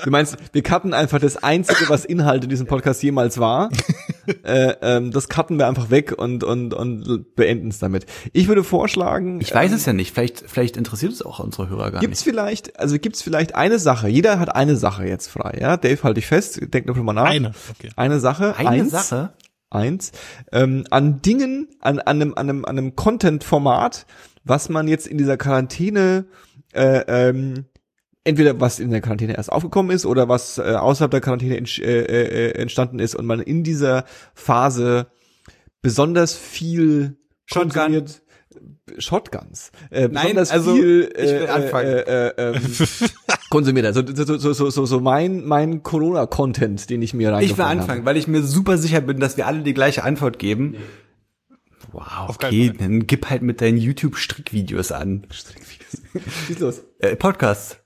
Du 0.04 0.10
meinst, 0.10 0.36
wir 0.52 0.64
cutten 0.64 0.96
einfach 0.96 1.20
das 1.20 1.44
Einzige, 1.44 1.88
was 1.88 2.06
Inhalt 2.06 2.44
in 2.44 2.50
diesem 2.50 2.66
Podcast 2.66 3.04
jemals 3.04 3.40
war. 3.40 3.70
äh, 4.44 4.74
ähm, 4.82 5.12
das 5.12 5.30
cutten 5.30 5.58
wir 5.58 5.68
einfach 5.68 5.90
weg 5.90 6.14
und, 6.18 6.44
und, 6.44 6.74
und 6.74 7.36
beenden 7.36 7.70
es 7.70 7.80
damit. 7.80 8.06
Ich 8.34 8.48
würde 8.48 8.64
vorschlagen. 8.64 9.42
Ich 9.42 9.54
weiß 9.54 9.72
es 9.72 9.86
ja 9.86 9.94
nicht. 9.94 10.14
Vielleicht, 10.14 10.44
vielleicht 10.48 10.78
interessiert 10.78 11.12
es 11.12 11.22
auch 11.22 11.40
unsere 11.40 11.70
Hörer 11.70 11.92
gar 11.92 12.02
Gibt's 12.02 12.26
nicht. 12.26 12.30
vielleicht, 12.30 12.80
also 12.80 12.98
gibt's 12.98 13.22
vielleicht 13.22 13.56
eine 13.56 13.80
Sache, 13.80 14.08
jeder 14.08 14.40
hat 14.40 14.56
eine 14.56 14.76
Sache 14.76 15.06
jetzt 15.06 15.28
frei, 15.28 15.58
ja? 15.60 15.78
Dave, 15.78 16.04
halt 16.04 16.18
dich 16.18 16.28
fest, 16.28 16.60
denk 16.74 16.86
noch 16.86 16.96
mal 16.98 17.14
nach. 17.14 17.26
Eine. 17.26 17.52
Okay. 17.78 17.90
Eine 17.96 18.20
Sache. 18.20 18.56
Eine 18.58 18.70
eins, 18.70 18.92
Sache. 18.92 19.34
Eins. 19.70 20.12
Ähm, 20.52 20.86
an 20.90 21.22
Dingen, 21.22 21.70
an, 21.80 22.00
an 22.00 22.22
einem, 22.22 22.34
an 22.34 22.50
einem, 22.50 22.66
an 22.66 22.78
einem 22.78 22.96
Content-Format, 22.96 24.06
was 24.44 24.70
man 24.70 24.88
jetzt 24.88 25.08
in 25.08 25.18
dieser 25.18 25.38
Quarantäne, 25.38 26.26
äh, 26.74 27.04
ähm, 27.08 27.66
entweder 28.24 28.60
was 28.60 28.80
in 28.80 28.92
der 28.92 29.02
Quarantäne 29.02 29.36
erst 29.36 29.52
aufgekommen 29.52 29.92
ist 29.96 30.06
oder 30.06 30.30
was 30.30 30.58
äh, 30.58 30.62
außerhalb 30.62 31.12
der 31.12 31.22
Quarantäne 31.22 31.58
entsch- 31.58 31.82
äh, 31.84 32.04
äh, 32.04 32.52
entstanden 32.52 33.00
ist 33.00 33.16
und 33.16 33.26
man 33.26 33.40
in 33.40 33.64
dieser 33.64 34.06
Phase 34.34 35.08
besonders 35.82 36.36
viel 36.36 37.18
Shotgun. 37.46 37.72
konsumiert. 37.72 38.22
Shotguns. 38.98 39.72
Äh, 39.90 40.10
Nein, 40.10 40.24
besonders 40.36 40.52
also, 40.52 40.76
viel 40.76 41.10
ich 41.16 41.24
will 41.32 41.44
äh, 41.44 41.48
anfangen. 41.48 41.88
Äh, 41.88 42.28
äh, 42.28 42.34
ähm, 42.56 42.62
konsumiert. 43.50 43.86
Also 43.86 44.04
so, 44.06 44.38
so, 44.38 44.54
so, 44.54 44.70
so, 44.70 44.86
so 44.86 45.00
mein, 45.00 45.46
mein 45.46 45.82
Corona-Content, 45.82 46.90
den 46.90 47.02
ich 47.02 47.14
mir 47.14 47.24
Ich 47.24 47.28
will 47.30 47.34
reingefahren 47.36 47.80
anfangen, 47.80 48.00
habe. 48.00 48.06
weil 48.08 48.18
ich 48.18 48.28
mir 48.28 48.44
super 48.44 48.78
sicher 48.78 49.02
bin, 49.02 49.20
dass 49.20 49.38
wir 49.38 49.48
alle 49.48 49.62
die 49.64 49.74
gleiche 49.74 50.04
Antwort 50.04 50.40
geben. 50.40 50.76
Wow, 51.94 52.30
Auf 52.30 52.36
okay, 52.36 52.72
dann 52.78 53.08
gib 53.08 53.30
halt 53.30 53.42
mit 53.42 53.62
deinen 53.62 53.78
YouTube-Strickvideos 53.78 54.92
an. 54.92 55.26
Schieß 56.48 56.60
los. 56.60 56.82
Äh, 57.00 57.16
Podcasts. 57.16 57.78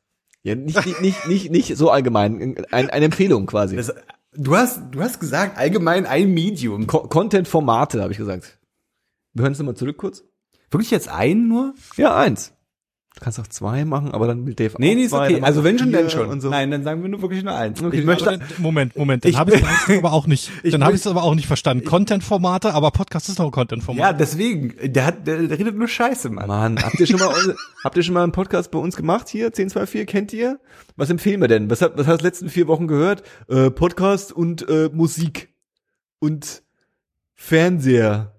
Ja, 0.46 0.54
nicht, 0.54 0.86
nicht, 0.86 1.02
nicht, 1.02 1.28
nicht, 1.28 1.52
nicht 1.52 1.76
so 1.76 1.90
allgemein. 1.90 2.56
Ein, 2.70 2.92
eine 2.92 3.06
Empfehlung 3.06 3.48
quasi. 3.48 3.76
Das, 3.76 3.92
du 4.34 4.56
hast, 4.56 4.80
du 4.92 5.02
hast 5.02 5.20
gesagt, 5.20 5.58
allgemein 5.58 6.06
ein 6.06 6.36
Medium. 6.36 6.86
Co 6.86 7.08
Content-Formate, 7.08 8.00
habe 8.00 8.12
ich 8.12 8.20
gesagt. 8.20 8.60
Wir 9.34 9.42
hören 9.42 9.54
es 9.54 9.58
nochmal 9.58 9.76
zurück 9.76 9.98
kurz. 9.98 10.24
Wirklich 10.70 10.92
jetzt 10.92 11.10
einen 11.10 11.48
nur? 11.48 11.74
Ja, 11.98 12.16
eins. 12.16 12.54
Du 13.16 13.22
kannst 13.24 13.40
auch 13.40 13.48
zwei 13.48 13.86
machen, 13.86 14.12
aber 14.12 14.28
dann 14.28 14.46
will 14.46 14.56
Dave 14.56 14.76
Nee, 14.78 14.92
auch 14.92 14.96
nee, 14.96 15.04
ist 15.04 15.12
zwei, 15.12 15.36
okay. 15.36 15.42
Also 15.42 15.64
wenn 15.64 15.80
schon, 15.80 15.94
dann 15.94 16.10
schon. 16.10 16.28
Und 16.28 16.42
so. 16.42 16.50
Nein, 16.50 16.70
dann 16.70 16.84
sagen 16.84 17.02
wir 17.02 17.08
nur 17.08 17.22
wirklich 17.22 17.44
nur 17.44 17.56
eins. 17.56 17.82
Okay. 17.82 18.00
Ich 18.00 18.06
möchte, 18.06 18.40
Moment, 18.58 18.98
Moment, 18.98 19.24
dann 19.24 19.32
Ich 19.32 19.38
habe 19.38 19.56
ich 19.56 19.62
es 19.62 19.98
aber 19.98 20.12
auch 20.12 20.28
nicht. 20.28 20.52
Ich 20.64 20.74
Dann 20.74 20.84
habe 20.84 20.94
ich 20.96 21.00
es 21.00 21.08
aber 21.08 21.24
auch 21.24 21.34
nicht 21.34 21.48
verstanden. 21.48 21.86
Content-Formate, 21.86 22.74
aber 22.74 22.92
Podcast 22.92 23.30
ist 23.30 23.40
auch 23.40 23.46
ein 23.46 23.52
Content-Format. 23.52 24.02
ja, 24.02 24.12
deswegen, 24.12 24.76
der 24.84 25.06
hat, 25.06 25.26
der, 25.26 25.44
der 25.44 25.58
redet 25.58 25.78
nur 25.78 25.88
Scheiße, 25.88 26.30
Mann. 26.30 26.48
Mann, 26.48 26.84
habt 26.84 27.00
ihr 27.00 27.08
schon 27.08 27.20
mal 27.20 27.34
habt 27.86 27.96
ihr 27.96 28.04
schon 28.04 28.14
mal 28.14 28.24
einen 28.24 28.34
Podcast 28.34 28.72
bei 28.72 28.80
uns 28.80 28.98
gemacht 28.98 29.30
hier 29.30 29.46
1024 29.46 30.06
kennt 30.08 30.34
ihr? 30.34 30.60
Was 30.98 31.10
empfehlen 31.10 31.40
wir 31.40 31.48
denn? 31.48 31.70
Was 31.70 31.82
hat 31.82 31.98
was 31.98 32.08
hast 32.08 32.20
du 32.20 32.26
letzten 32.26 32.50
vier 32.50 32.68
Wochen 32.68 32.88
gehört? 32.88 33.24
Äh, 33.48 33.72
Podcast 33.72 34.34
und 34.34 34.68
äh, 34.68 34.90
Musik 34.92 35.54
und 36.20 36.64
Fernseher. 37.34 38.35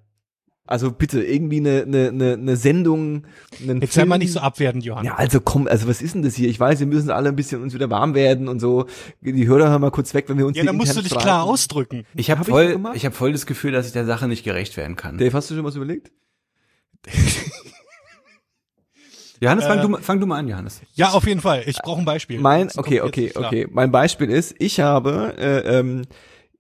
Also 0.67 0.91
bitte 0.91 1.23
irgendwie 1.23 1.59
eine 1.61 1.83
eine 1.83 2.09
eine, 2.09 2.33
eine 2.35 2.57
Sendung, 2.57 3.23
einen 3.63 3.81
Jetzt 3.81 3.93
sei 3.95 4.05
mal 4.05 4.17
Film. 4.17 4.25
nicht 4.25 4.33
so 4.33 4.41
abwertend, 4.41 4.85
Johann. 4.85 5.05
Ja, 5.05 5.15
also 5.15 5.41
komm, 5.41 5.69
also 5.69 5.87
was 5.87 6.03
ist 6.03 6.15
denn 6.15 6.23
das 6.23 6.35
hier? 6.35 6.49
Ich 6.49 6.59
weiß, 6.59 6.81
wir 6.81 6.87
müssen 6.87 7.11
alle 7.11 7.29
ein 7.29 7.37
bisschen 7.37 7.63
uns 7.63 7.73
wieder 7.73 7.89
warm 7.89 8.15
werden 8.15 8.49
und 8.49 8.59
so. 8.59 8.87
Die 9.21 9.47
Hörer 9.47 9.71
hören 9.71 9.81
mal 9.81 9.91
kurz 9.93 10.13
weg, 10.15 10.29
wenn 10.29 10.39
wir 10.39 10.47
uns 10.47 10.57
Ja, 10.57 10.63
hier 10.63 10.71
dann 10.71 10.77
musst 10.77 10.97
du 10.97 11.01
dich 11.01 11.09
streiten. 11.11 11.23
klar 11.25 11.45
ausdrücken. 11.45 12.05
Ich 12.15 12.31
habe 12.31 12.41
Hab 12.41 12.49
voll, 12.49 12.81
ich 12.95 13.05
habe 13.05 13.15
voll 13.15 13.33
das 13.33 13.47
Gefühl, 13.47 13.71
dass 13.73 13.87
ich 13.87 13.93
der 13.93 14.07
Sache 14.07 14.27
nicht 14.29 14.43
gerecht 14.45 14.77
werden 14.77 14.97
kann. 14.97 15.19
Dave, 15.19 15.33
hast 15.37 15.51
du 15.51 15.55
schon 15.55 15.65
was 15.65 15.77
überlegt? 15.77 16.11
Johannes, 19.41 19.67
fang, 19.67 19.83
du, 19.83 19.97
fang 19.99 20.19
du 20.19 20.27
mal 20.27 20.39
an, 20.39 20.49
Johannes. 20.49 20.81
Ja, 20.95 21.11
auf 21.11 21.27
jeden 21.27 21.41
Fall. 21.43 21.63
Ich 21.67 21.77
brauche 21.83 22.01
ein 22.01 22.07
Beispiel. 22.07 22.41
Mein, 22.41 22.71
okay, 22.77 23.03
okay, 23.03 23.33
okay. 23.35 23.67
Mein 23.71 23.91
Beispiel 23.93 24.31
ist, 24.31 24.55
ich 24.59 24.81
habe, 24.81 25.35
äh, 25.39 25.79
ähm, 25.79 26.03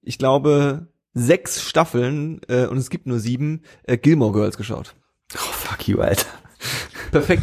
ich 0.02 0.18
glaube, 0.18 0.86
sechs 1.16 1.62
Staffeln 1.62 2.40
äh, 2.48 2.66
und 2.66 2.76
es 2.76 2.90
gibt 2.90 3.06
nur 3.06 3.18
sieben 3.18 3.62
äh, 3.84 3.96
Gilmore 3.96 4.32
Girls 4.32 4.56
geschaut. 4.56 4.94
Oh, 5.34 5.38
fuck 5.38 5.88
you, 5.88 5.98
Alter. 6.00 6.26
Perfekt. 7.10 7.42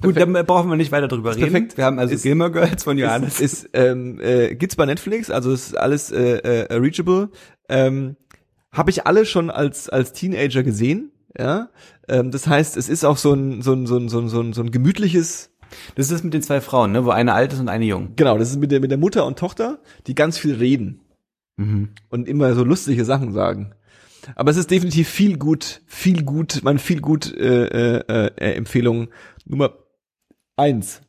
Gut, 0.00 0.16
dann 0.16 0.32
brauchen 0.32 0.70
wir 0.70 0.76
nicht 0.76 0.90
weiter 0.90 1.08
drüber 1.08 1.32
reden. 1.36 1.42
perfekt. 1.42 1.76
Wir 1.76 1.84
haben 1.84 1.98
also 1.98 2.14
Ist- 2.14 2.22
Gilmore 2.22 2.50
Girls 2.50 2.82
von 2.84 2.96
Johannes. 2.96 3.38
Ist, 3.38 3.64
ist 3.64 3.70
ähm, 3.74 4.18
äh, 4.20 4.54
gibt's 4.54 4.74
bei 4.74 4.86
Netflix, 4.86 5.30
also 5.30 5.52
ist 5.52 5.76
alles 5.76 6.10
äh, 6.10 6.38
äh, 6.38 6.74
reachable. 6.74 7.28
Ähm, 7.68 8.16
habe 8.72 8.90
ich 8.90 9.06
alle 9.06 9.26
schon 9.26 9.50
als 9.50 9.90
als 9.90 10.12
Teenager 10.14 10.62
gesehen, 10.62 11.12
ja. 11.38 11.68
Ähm, 12.08 12.30
das 12.30 12.46
heißt, 12.46 12.78
es 12.78 12.88
ist 12.88 13.04
auch 13.04 13.18
so 13.18 13.34
ein 13.34 13.60
so 13.60 13.74
ein 13.74 13.86
so 13.86 13.98
ein 13.98 14.08
so 14.08 14.20
ein 14.20 14.28
so 14.30 14.40
ein, 14.40 14.52
so 14.54 14.62
ein 14.62 14.70
gemütliches 14.70 15.50
Das 15.96 16.10
ist 16.10 16.24
mit 16.24 16.32
den 16.32 16.42
zwei 16.42 16.62
Frauen, 16.62 16.92
ne, 16.92 17.04
wo 17.04 17.10
eine 17.10 17.34
alt 17.34 17.52
ist 17.52 17.60
und 17.60 17.68
eine 17.68 17.84
jung. 17.84 18.14
Genau, 18.16 18.38
das 18.38 18.48
ist 18.50 18.58
mit 18.60 18.70
der, 18.72 18.80
mit 18.80 18.90
der 18.90 18.98
Mutter 18.98 19.26
und 19.26 19.38
Tochter, 19.38 19.80
die 20.06 20.14
ganz 20.14 20.38
viel 20.38 20.54
reden 20.54 21.02
Mhm. 21.56 21.90
und 22.08 22.28
immer 22.28 22.54
so 22.54 22.64
lustige 22.64 23.04
Sachen 23.04 23.32
sagen. 23.32 23.74
Aber 24.36 24.50
es 24.50 24.56
ist 24.56 24.70
definitiv 24.70 25.08
viel 25.08 25.38
gut, 25.38 25.82
viel 25.86 26.22
gut, 26.24 26.60
man 26.62 26.78
viel 26.78 27.00
gut 27.00 27.32
äh, 27.34 27.98
äh, 27.98 28.30
äh, 28.36 28.54
Empfehlung 28.54 29.08
Nummer 29.44 29.74
eins. 30.56 31.00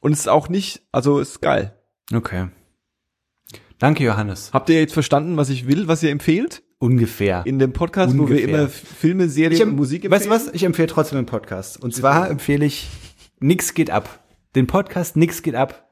Und 0.00 0.12
es 0.12 0.20
ist 0.20 0.28
auch 0.28 0.48
nicht, 0.48 0.82
also 0.92 1.18
ist 1.18 1.40
geil. 1.40 1.74
Okay. 2.12 2.48
Danke, 3.78 4.04
Johannes. 4.04 4.50
Habt 4.52 4.68
ihr 4.68 4.78
jetzt 4.78 4.92
verstanden, 4.92 5.36
was 5.36 5.48
ich 5.50 5.66
will, 5.66 5.88
was 5.88 6.02
ihr 6.02 6.10
empfehlt? 6.10 6.62
Ungefähr. 6.78 7.42
In 7.46 7.58
dem 7.58 7.72
Podcast, 7.72 8.12
wo 8.14 8.28
wir 8.28 8.36
Ungefähr. 8.36 8.48
immer 8.48 8.68
Filme, 8.68 9.28
Serien 9.28 9.70
und 9.70 9.76
Musik 9.76 10.10
Weißt 10.10 10.26
du 10.26 10.30
was? 10.30 10.48
Ich 10.52 10.64
empfehle 10.64 10.88
trotzdem 10.88 11.18
den 11.18 11.26
Podcast. 11.26 11.82
Und 11.82 11.94
zwar 11.94 12.28
empfehle 12.28 12.66
ich 12.66 12.88
Nix 13.40 13.72
geht 13.74 13.90
ab. 13.90 14.22
Den 14.54 14.66
Podcast 14.66 15.16
Nix 15.16 15.42
geht 15.42 15.54
ab 15.54 15.88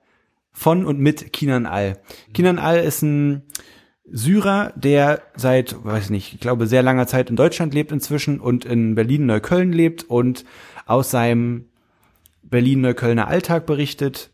von 0.53 0.85
und 0.85 1.01
mit 1.01 1.33
Kinan 1.33 1.67
Al. 1.67 1.99
Kinan 2.35 2.59
Al 2.59 2.79
ist 2.79 3.03
ein 3.03 3.43
Syrer, 4.05 4.73
der 4.77 5.23
seit, 5.37 5.85
weiß 5.85 6.11
nicht, 6.11 6.35
ich 6.35 6.41
glaube 6.41 6.67
sehr 6.67 6.83
langer 6.83 7.07
Zeit 7.07 7.31
in 7.31 7.37
Deutschland 7.37 7.73
lebt 7.73 7.93
inzwischen 7.93 8.41
und 8.41 8.65
in 8.65 8.95
Berlin-Neukölln 8.95 9.73
lebt 9.73 10.05
und 10.05 10.45
aus 10.87 11.11
seinem 11.11 11.67
Berlin-Neuköllner 12.43 13.29
Alltag 13.29 13.65
berichtet 13.65 14.31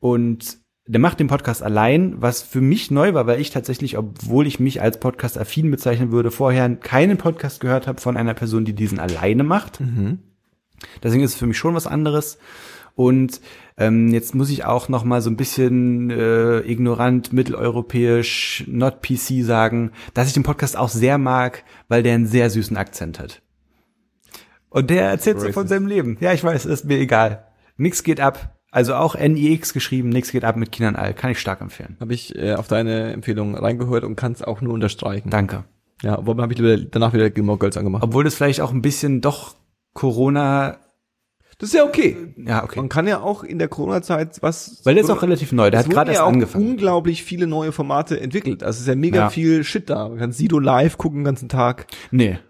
und 0.00 0.58
der 0.86 1.00
macht 1.00 1.20
den 1.20 1.28
Podcast 1.28 1.62
allein, 1.62 2.20
was 2.20 2.42
für 2.42 2.60
mich 2.60 2.90
neu 2.90 3.14
war, 3.14 3.26
weil 3.26 3.40
ich 3.40 3.50
tatsächlich, 3.50 3.98
obwohl 3.98 4.46
ich 4.46 4.58
mich 4.58 4.82
als 4.82 4.98
Podcast-affin 4.98 5.70
bezeichnen 5.70 6.10
würde, 6.10 6.30
vorher 6.30 6.74
keinen 6.76 7.18
Podcast 7.18 7.60
gehört 7.60 7.86
habe 7.86 8.00
von 8.00 8.16
einer 8.16 8.34
Person, 8.34 8.64
die 8.64 8.72
diesen 8.72 8.98
alleine 8.98 9.44
macht. 9.44 9.78
Deswegen 11.02 11.22
ist 11.22 11.34
es 11.34 11.38
für 11.38 11.46
mich 11.46 11.58
schon 11.58 11.74
was 11.74 11.86
anderes. 11.86 12.38
Und 12.94 13.40
ähm, 13.78 14.08
jetzt 14.08 14.34
muss 14.34 14.50
ich 14.50 14.64
auch 14.64 14.88
noch 14.88 15.04
mal 15.04 15.22
so 15.22 15.30
ein 15.30 15.36
bisschen 15.36 16.10
äh, 16.10 16.60
ignorant, 16.60 17.32
mitteleuropäisch, 17.32 18.64
not 18.66 19.02
PC 19.02 19.44
sagen, 19.44 19.92
dass 20.14 20.28
ich 20.28 20.34
den 20.34 20.42
Podcast 20.42 20.76
auch 20.76 20.88
sehr 20.88 21.18
mag, 21.18 21.64
weil 21.88 22.02
der 22.02 22.14
einen 22.14 22.26
sehr 22.26 22.50
süßen 22.50 22.76
Akzent 22.76 23.18
hat. 23.18 23.42
Und 24.68 24.90
der 24.90 25.04
erzählt 25.04 25.40
so 25.40 25.52
von 25.52 25.68
seinem 25.68 25.86
Leben. 25.86 26.16
Ja, 26.20 26.32
ich 26.32 26.42
weiß, 26.42 26.66
ist 26.66 26.84
mir 26.84 26.98
egal. 26.98 27.46
Nix 27.76 28.02
geht 28.02 28.20
ab. 28.20 28.56
Also 28.70 28.94
auch 28.94 29.14
NIX 29.14 29.74
geschrieben, 29.74 30.08
nix 30.08 30.32
geht 30.32 30.44
ab 30.44 30.56
mit 30.56 30.72
Kinan 30.72 30.96
Al. 30.96 31.12
Kann 31.12 31.30
ich 31.30 31.38
stark 31.38 31.60
empfehlen. 31.60 31.98
Habe 32.00 32.14
ich 32.14 32.34
äh, 32.34 32.54
auf 32.54 32.68
deine 32.68 33.12
Empfehlung 33.12 33.54
reingehört 33.54 34.02
und 34.02 34.16
kann 34.16 34.32
es 34.32 34.42
auch 34.42 34.62
nur 34.62 34.72
unterstreichen. 34.72 35.28
Danke. 35.28 35.64
Ja, 36.02 36.16
aber 36.16 36.42
habe 36.42 36.54
ich 36.54 36.88
danach 36.90 37.12
wieder 37.12 37.28
Gilmore 37.28 37.58
Girls 37.58 37.76
angemacht. 37.76 38.02
Obwohl 38.02 38.24
das 38.24 38.34
vielleicht 38.34 38.62
auch 38.62 38.72
ein 38.72 38.80
bisschen 38.80 39.20
doch 39.20 39.54
Corona, 39.92 40.78
Das 41.62 41.68
ist 41.68 41.74
ja 41.76 41.84
okay. 41.84 42.16
ja, 42.44 42.64
okay. 42.64 42.80
Man 42.80 42.88
kann 42.88 43.06
ja 43.06 43.20
auch 43.20 43.44
in 43.44 43.60
der 43.60 43.68
Corona-Zeit 43.68 44.42
was. 44.42 44.80
Weil 44.82 44.96
der 44.96 45.04
ist 45.04 45.10
auch 45.10 45.22
relativ 45.22 45.52
neu, 45.52 45.70
der 45.70 45.78
hat 45.78 45.88
gerade 45.88 46.10
erst 46.10 46.18
ja 46.18 46.24
auch 46.24 46.32
angefangen. 46.32 46.70
unglaublich 46.70 47.22
viele 47.22 47.46
neue 47.46 47.70
Formate 47.70 48.20
entwickelt. 48.20 48.64
Also 48.64 48.78
es 48.78 48.80
ist 48.80 48.88
ja 48.88 48.96
mega 48.96 49.16
Ja. 49.20 49.30
viel 49.30 49.62
Shit 49.62 49.88
da. 49.88 50.08
Man 50.08 50.18
kann 50.18 50.32
Sido 50.32 50.58
live 50.58 50.98
gucken 50.98 51.20
den 51.20 51.24
ganzen 51.24 51.48
Tag. 51.48 51.86
Nee. 52.10 52.40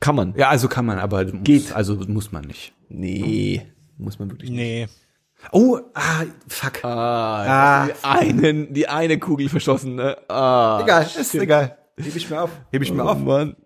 Kann 0.00 0.14
man. 0.16 0.34
Ja, 0.36 0.50
also 0.50 0.68
kann 0.68 0.84
man, 0.84 0.98
aber 0.98 1.24
Geht. 1.24 1.62
Muss, 1.62 1.72
also 1.72 1.94
muss 2.08 2.30
man 2.30 2.44
nicht. 2.44 2.74
Nee, 2.90 3.62
muss 3.96 4.18
man 4.18 4.30
wirklich 4.30 4.50
nicht. 4.50 4.60
Nee. 4.60 4.86
Oh, 5.50 5.78
ah, 5.94 6.24
fuck. 6.46 6.84
Ah, 6.84 7.84
Ah. 7.84 7.86
die, 7.86 8.04
einen, 8.04 8.74
die 8.74 8.86
eine 8.86 9.18
Kugel 9.18 9.48
verschossen, 9.48 9.94
ne? 9.94 10.18
Ah. 10.28 10.80
egal, 10.82 11.06
ist 11.18 11.34
egal. 11.34 11.78
Heb 11.96 12.14
ich 12.14 12.28
mir 12.28 12.42
auf. 12.42 12.50
Heb 12.70 12.82
ich 12.82 12.92
mir 12.92 13.02
Oh, 13.04 13.08
auf. 13.08 13.18
Mann. 13.18 13.56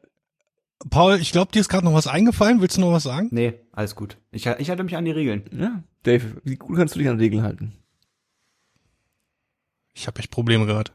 Paul, 0.91 1.18
ich 1.20 1.33
glaube, 1.33 1.53
dir 1.53 1.61
ist 1.61 1.68
gerade 1.68 1.85
noch 1.85 1.95
was 1.95 2.07
eingefallen. 2.07 2.61
Willst 2.61 2.76
du 2.76 2.80
noch 2.80 2.93
was 2.93 3.05
sagen? 3.05 3.28
Nee, 3.30 3.55
alles 3.72 3.95
gut. 3.95 4.16
Ich, 4.33 4.47
ich 4.47 4.68
halte 4.68 4.83
mich 4.85 4.97
an 4.97 5.05
die 5.05 5.11
Regeln. 5.12 5.45
Ja. 5.57 5.83
Dave, 6.03 6.41
wie 6.45 6.57
gut 6.57 6.76
kannst 6.76 6.95
du 6.95 6.99
dich 6.99 7.09
an 7.09 7.18
Regeln 7.18 7.43
halten? 7.45 7.72
Ich 9.95 10.07
habe 10.07 10.18
echt 10.18 10.30
Probleme 10.30 10.66
gerade. 10.66 10.91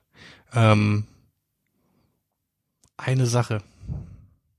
Ähm, 0.53 1.05
eine 2.97 3.25
Sache. 3.27 3.61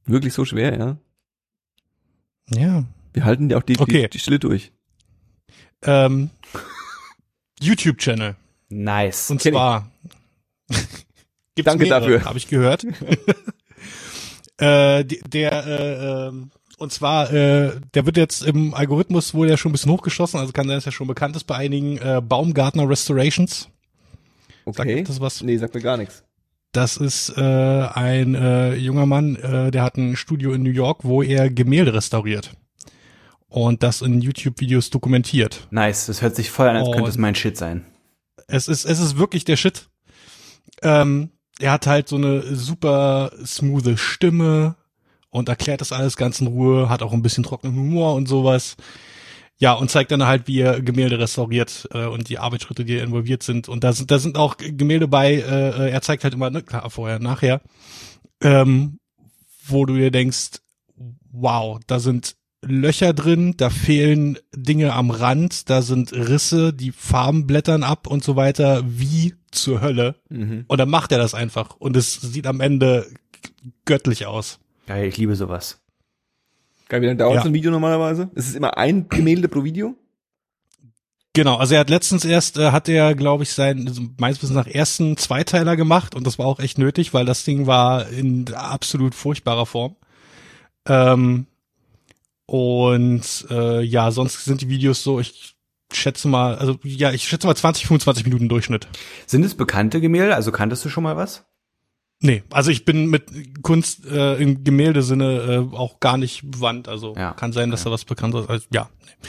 Wirklich 0.07 0.33
so 0.33 0.45
schwer, 0.45 0.79
ja? 0.79 0.97
Ja. 2.51 2.85
Wir 3.12 3.24
halten 3.24 3.51
ja 3.51 3.59
auch 3.59 3.62
die, 3.62 3.79
Okay. 3.79 4.03
die, 4.05 4.11
die 4.11 4.18
Stille 4.18 4.39
durch. 4.39 4.72
Ähm, 5.83 6.31
YouTube-Channel. 7.61 8.37
Nice. 8.70 9.31
Und 9.31 9.43
zwar. 9.43 9.91
Gibt's 11.55 11.64
Danke 11.64 11.85
mehrere, 11.85 12.01
dafür. 12.01 12.24
Habe 12.24 12.39
ich 12.39 12.49
gehört. 12.49 12.87
äh, 14.59 15.05
der, 15.05 15.67
äh, 15.67 16.27
ähm, 16.29 16.51
und 16.79 16.93
zwar, 16.93 17.33
äh, 17.33 17.73
der 17.95 18.07
wird 18.07 18.17
jetzt 18.17 18.43
im 18.45 18.75
Algorithmus 18.75 19.35
wohl 19.35 19.49
ja 19.49 19.57
schon 19.57 19.71
ein 19.71 19.73
bisschen 19.73 19.91
hochgeschossen, 19.93 20.39
also 20.39 20.53
kann 20.53 20.67
sein, 20.69 20.77
dass 20.77 20.87
er 20.87 20.93
schon 20.93 21.09
bekannt 21.09 21.35
ist 21.37 21.45
bei 21.45 21.57
einigen 21.57 21.99
äh, 21.99 22.21
Baumgartner 22.23 22.89
Restorations. 22.89 23.69
Okay. 24.65 24.97
Sagt 24.99 25.09
das 25.09 25.21
was? 25.21 25.43
Nee, 25.43 25.57
sagt 25.57 25.75
mir 25.75 25.81
gar 25.81 25.97
nichts. 25.97 26.23
Das 26.73 26.99
ist 26.99 27.31
äh, 27.37 27.41
ein 27.41 28.35
äh, 28.35 28.75
junger 28.75 29.07
Mann, 29.07 29.37
äh, 29.37 29.71
der 29.71 29.83
hat 29.83 29.97
ein 29.97 30.17
Studio 30.17 30.53
in 30.53 30.63
New 30.63 30.71
York, 30.71 31.01
wo 31.03 31.23
er 31.23 31.49
Gemälde 31.51 31.95
restauriert. 31.95 32.53
Und 33.49 33.83
das 33.83 34.03
in 34.03 34.21
YouTube-Videos 34.21 34.91
dokumentiert. 34.91 35.67
Nice. 35.71 36.05
Das 36.07 36.21
hört 36.21 36.37
sich 36.37 36.51
voll 36.51 36.69
an, 36.69 36.77
als 36.77 36.89
Oh. 36.89 36.93
könnte 36.93 37.09
es 37.09 37.17
mein 37.17 37.35
Shit 37.35 37.57
sein. 37.57 37.87
Es 38.47 38.69
ist, 38.69 38.85
es 38.85 39.01
ist 39.01 39.17
wirklich 39.17 39.45
der 39.47 39.57
Shit. 39.57 39.89
Ähm, 40.83 41.31
er 41.61 41.73
hat 41.73 41.87
halt 41.87 42.09
so 42.09 42.17
eine 42.17 42.43
super 42.55 43.33
smoothe 43.45 43.97
Stimme 43.97 44.77
und 45.31 45.49
erklärt 45.49 45.81
das 45.81 45.93
alles 45.93 46.17
ganz 46.17 46.41
in 46.41 46.47
Ruhe, 46.47 46.89
hat 46.89 47.03
auch 47.03 47.13
ein 47.13 47.23
bisschen 47.23 47.45
trockenen 47.45 47.77
Humor 47.77 48.15
und 48.15 48.29
sowas. 48.29 48.77
Ja, 49.61 49.73
und 49.73 49.91
zeigt 49.91 50.13
dann 50.13 50.25
halt, 50.25 50.47
wie 50.47 50.61
er 50.61 50.81
Gemälde 50.81 51.19
restauriert 51.19 51.89
äh, 51.93 52.07
und 52.07 52.29
die 52.29 52.39
Arbeitsschritte, 52.39 52.85
die 52.85 52.99
involviert 52.99 53.43
sind. 53.43 53.69
Und 53.69 53.83
da 53.83 53.93
sind, 53.93 54.11
da 54.11 54.21
sind 54.21 54.39
auch 54.39 54.57
Gemälde 54.57 55.09
bei, 55.09 55.35
äh, 55.35 55.91
er 55.91 56.01
zeigt 56.01 56.23
halt 56.23 56.35
immer, 56.35 56.49
ne, 56.51 56.63
klar, 56.63 56.89
vorher, 56.91 57.19
nachher, 57.19 57.61
ähm, 58.41 59.01
wo 59.67 59.85
du 59.85 59.97
dir 59.97 60.13
denkst, 60.13 60.61
wow, 61.33 61.81
da 61.89 61.99
sind 61.99 62.37
Löcher 62.63 63.13
drin, 63.13 63.55
da 63.57 63.71
fehlen 63.71 64.39
Dinge 64.55 64.93
am 64.93 65.11
Rand, 65.11 65.71
da 65.71 65.81
sind 65.81 66.13
Risse, 66.13 66.73
die 66.73 66.91
Farben 66.91 67.47
blättern 67.47 67.85
ab 67.85 68.07
und 68.09 68.25
so 68.25 68.35
weiter, 68.35 68.83
wie 68.85 69.35
zur 69.53 69.81
Hölle. 69.81 70.17
Mhm. 70.29 70.65
Und 70.67 70.79
dann 70.79 70.91
macht 70.91 71.13
er 71.13 71.19
das 71.19 71.35
einfach. 71.35 71.77
Und 71.77 71.97
es 71.97 72.15
sieht 72.15 72.47
am 72.47 72.61
Ende 72.61 73.07
göttlich 73.85 74.27
aus. 74.27 74.59
Geil, 74.87 75.07
ich 75.09 75.17
liebe 75.17 75.37
sowas. 75.37 75.81
Geil, 76.89 77.03
wie 77.03 77.07
lange 77.07 77.19
dauert 77.19 77.37
Ja. 77.37 77.43
so 77.43 77.49
ein 77.49 77.55
Video 77.55 77.71
normalerweise? 77.71 78.31
Ist 78.35 78.49
es 78.49 78.55
immer 78.55 78.77
ein 78.77 79.09
Gemälde 79.09 79.49
pro 79.49 79.63
Video? 79.63 79.95
Genau, 81.35 81.57
also 81.57 81.75
er 81.75 81.81
hat 81.81 81.91
letztens 81.91 82.25
erst, 82.25 82.59
äh, 82.59 82.73
hat 82.73 82.89
er, 82.89 83.15
glaube 83.15 83.45
ich, 83.45 83.53
seinen, 83.53 83.87
also 83.87 84.03
meines 84.19 84.43
Wissens 84.43 84.57
nach 84.57 84.67
ersten 84.67 85.17
Zweiteiler 85.17 85.77
gemacht 85.77 86.17
und 86.17 86.27
das 86.27 86.39
war 86.39 86.47
auch 86.47 86.59
echt 86.59 86.79
nötig, 86.79 87.15
weil 87.15 87.27
das 87.27 87.45
Ding 87.45 87.67
war 87.69 88.09
in 88.09 88.53
absolut 88.53 89.15
furchtbarer 89.15 89.67
Form. 89.67 89.95
Ähm, 90.87 91.47
und 92.49 93.47
äh, 93.51 93.83
ja, 93.83 94.11
sonst 94.11 94.47
sind 94.47 94.63
die 94.63 94.71
Videos 94.71 95.03
so, 95.03 95.21
ich 95.21 95.55
schätze 95.93 96.29
mal, 96.29 96.55
also 96.55 96.79
ja, 96.83 97.13
ich 97.13 97.29
schätze 97.29 97.47
mal 97.47 97.55
20, 97.55 97.87
25 97.87 98.25
Minuten 98.25 98.49
Durchschnitt. 98.49 98.89
Sind 99.27 99.45
es 99.45 99.55
bekannte 99.55 100.01
Gemälde? 100.01 100.35
Also 100.35 100.51
kanntest 100.51 100.83
du 100.83 100.89
schon 100.89 101.05
mal 101.05 101.15
was? 101.15 101.45
Nee, 102.21 102.43
also 102.51 102.71
ich 102.71 102.87
bin 102.87 103.11
mit 103.11 103.63
Kunst 103.63 104.07
äh, 104.07 104.37
im 104.37 104.65
Gemäldesinne 104.65 105.69
äh, 105.71 105.77
auch 105.77 106.01
gar 106.01 106.17
nicht 106.17 106.51
bewandt. 106.51 106.89
Also 106.89 107.15
Ja, 107.17 107.35
kann 107.35 107.53
sein, 107.53 107.71
dass 107.71 107.85
da 107.85 107.91
was 107.91 108.07
bekannt 108.07 108.35
ist. 108.35 108.49
Also, 108.49 108.67
ja. 108.73 108.89
Nee. 109.05 109.29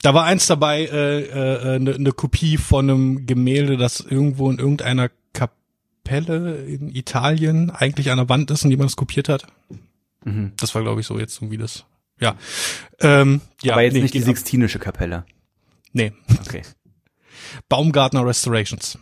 Da 0.00 0.14
war 0.14 0.24
eins 0.24 0.46
dabei, 0.46 0.90
eine 0.90 0.98
äh, 0.98 1.74
äh, 1.74 1.78
ne, 1.78 1.98
ne 1.98 2.12
Kopie 2.12 2.56
von 2.56 2.88
einem 2.88 3.26
Gemälde, 3.26 3.76
das 3.76 4.00
irgendwo 4.00 4.50
in 4.50 4.58
irgendeiner 4.58 5.10
Kapelle 5.34 6.64
in 6.64 6.94
Italien 6.94 7.70
eigentlich 7.70 8.10
an 8.10 8.16
der 8.16 8.30
Wand 8.30 8.50
ist 8.50 8.64
und 8.64 8.70
jemand 8.70 8.88
es 8.88 8.96
kopiert 8.96 9.28
hat. 9.28 9.46
Mhm. 10.24 10.52
Das 10.56 10.74
war, 10.74 10.80
glaube 10.80 11.02
ich, 11.02 11.06
so 11.06 11.18
jetzt 11.18 11.36
irgendwie 11.42 11.58
das. 11.58 11.84
Ja. 12.20 12.36
Ähm, 13.00 13.40
ja, 13.62 13.74
Aber 13.74 13.82
jetzt 13.82 13.94
nee, 13.94 14.02
nicht 14.02 14.14
die. 14.14 14.20
Sixtinische 14.20 14.78
Kapelle. 14.78 15.24
Nee. 15.92 16.12
Okay. 16.40 16.62
Baumgartner 17.68 18.26
Restorations. 18.26 18.98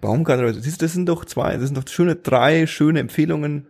Baumgartner, 0.00 0.52
siehst 0.54 0.82
du, 0.82 0.84
das 0.84 0.92
sind 0.92 1.06
doch 1.06 1.24
zwei, 1.24 1.56
das 1.56 1.66
sind 1.66 1.76
doch 1.76 1.88
schöne 1.88 2.16
drei 2.16 2.66
schöne 2.66 3.00
Empfehlungen, 3.00 3.66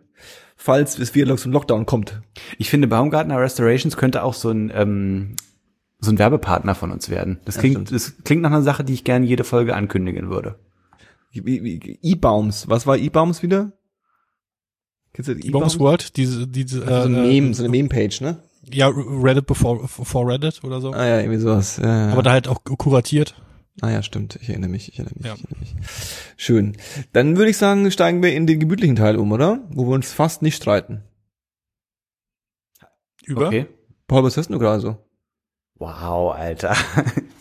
falls 0.56 0.98
es 0.98 1.14
wieder 1.14 1.36
so 1.36 1.48
ein 1.48 1.52
Lockdown 1.52 1.86
kommt. 1.86 2.20
Ich 2.58 2.70
finde, 2.70 2.88
Baumgartner 2.88 3.38
Restorations 3.38 3.96
könnte 3.96 4.24
auch 4.24 4.34
so 4.34 4.50
ein, 4.50 4.72
ähm, 4.74 5.36
so 6.00 6.10
ein 6.10 6.18
Werbepartner 6.18 6.74
von 6.74 6.90
uns 6.90 7.08
werden. 7.08 7.38
Das 7.44 7.58
klingt, 7.58 7.92
das 7.92 8.14
klingt 8.24 8.42
nach 8.42 8.50
einer 8.50 8.62
Sache, 8.62 8.84
die 8.84 8.94
ich 8.94 9.04
gerne 9.04 9.26
jede 9.26 9.44
Folge 9.44 9.74
ankündigen 9.74 10.28
würde. 10.28 10.58
E-Baums. 11.32 12.68
Was 12.68 12.86
war 12.86 12.96
E-Baums 12.96 13.42
wieder? 13.42 13.72
Kennst 15.12 15.30
du 15.30 15.50
Bombs 15.52 15.78
World, 15.78 16.16
diese, 16.16 16.48
diese, 16.48 16.80
So 16.80 16.92
ein 16.92 17.14
äh, 17.14 17.26
Meme, 17.28 17.54
so 17.54 17.62
eine 17.62 17.70
Meme-Page, 17.70 18.20
ne? 18.20 18.42
Ja, 18.72 18.88
Reddit 18.88 19.46
before, 19.46 19.80
before 19.80 20.32
Reddit 20.32 20.62
oder 20.64 20.80
so. 20.80 20.92
Ah 20.92 21.06
ja, 21.06 21.18
irgendwie 21.20 21.38
sowas. 21.38 21.76
Ja, 21.76 22.06
ja. 22.08 22.12
Aber 22.12 22.22
da 22.22 22.32
halt 22.32 22.48
auch 22.48 22.62
kuratiert. 22.64 23.34
ah 23.82 23.90
ja, 23.90 24.02
stimmt. 24.02 24.36
Ich 24.40 24.48
erinnere 24.48 24.70
mich, 24.70 24.88
ich 24.92 24.98
erinnere 24.98 25.16
mich, 25.16 25.26
Ja. 25.26 25.34
ich 25.34 25.44
erinnere 25.44 25.60
mich. 25.60 25.74
Schön. 26.36 26.76
Dann 27.12 27.36
würde 27.36 27.50
ich 27.50 27.56
sagen, 27.56 27.90
steigen 27.90 28.22
wir 28.22 28.34
in 28.34 28.46
den 28.46 28.60
gemütlichen 28.60 28.96
Teil 28.96 29.16
um, 29.16 29.32
oder? 29.32 29.60
Wo 29.70 29.86
wir 29.86 29.94
uns 29.94 30.12
fast 30.12 30.42
nicht 30.42 30.56
streiten. 30.56 31.02
Über. 33.24 33.46
Okay. 33.48 33.66
Paul, 34.06 34.22
was 34.24 34.36
hast 34.36 34.50
du 34.50 34.58
gerade 34.58 34.80
so? 34.80 34.98
Wow, 35.76 36.34
Alter. 36.34 36.76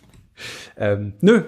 ähm, 0.78 1.14
nö, 1.22 1.44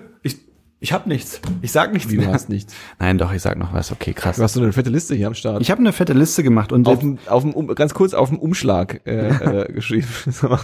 ich, 0.86 0.90
ich 0.90 0.94
hab 0.94 1.08
nichts. 1.08 1.42
Ich 1.64 1.72
sag 1.72 1.94
nichts 1.94 2.12
Wie, 2.12 2.16
du 2.16 2.22
mehr. 2.22 2.32
hast 2.32 2.48
nichts. 2.48 2.76
Nein, 3.00 3.18
doch, 3.18 3.34
ich 3.34 3.42
sag 3.42 3.58
noch 3.58 3.74
was. 3.74 3.92
Okay, 3.92 4.14
krass. 4.14 4.36
Du 4.36 4.44
hast 4.44 4.54
so 4.54 4.62
eine 4.62 4.72
fette 4.72 4.92
Liste 4.92 5.16
hier 5.16 5.26
am 5.26 5.34
Start. 5.34 5.62
Ich 5.62 5.72
habe 5.72 5.80
eine 5.80 5.92
fette 5.92 6.14
Liste 6.14 6.44
gemacht 6.44 6.72
und 6.72 6.88
auf 6.88 7.00
dem, 7.00 7.18
auf 7.26 7.42
dem, 7.42 7.54
um, 7.54 7.68
ganz 7.74 7.96
kurz 7.96 8.14
auf 8.14 8.30
dem 8.30 8.38
Umschlag 8.38 9.02
äh, 9.06 9.30
äh, 9.30 9.72
geschrieben. 9.74 10.08
So. 10.36 10.58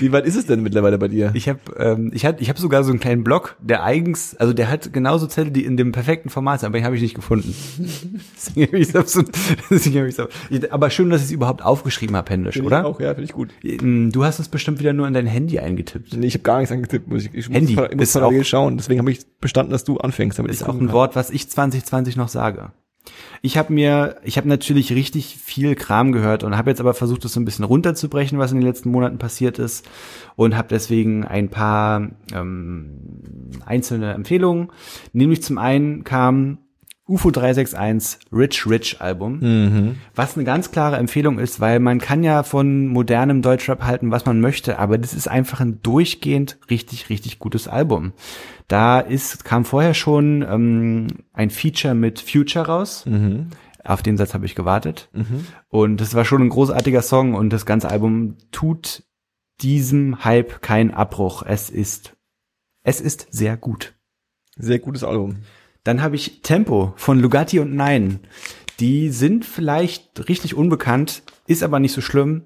Wie 0.00 0.12
weit 0.12 0.26
ist 0.26 0.36
es 0.36 0.46
denn 0.46 0.62
mittlerweile 0.62 0.96
bei 0.96 1.08
dir? 1.08 1.32
Ich 1.34 1.48
habe 1.48 1.58
ähm, 1.76 2.12
ich 2.14 2.24
hab, 2.24 2.40
ich 2.40 2.48
hab 2.48 2.58
sogar 2.58 2.84
so 2.84 2.90
einen 2.90 3.00
kleinen 3.00 3.24
Blog, 3.24 3.56
der 3.60 3.82
eigens, 3.82 4.36
also 4.36 4.52
der 4.52 4.70
hat 4.70 4.92
genauso 4.92 5.26
Zettel, 5.26 5.50
die 5.50 5.64
in 5.64 5.76
dem 5.76 5.90
perfekten 5.92 6.30
Format 6.30 6.60
sind, 6.60 6.68
aber 6.68 6.78
den 6.78 6.84
habe 6.84 6.94
ich 6.94 7.02
nicht 7.02 7.14
gefunden. 7.14 7.52
deswegen 8.36 8.66
hab 8.66 8.74
ich 8.74 8.88
so, 9.12 9.24
deswegen 9.70 10.00
hab 10.00 10.06
ich 10.06 10.14
so, 10.14 10.28
aber 10.70 10.90
schön, 10.90 11.10
dass 11.10 11.20
ich 11.20 11.26
es 11.26 11.32
überhaupt 11.32 11.64
aufgeschrieben 11.64 12.14
habe, 12.14 12.30
händisch, 12.30 12.54
Finde 12.54 12.68
oder? 12.68 12.80
Ich 12.80 12.86
auch, 12.86 13.00
ja, 13.00 13.08
finde 13.08 13.24
ich 13.24 13.32
gut. 13.32 13.50
Ähm, 13.64 14.12
Du 14.12 14.24
hast 14.24 14.38
es 14.38 14.48
bestimmt 14.48 14.78
wieder 14.78 14.92
nur 14.92 15.08
in 15.08 15.14
dein 15.14 15.26
Handy 15.26 15.58
eingetippt. 15.58 16.16
Nee, 16.16 16.26
ich 16.26 16.34
habe 16.34 16.42
gar 16.42 16.58
nichts 16.58 16.72
angetippt, 16.72 17.08
muss 17.08 17.24
ich, 17.24 17.34
ich 17.34 17.48
Handy 17.48 17.74
muss, 17.74 17.88
ich 17.90 17.96
muss 17.96 18.12
parallel 18.12 18.44
schauen. 18.44 18.76
Deswegen 18.76 19.00
habe 19.00 19.10
ich 19.10 19.25
bestanden, 19.40 19.72
dass 19.72 19.84
du 19.84 19.98
anfängst, 19.98 20.38
damit 20.38 20.52
Ist 20.52 20.62
auch 20.62 20.74
ein 20.74 20.92
Wort, 20.92 21.16
was 21.16 21.30
ich 21.30 21.48
2020 21.48 22.16
noch 22.16 22.28
sage. 22.28 22.72
Ich 23.42 23.56
habe 23.56 23.72
mir, 23.72 24.16
ich 24.24 24.36
habe 24.36 24.48
natürlich 24.48 24.92
richtig 24.92 25.36
viel 25.36 25.74
Kram 25.76 26.10
gehört 26.12 26.42
und 26.42 26.56
habe 26.56 26.70
jetzt 26.70 26.80
aber 26.80 26.94
versucht, 26.94 27.24
das 27.24 27.32
so 27.32 27.40
ein 27.40 27.44
bisschen 27.44 27.64
runterzubrechen, 27.64 28.38
was 28.38 28.50
in 28.50 28.58
den 28.58 28.66
letzten 28.66 28.90
Monaten 28.90 29.18
passiert 29.18 29.58
ist 29.58 29.88
und 30.34 30.56
habe 30.56 30.68
deswegen 30.68 31.24
ein 31.24 31.48
paar 31.48 32.08
ähm, 32.32 33.00
einzelne 33.64 34.12
Empfehlungen. 34.14 34.68
Nämlich 35.12 35.42
zum 35.42 35.58
einen 35.58 36.02
kam 36.02 36.58
UFO 37.08 37.30
361 37.30 38.18
Rich 38.32 38.66
Rich 38.66 39.00
Album, 39.00 39.38
was 40.14 40.34
eine 40.36 40.44
ganz 40.44 40.72
klare 40.72 40.96
Empfehlung 40.96 41.38
ist, 41.38 41.60
weil 41.60 41.78
man 41.78 42.00
kann 42.00 42.24
ja 42.24 42.42
von 42.42 42.88
modernem 42.88 43.42
Deutschrap 43.42 43.84
halten, 43.84 44.10
was 44.10 44.26
man 44.26 44.40
möchte, 44.40 44.78
aber 44.80 44.98
das 44.98 45.14
ist 45.14 45.28
einfach 45.28 45.60
ein 45.60 45.80
durchgehend 45.82 46.58
richtig, 46.68 47.08
richtig 47.08 47.38
gutes 47.38 47.68
Album. 47.68 48.12
Da 48.66 48.98
ist, 48.98 49.44
kam 49.44 49.64
vorher 49.64 49.94
schon 49.94 50.42
ähm, 50.42 51.06
ein 51.32 51.50
Feature 51.50 51.94
mit 51.94 52.20
Future 52.20 52.66
raus. 52.66 53.04
Auf 53.84 54.02
den 54.02 54.16
Satz 54.16 54.34
habe 54.34 54.46
ich 54.46 54.56
gewartet. 54.56 55.08
Und 55.68 56.00
das 56.00 56.14
war 56.14 56.24
schon 56.24 56.42
ein 56.42 56.48
großartiger 56.48 57.02
Song 57.02 57.34
und 57.34 57.52
das 57.52 57.66
ganze 57.66 57.88
Album 57.88 58.36
tut 58.50 59.04
diesem 59.60 60.24
Hype 60.24 60.60
keinen 60.60 60.90
Abbruch. 60.90 61.44
Es 61.46 61.70
ist, 61.70 62.16
es 62.82 63.00
ist 63.00 63.28
sehr 63.30 63.56
gut. 63.56 63.94
Sehr 64.56 64.80
gutes 64.80 65.04
Album. 65.04 65.36
Dann 65.86 66.02
habe 66.02 66.16
ich 66.16 66.40
Tempo 66.42 66.92
von 66.96 67.20
Lugatti 67.20 67.60
und 67.60 67.74
Nein. 67.74 68.18
Die 68.80 69.10
sind 69.10 69.44
vielleicht 69.44 70.28
richtig 70.28 70.54
unbekannt, 70.56 71.22
ist 71.46 71.62
aber 71.62 71.78
nicht 71.78 71.92
so 71.92 72.00
schlimm. 72.00 72.42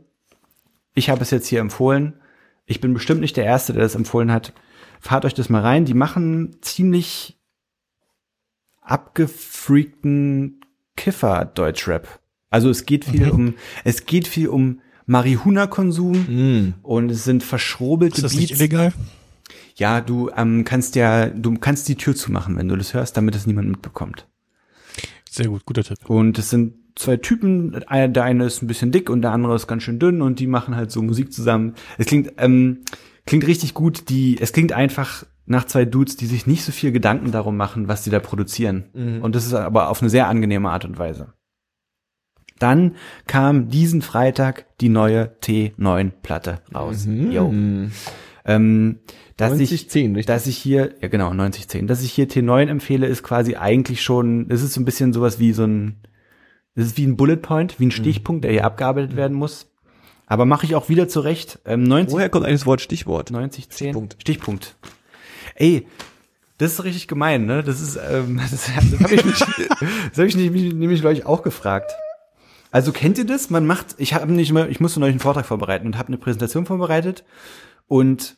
Ich 0.94 1.08
habe 1.08 1.22
es 1.22 1.30
jetzt 1.30 1.46
hier 1.48 1.60
empfohlen. 1.60 2.14
Ich 2.66 2.80
bin 2.82 2.92
bestimmt 2.92 3.20
nicht 3.22 3.36
der 3.38 3.44
Erste, 3.46 3.72
der 3.72 3.82
das 3.82 3.94
empfohlen 3.94 4.30
hat. 4.30 4.52
Fahrt 5.00 5.24
euch 5.24 5.32
das 5.32 5.48
mal 5.48 5.62
rein. 5.62 5.86
Die 5.86 5.94
machen 5.94 6.56
ziemlich 6.60 7.38
abgefreakten 8.82 10.60
Kiffer-Deutschrap. 10.96 12.20
Also 12.50 12.68
es 12.68 12.84
geht 12.84 13.04
viel 13.06 13.30
um, 13.30 13.54
es 13.84 14.04
geht 14.04 14.28
viel 14.28 14.48
um 14.48 14.80
Marihuana-Konsum 15.06 16.12
Mm. 16.28 16.74
und 16.82 17.10
es 17.10 17.24
sind 17.24 17.42
verschrobelte 17.42 18.16
Ist 18.16 18.24
das 18.24 18.34
nicht 18.34 18.48
Beats. 18.48 18.60
illegal? 18.60 18.92
Ja, 19.80 20.02
du 20.02 20.30
ähm, 20.36 20.64
kannst 20.64 20.94
ja, 20.94 21.28
du 21.28 21.54
kannst 21.54 21.88
die 21.88 21.94
Tür 21.94 22.14
zumachen, 22.14 22.58
wenn 22.58 22.68
du 22.68 22.76
das 22.76 22.92
hörst, 22.92 23.16
damit 23.16 23.34
es 23.34 23.46
niemand 23.46 23.70
mitbekommt. 23.70 24.28
Sehr 25.28 25.48
gut, 25.48 25.64
guter 25.64 25.82
Tipp. 25.82 25.98
Und 26.06 26.38
es 26.38 26.50
sind 26.50 26.74
zwei 26.96 27.16
Typen, 27.16 27.72
der 27.90 28.24
eine 28.24 28.44
ist 28.44 28.62
ein 28.62 28.66
bisschen 28.66 28.92
dick 28.92 29.08
und 29.08 29.22
der 29.22 29.32
andere 29.32 29.54
ist 29.54 29.66
ganz 29.66 29.82
schön 29.82 29.98
dünn 29.98 30.20
und 30.20 30.38
die 30.38 30.46
machen 30.46 30.76
halt 30.76 30.90
so 30.90 31.00
Musik 31.00 31.32
zusammen. 31.32 31.76
Es 31.96 32.06
klingt, 32.06 32.34
ähm, 32.36 32.80
klingt 33.24 33.46
richtig 33.46 33.72
gut, 33.72 34.10
die, 34.10 34.38
es 34.38 34.52
klingt 34.52 34.72
einfach 34.74 35.24
nach 35.46 35.64
zwei 35.64 35.86
Dudes, 35.86 36.16
die 36.16 36.26
sich 36.26 36.46
nicht 36.46 36.62
so 36.62 36.72
viel 36.72 36.92
Gedanken 36.92 37.30
darum 37.30 37.56
machen, 37.56 37.88
was 37.88 38.02
die 38.02 38.10
da 38.10 38.20
produzieren. 38.20 38.84
Und 39.22 39.34
das 39.34 39.46
ist 39.46 39.54
aber 39.54 39.88
auf 39.88 40.02
eine 40.02 40.10
sehr 40.10 40.28
angenehme 40.28 40.68
Art 40.70 40.84
und 40.84 40.98
Weise. 40.98 41.32
Dann 42.58 42.96
kam 43.26 43.70
diesen 43.70 44.02
Freitag 44.02 44.66
die 44.80 44.90
neue 44.90 45.32
T9-Platte 45.42 46.60
raus. 46.74 47.08
Yo. 47.08 47.52
Ähm, 48.44 48.98
dass 49.40 49.54
ich, 49.54 49.70
9010, 49.70 50.14
richtig? 50.14 50.26
dass 50.26 50.46
ich 50.46 50.56
hier, 50.56 50.94
ja 51.00 51.08
genau, 51.08 51.32
9010, 51.32 51.86
dass 51.86 52.02
ich 52.02 52.12
hier 52.12 52.28
T9 52.28 52.68
empfehle, 52.68 53.06
ist 53.06 53.22
quasi 53.22 53.56
eigentlich 53.56 54.02
schon, 54.02 54.46
es 54.50 54.62
ist 54.62 54.74
so 54.74 54.80
ein 54.80 54.84
bisschen 54.84 55.12
sowas 55.12 55.38
wie 55.38 55.52
so 55.52 55.64
ein, 55.64 55.96
es 56.74 56.86
ist 56.86 56.98
wie 56.98 57.06
ein 57.06 57.16
Bullet 57.16 57.38
Point, 57.38 57.80
wie 57.80 57.86
ein 57.86 57.90
Stichpunkt, 57.90 58.44
der 58.44 58.52
hier 58.52 58.64
abgearbeitet 58.64 59.16
werden 59.16 59.36
muss. 59.36 59.66
Aber 60.26 60.44
mache 60.44 60.64
ich 60.64 60.76
auch 60.76 60.88
wieder 60.88 61.08
zurecht. 61.08 61.58
Ähm, 61.64 61.82
90, 61.82 62.14
Woher 62.14 62.28
kommt 62.28 62.46
eigentlich 62.46 62.60
das 62.60 62.66
Wort 62.66 62.80
Stichwort? 62.80 63.32
90, 63.32 63.68
10. 63.68 63.74
Stichpunkt. 63.88 64.16
Stichpunkt. 64.20 64.76
Ey, 65.56 65.88
das 66.58 66.72
ist 66.72 66.84
richtig 66.84 67.08
gemein, 67.08 67.46
ne? 67.46 67.64
Das 67.64 67.80
ist, 67.80 67.96
ähm, 67.96 68.36
das, 68.40 68.50
das 68.50 68.68
habe 68.68 69.14
ich 69.14 69.24
mich, 69.24 69.38
das 69.38 70.18
habe 70.18 70.26
ich 70.26 70.36
nämlich 70.36 71.00
glaube 71.00 71.14
ich 71.14 71.26
auch 71.26 71.42
gefragt. 71.42 71.90
Also 72.70 72.92
kennt 72.92 73.18
ihr 73.18 73.26
das? 73.26 73.50
Man 73.50 73.66
macht, 73.66 73.96
ich 73.98 74.14
habe 74.14 74.30
nicht 74.30 74.52
mehr, 74.52 74.68
ich 74.68 74.78
musste 74.78 75.00
neulich 75.00 75.14
einen 75.14 75.20
Vortrag 75.20 75.46
vorbereiten 75.46 75.86
und 75.86 75.98
habe 75.98 76.08
eine 76.08 76.18
Präsentation 76.18 76.66
vorbereitet 76.66 77.24
und 77.88 78.36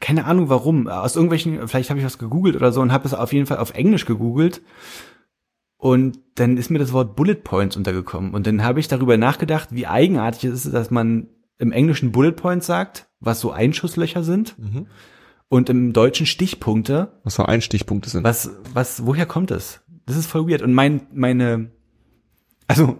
keine 0.00 0.24
Ahnung 0.24 0.48
warum, 0.48 0.86
aus 0.88 1.16
irgendwelchen, 1.16 1.66
vielleicht 1.68 1.90
habe 1.90 2.00
ich 2.00 2.06
was 2.06 2.18
gegoogelt 2.18 2.56
oder 2.56 2.72
so 2.72 2.80
und 2.80 2.92
habe 2.92 3.06
es 3.06 3.14
auf 3.14 3.32
jeden 3.32 3.46
Fall 3.46 3.58
auf 3.58 3.74
Englisch 3.74 4.04
gegoogelt 4.04 4.62
und 5.76 6.18
dann 6.34 6.56
ist 6.56 6.70
mir 6.70 6.78
das 6.78 6.92
Wort 6.92 7.16
Bullet 7.16 7.36
Points 7.36 7.76
untergekommen 7.76 8.34
und 8.34 8.46
dann 8.46 8.62
habe 8.62 8.80
ich 8.80 8.88
darüber 8.88 9.16
nachgedacht, 9.16 9.68
wie 9.72 9.86
eigenartig 9.86 10.44
es 10.44 10.66
ist, 10.66 10.74
dass 10.74 10.90
man 10.90 11.28
im 11.58 11.72
Englischen 11.72 12.12
Bullet 12.12 12.32
Points 12.32 12.66
sagt, 12.66 13.08
was 13.20 13.40
so 13.40 13.50
Einschusslöcher 13.50 14.22
sind 14.22 14.56
und 15.48 15.70
im 15.70 15.92
Deutschen 15.92 16.26
Stichpunkte. 16.26 17.20
Was 17.24 17.34
so 17.34 17.44
Einstichpunkte 17.44 18.10
sind. 18.10 18.24
Was, 18.24 18.50
was, 18.72 19.06
woher 19.06 19.26
kommt 19.26 19.50
das? 19.50 19.80
Das 20.06 20.16
ist 20.16 20.26
voll 20.26 20.48
weird. 20.48 20.62
Und 20.62 20.72
mein, 20.72 21.06
meine, 21.12 21.70
also 22.66 22.98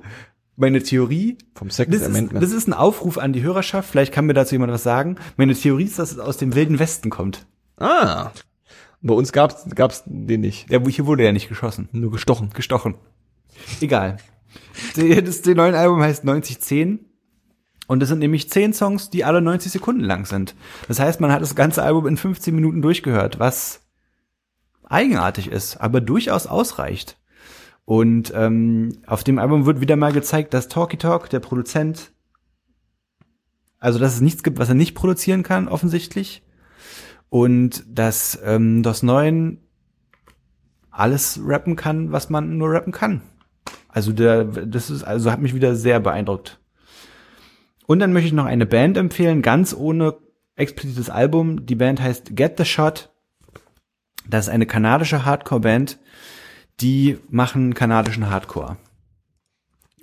meine 0.58 0.82
Theorie, 0.82 1.38
Vom 1.54 1.70
Second 1.70 1.94
das 1.94 2.02
ist, 2.02 2.08
Amendment. 2.08 2.42
das 2.42 2.52
ist 2.52 2.66
ein 2.68 2.72
Aufruf 2.74 3.16
an 3.18 3.32
die 3.32 3.42
Hörerschaft. 3.42 3.88
Vielleicht 3.90 4.12
kann 4.12 4.26
mir 4.26 4.34
dazu 4.34 4.54
jemand 4.54 4.72
was 4.72 4.82
sagen. 4.82 5.16
Meine 5.36 5.54
Theorie 5.54 5.84
ist, 5.84 5.98
dass 5.98 6.12
es 6.12 6.18
aus 6.18 6.36
dem 6.36 6.54
wilden 6.54 6.78
Westen 6.78 7.10
kommt. 7.10 7.46
ah. 7.78 8.30
Bei 9.00 9.14
uns 9.14 9.30
gab's, 9.30 9.64
gab's 9.76 10.02
den 10.06 10.40
nicht. 10.40 10.68
Ja, 10.70 10.80
hier 10.84 11.06
wurde 11.06 11.22
ja 11.22 11.30
nicht 11.30 11.48
geschossen. 11.48 11.88
Nur 11.92 12.10
gestochen. 12.10 12.50
Gestochen. 12.52 12.96
Egal. 13.80 14.16
Das, 14.96 15.42
das 15.42 15.54
neue 15.54 15.78
Album 15.78 16.02
heißt 16.02 16.24
9010. 16.24 17.04
Und 17.86 18.02
es 18.02 18.08
sind 18.08 18.18
nämlich 18.18 18.50
10 18.50 18.72
Songs, 18.72 19.08
die 19.08 19.24
alle 19.24 19.40
90 19.40 19.70
Sekunden 19.70 20.02
lang 20.02 20.26
sind. 20.26 20.56
Das 20.88 20.98
heißt, 20.98 21.20
man 21.20 21.30
hat 21.30 21.42
das 21.42 21.54
ganze 21.54 21.84
Album 21.84 22.08
in 22.08 22.16
15 22.16 22.52
Minuten 22.52 22.82
durchgehört, 22.82 23.38
was 23.38 23.82
eigenartig 24.82 25.48
ist, 25.48 25.76
aber 25.76 26.00
durchaus 26.00 26.48
ausreicht. 26.48 27.17
Und 27.88 28.34
ähm, 28.36 28.98
auf 29.06 29.24
dem 29.24 29.38
Album 29.38 29.64
wird 29.64 29.80
wieder 29.80 29.96
mal 29.96 30.12
gezeigt, 30.12 30.52
dass 30.52 30.68
Talky 30.68 30.98
Talk, 30.98 31.30
der 31.30 31.40
Produzent, 31.40 32.12
also 33.78 33.98
dass 33.98 34.12
es 34.12 34.20
nichts 34.20 34.42
gibt, 34.42 34.58
was 34.58 34.68
er 34.68 34.74
nicht 34.74 34.94
produzieren 34.94 35.42
kann, 35.42 35.68
offensichtlich. 35.68 36.42
Und 37.30 37.86
dass 37.88 38.38
ähm, 38.44 38.82
das 38.82 39.02
Neuen 39.02 39.62
alles 40.90 41.40
rappen 41.42 41.76
kann, 41.76 42.12
was 42.12 42.28
man 42.28 42.58
nur 42.58 42.72
rappen 42.72 42.92
kann. 42.92 43.22
Also 43.88 44.12
der, 44.12 44.44
das 44.44 44.90
ist, 44.90 45.02
also 45.02 45.32
hat 45.32 45.40
mich 45.40 45.54
wieder 45.54 45.74
sehr 45.74 45.98
beeindruckt. 45.98 46.60
Und 47.86 48.00
dann 48.00 48.12
möchte 48.12 48.26
ich 48.26 48.34
noch 48.34 48.44
eine 48.44 48.66
Band 48.66 48.98
empfehlen, 48.98 49.40
ganz 49.40 49.74
ohne 49.74 50.18
explizites 50.56 51.08
Album. 51.08 51.64
Die 51.64 51.74
Band 51.74 52.02
heißt 52.02 52.36
Get 52.36 52.58
the 52.58 52.66
Shot. 52.66 53.10
Das 54.28 54.48
ist 54.48 54.52
eine 54.52 54.66
kanadische 54.66 55.24
Hardcore-Band. 55.24 55.98
Die 56.80 57.18
machen 57.30 57.74
kanadischen 57.74 58.30
Hardcore. 58.30 58.76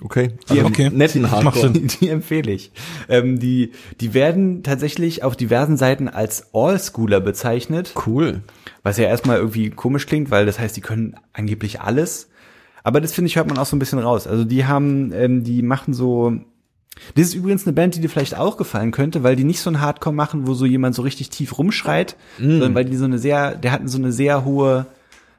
Okay. 0.01 0.34
Die- 0.49 0.59
Also 0.59 0.65
okay. 0.65 0.89
Netten 0.89 1.32
Hardcore. 1.32 1.71
Sinn. 1.71 1.88
Die 2.01 2.09
empfehle 2.09 2.51
ich. 2.51 2.71
Ähm, 3.07 3.39
die, 3.39 3.71
die 4.01 4.13
werden 4.13 4.61
tatsächlich 4.61 5.23
auf 5.23 5.38
diversen 5.38 5.78
Seiten 5.78 6.09
als 6.09 6.47
All-Schooler 6.53 7.21
bezeichnet. 7.21 7.93
Cool. 8.05 8.41
Was 8.84 8.97
ja 8.97 9.05
erstmal 9.05 9.38
irgendwie 9.38 9.69
komisch 9.69 10.05
klingt, 10.05 10.32
weil 10.32 10.45
das 10.45 10.59
heißt, 10.59 10.76
die 10.76 10.82
können 10.82 11.15
angeblich 11.32 11.80
alles. 11.80 12.30
Aber 12.84 12.99
das 12.99 13.13
finde 13.13 13.28
ich, 13.28 13.38
hört 13.38 13.47
man 13.47 13.57
auch 13.57 13.65
so 13.65 13.76
ein 13.76 13.80
bisschen 13.80 13.99
raus. 13.99 14.28
Also 14.28 14.43
die 14.43 14.65
haben, 14.65 15.13
ähm, 15.13 15.45
die 15.45 15.61
machen 15.61 15.93
so, 15.93 16.34
Das 17.15 17.28
ist 17.28 17.34
übrigens 17.34 17.65
eine 17.65 17.73
Band, 17.73 17.95
die 17.95 18.01
dir 18.01 18.09
vielleicht 18.09 18.38
auch 18.38 18.57
gefallen 18.57 18.91
könnte, 18.91 19.23
weil 19.23 19.38
die 19.38 19.43
nicht 19.45 19.61
so 19.61 19.69
ein 19.69 19.80
Hardcore 19.80 20.13
machen, 20.13 20.45
wo 20.45 20.53
so 20.55 20.65
jemand 20.65 20.93
so 20.93 21.03
richtig 21.03 21.30
tief 21.30 21.57
rumschreit, 21.57 22.17
sondern 22.38 22.76
weil 22.76 22.84
die 22.86 22.97
so 22.97 23.05
eine 23.05 23.17
sehr, 23.17 23.55
der 23.55 23.71
hatten 23.71 23.88
so 23.88 23.97
eine 23.97 24.11
sehr 24.11 24.43
hohe, 24.43 24.86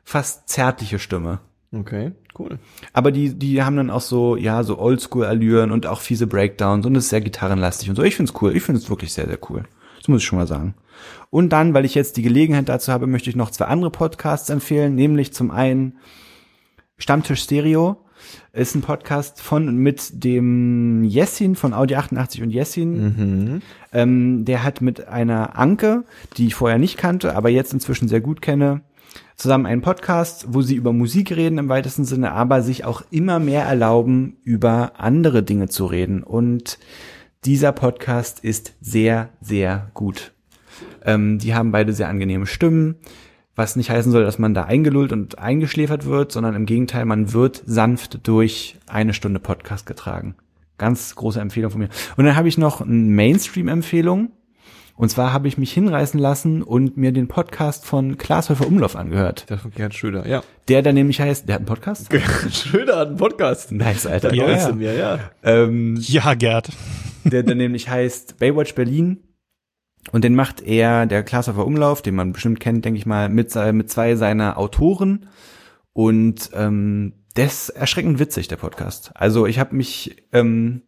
fast 0.07 0.49
zärtliche 0.49 1.01
Stimme. 1.01 1.41
Okay, 1.75 2.13
cool. 2.39 2.61
Aber 2.93 3.11
die, 3.11 3.35
die 3.35 3.63
haben 3.63 3.77
dann 3.77 3.91
auch 3.91 4.01
so, 4.01 4.37
ja, 4.37 4.63
so 4.63 4.79
Oldschool-Allüren 4.79 5.73
und 5.73 5.87
auch 5.87 6.01
fiese 6.01 6.29
Breakdowns 6.29 6.87
und 6.87 6.95
ist 6.95 7.09
sehr 7.09 7.21
gitarrenlastig 7.21 7.91
und 7.91 7.97
so. 7.97 8.05
Ich 8.05 8.15
find's 8.15 8.33
cool. 8.41 8.57
Ich 8.57 8.63
find's 8.63 8.89
wirklich 8.89 9.13
sehr, 9.13 9.27
sehr 9.27 9.39
cool. 9.51 9.65
Das 9.99 10.09
muss 10.09 10.23
ich 10.23 10.27
schon 10.27 10.39
mal 10.39 10.47
sagen. 10.47 10.75
Und 11.31 11.51
dann, 11.51 11.75
weil 11.75 11.85
ich 11.85 11.97
jetzt 11.97 12.17
die 12.17 12.23
Gelegenheit 12.23 12.69
dazu 12.69 12.93
habe, 12.93 13.09
möchte 13.09 13.29
ich 13.29 13.37
noch 13.37 13.51
zwei 13.51 13.67
andere 13.67 13.91
Podcasts 13.91 14.49
empfehlen, 14.49 14.95
nämlich 14.95 15.35
zum 15.35 15.51
einen 15.51 15.99
Stammtisch 16.99 17.43
Stereo. 17.43 17.97
Ist 18.53 18.77
ein 18.77 18.83
Podcast 18.83 19.43
von 19.43 19.77
mit 19.77 20.25
dem 20.25 21.05
Jessin 21.05 21.57
von 21.57 21.75
Audi 21.75 21.97
88 21.97 22.43
und 22.43 22.51
Jessin. 22.51 23.61
Ähm, 23.93 24.45
der 24.45 24.63
hat 24.63 24.81
mit 24.81 25.09
einer 25.09 25.59
Anke, 25.59 26.05
die 26.37 26.47
ich 26.47 26.55
vorher 26.55 26.79
nicht 26.79 26.97
kannte, 26.97 27.37
aber 27.37 27.51
jetzt 27.51 27.75
inzwischen 27.75 28.09
sehr 28.09 28.21
gut 28.21 28.41
kenne, 28.41 28.83
zusammen 29.37 29.67
einen 29.67 29.83
Podcast, 29.83 30.47
wo 30.49 30.63
sie 30.63 30.75
über 30.75 30.93
Musik 30.93 31.31
reden 31.31 31.59
im 31.59 31.69
weitesten 31.69 32.05
Sinne, 32.05 32.33
aber 32.33 32.63
sich 32.63 32.85
auch 32.85 33.03
immer 33.11 33.39
mehr 33.39 33.65
erlauben, 33.65 34.39
über 34.43 34.95
andere 34.97 35.43
Dinge 35.43 35.69
zu 35.69 35.87
reden. 35.87 36.23
Und 36.23 36.79
dieser 37.45 37.73
Podcast 37.73 38.41
ist 38.41 38.75
sehr, 38.81 39.29
sehr 39.41 39.91
gut. 39.95 40.33
Ähm, 41.05 41.39
die 41.39 41.55
haben 41.55 41.71
beide 41.71 41.93
sehr 41.93 42.09
angenehme 42.09 42.47
Stimmen, 42.47 42.97
was 43.55 43.77
nicht 43.77 43.91
heißen 43.91 44.11
soll, 44.11 44.25
dass 44.25 44.39
man 44.39 44.55
da 44.55 44.65
eingelullt 44.65 45.13
und 45.13 45.39
eingeschläfert 45.39 46.07
wird, 46.07 46.33
sondern 46.33 46.55
im 46.55 46.67
Gegenteil, 46.67 47.05
man 47.05 47.33
wird 47.33 47.63
sanft 47.67 48.27
durch 48.27 48.77
eine 48.87 49.15
Stunde 49.15 49.39
Podcast 49.39 49.87
getragen. 49.87 50.35
Ganz 50.79 51.15
große 51.15 51.41
Empfehlung 51.41 51.71
von 51.71 51.81
mir. 51.81 51.89
Und 52.17 52.25
dann 52.25 52.37
habe 52.37 52.49
ich 52.49 52.59
noch 52.59 52.81
eine 52.81 52.93
Mainstream-Empfehlung. 52.93 54.33
Und 54.97 55.11
zwar 55.11 55.35
habe 55.35 55.47
ich 55.47 55.59
mich 55.59 55.73
hinreißen 55.75 56.19
lassen 56.19 56.63
und 56.63 56.97
mir 56.97 57.13
den 57.13 57.29
Podcast 57.29 57.85
von 57.85 58.17
Klaas 58.17 58.49
Häufer 58.49 58.67
Umlauf 58.67 58.97
angehört. 58.97 59.49
Der 59.51 59.59
von 59.59 59.71
Gerhard 59.71 59.95
Schröder, 59.95 60.27
ja. 60.27 60.43
Der 60.69 60.81
da 60.81 60.91
nämlich 60.93 61.21
heißt, 61.21 61.47
der 61.47 61.57
hat 61.57 61.61
einen 61.61 61.67
Podcast? 61.67 62.09
Gerhard 62.11 62.55
Schröder 62.55 62.97
hat 63.01 63.09
einen 63.09 63.17
Podcast. 63.19 63.73
Nice, 63.73 64.07
Alter. 64.07 64.33
Ja, 64.33 64.49
ja. 64.51 64.71
ja, 64.79 64.93
ja. 64.93 65.19
Ähm, 65.43 65.97
Ja, 66.01 66.33
Gerd. 66.33 66.71
der 67.25 67.43
dann 67.43 67.59
nämlich 67.59 67.91
heißt 67.91 68.39
Baywatch 68.39 68.75
Berlin. 68.75 69.19
Und 70.13 70.25
den 70.25 70.35
macht 70.35 70.63
er, 70.63 71.05
der 71.05 71.23
Klaashofer 71.25 71.67
Umlauf, 71.67 72.01
den 72.01 72.15
man 72.15 72.33
bestimmt 72.33 72.61
kennt, 72.61 72.85
denke 72.85 72.99
ich 72.99 73.05
mal, 73.05 73.29
mit, 73.29 73.55
mit 73.55 73.91
zwei 73.91 74.17
seiner 74.17 74.57
Autoren. 74.57 75.29
Und 75.93 76.51
ähm, 76.55 77.13
das 77.35 77.69
ist 77.69 77.69
erschreckend 77.71 78.19
witzig, 78.19 78.49
der 78.49 78.57
Podcast. 78.57 79.11
Also 79.15 79.47
ich 79.47 79.59
habe 79.59 79.77
mich 79.77 80.25
ähm, 80.33 80.83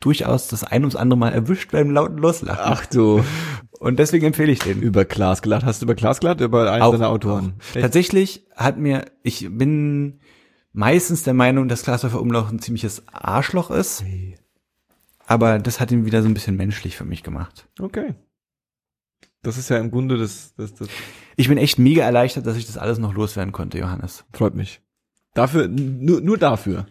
durchaus 0.00 0.48
das 0.48 0.64
ein 0.64 0.82
ums 0.82 0.96
andere 0.96 1.18
Mal 1.18 1.32
erwischt 1.32 1.72
beim 1.72 1.90
lauten 1.90 2.18
Loslachen. 2.18 2.60
Ach 2.62 2.86
du, 2.86 3.24
Und 3.78 3.98
deswegen 3.98 4.26
empfehle 4.26 4.52
ich 4.52 4.58
den. 4.60 4.82
über 4.82 5.04
Klaas 5.04 5.42
gelacht. 5.42 5.64
Hast 5.64 5.82
du 5.82 5.86
über 5.86 5.94
Klaas 5.94 6.20
gelacht? 6.20 6.40
Über 6.40 6.70
einen 6.72 6.82
Auch- 6.82 6.92
seiner 6.92 7.08
Autoren? 7.08 7.54
auch. 7.74 7.80
Tatsächlich 7.80 8.46
hat 8.54 8.78
mir, 8.78 9.06
ich 9.22 9.48
bin 9.50 10.20
meistens 10.72 11.22
der 11.22 11.34
Meinung, 11.34 11.68
dass 11.68 11.82
Klaashofer 11.82 12.20
Umlauf 12.20 12.50
ein 12.50 12.58
ziemliches 12.58 13.02
Arschloch 13.08 13.70
ist. 13.70 14.04
Aber 15.26 15.58
das 15.58 15.80
hat 15.80 15.90
ihn 15.90 16.04
wieder 16.06 16.22
so 16.22 16.28
ein 16.28 16.34
bisschen 16.34 16.56
menschlich 16.56 16.96
für 16.96 17.04
mich 17.04 17.22
gemacht. 17.22 17.66
Okay. 17.80 18.14
Das 19.42 19.58
ist 19.58 19.68
ja 19.70 19.78
im 19.78 19.90
Grunde 19.90 20.16
das, 20.18 20.54
das, 20.56 20.74
das 20.74 20.88
Ich 21.36 21.48
bin 21.48 21.58
echt 21.58 21.78
mega 21.78 22.02
erleichtert, 22.04 22.46
dass 22.46 22.56
ich 22.56 22.66
das 22.66 22.78
alles 22.78 22.98
noch 22.98 23.14
loswerden 23.14 23.52
konnte, 23.52 23.78
Johannes. 23.78 24.24
freut 24.32 24.54
mich. 24.54 24.80
Dafür, 25.34 25.68
nur, 25.68 26.20
nur 26.20 26.38
dafür. 26.38 26.86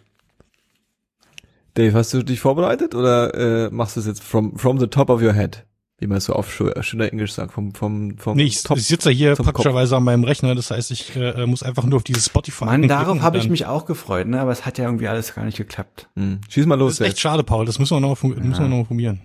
Dave, 1.75 1.93
hast 1.97 2.13
du 2.13 2.23
dich 2.23 2.39
vorbereitet 2.39 2.95
oder 2.95 3.65
äh, 3.67 3.69
machst 3.69 3.95
du 3.95 3.99
es 3.99 4.07
jetzt 4.07 4.23
from, 4.23 4.57
from 4.57 4.79
the 4.79 4.87
top 4.87 5.09
of 5.09 5.21
your 5.21 5.33
head? 5.33 5.65
Wie 5.97 6.07
man 6.07 6.17
es 6.17 6.25
so 6.25 6.33
auf 6.33 6.49
schö- 6.49 6.81
schöner 6.83 7.09
Englisch 7.11 7.31
sagt, 7.33 7.53
vom, 7.53 7.73
vom, 7.73 8.17
vom 8.17 8.35
Nee, 8.35 8.43
ich, 8.43 8.63
Top. 8.63 8.77
ich 8.77 8.85
sitze 8.85 9.11
ja 9.11 9.15
hier 9.15 9.35
praktischerweise 9.35 9.95
an 9.95 10.03
meinem 10.03 10.25
Rechner, 10.25 10.53
das 10.53 10.69
heißt, 10.71 10.91
ich 10.91 11.15
äh, 11.15 11.45
muss 11.45 11.63
einfach 11.63 11.85
nur 11.85 11.95
auf 11.97 12.03
dieses 12.03 12.25
Spotify. 12.25 12.65
Mann, 12.65 12.87
darauf 12.89 13.21
habe 13.21 13.37
ich 13.37 13.47
mich 13.49 13.65
auch 13.65 13.85
gefreut, 13.85 14.27
ne? 14.27 14.41
Aber 14.41 14.51
es 14.51 14.65
hat 14.65 14.77
ja 14.77 14.83
irgendwie 14.85 15.07
alles 15.07 15.33
gar 15.35 15.45
nicht 15.45 15.57
geklappt. 15.57 16.09
Hm. 16.17 16.41
Schieß 16.49 16.65
mal 16.65 16.75
los, 16.75 16.93
Das 16.97 16.99
ist 16.99 17.05
echt 17.07 17.15
Dave. 17.17 17.21
schade, 17.21 17.43
Paul. 17.43 17.65
Das 17.65 17.79
müssen 17.79 17.95
wir 17.95 18.01
noch 18.01 18.21
mal, 18.21 18.29
müssen 18.35 18.63
wir 18.63 18.67
noch 18.69 18.87
probieren. 18.87 19.21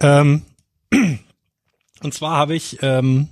Ähm, 0.00 0.42
und 2.02 2.12
zwar 2.14 2.32
habe 2.36 2.54
ich 2.54 2.78
ähm, 2.82 3.28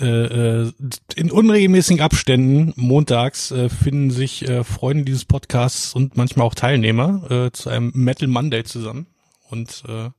äh, 0.00 0.06
äh, 0.06 0.72
in 1.14 1.30
unregelmäßigen 1.30 2.02
Abständen 2.02 2.72
montags 2.76 3.50
äh, 3.50 3.68
finden 3.68 4.10
sich 4.10 4.48
äh, 4.48 4.64
Freunde 4.64 5.04
dieses 5.04 5.24
Podcasts 5.24 5.94
und 5.94 6.16
manchmal 6.16 6.46
auch 6.46 6.54
Teilnehmer 6.54 7.30
äh, 7.30 7.52
zu 7.52 7.70
einem 7.70 7.92
Metal 7.94 8.28
Monday 8.28 8.64
zusammen 8.64 9.06
und 9.50 9.84
äh, 9.88 10.10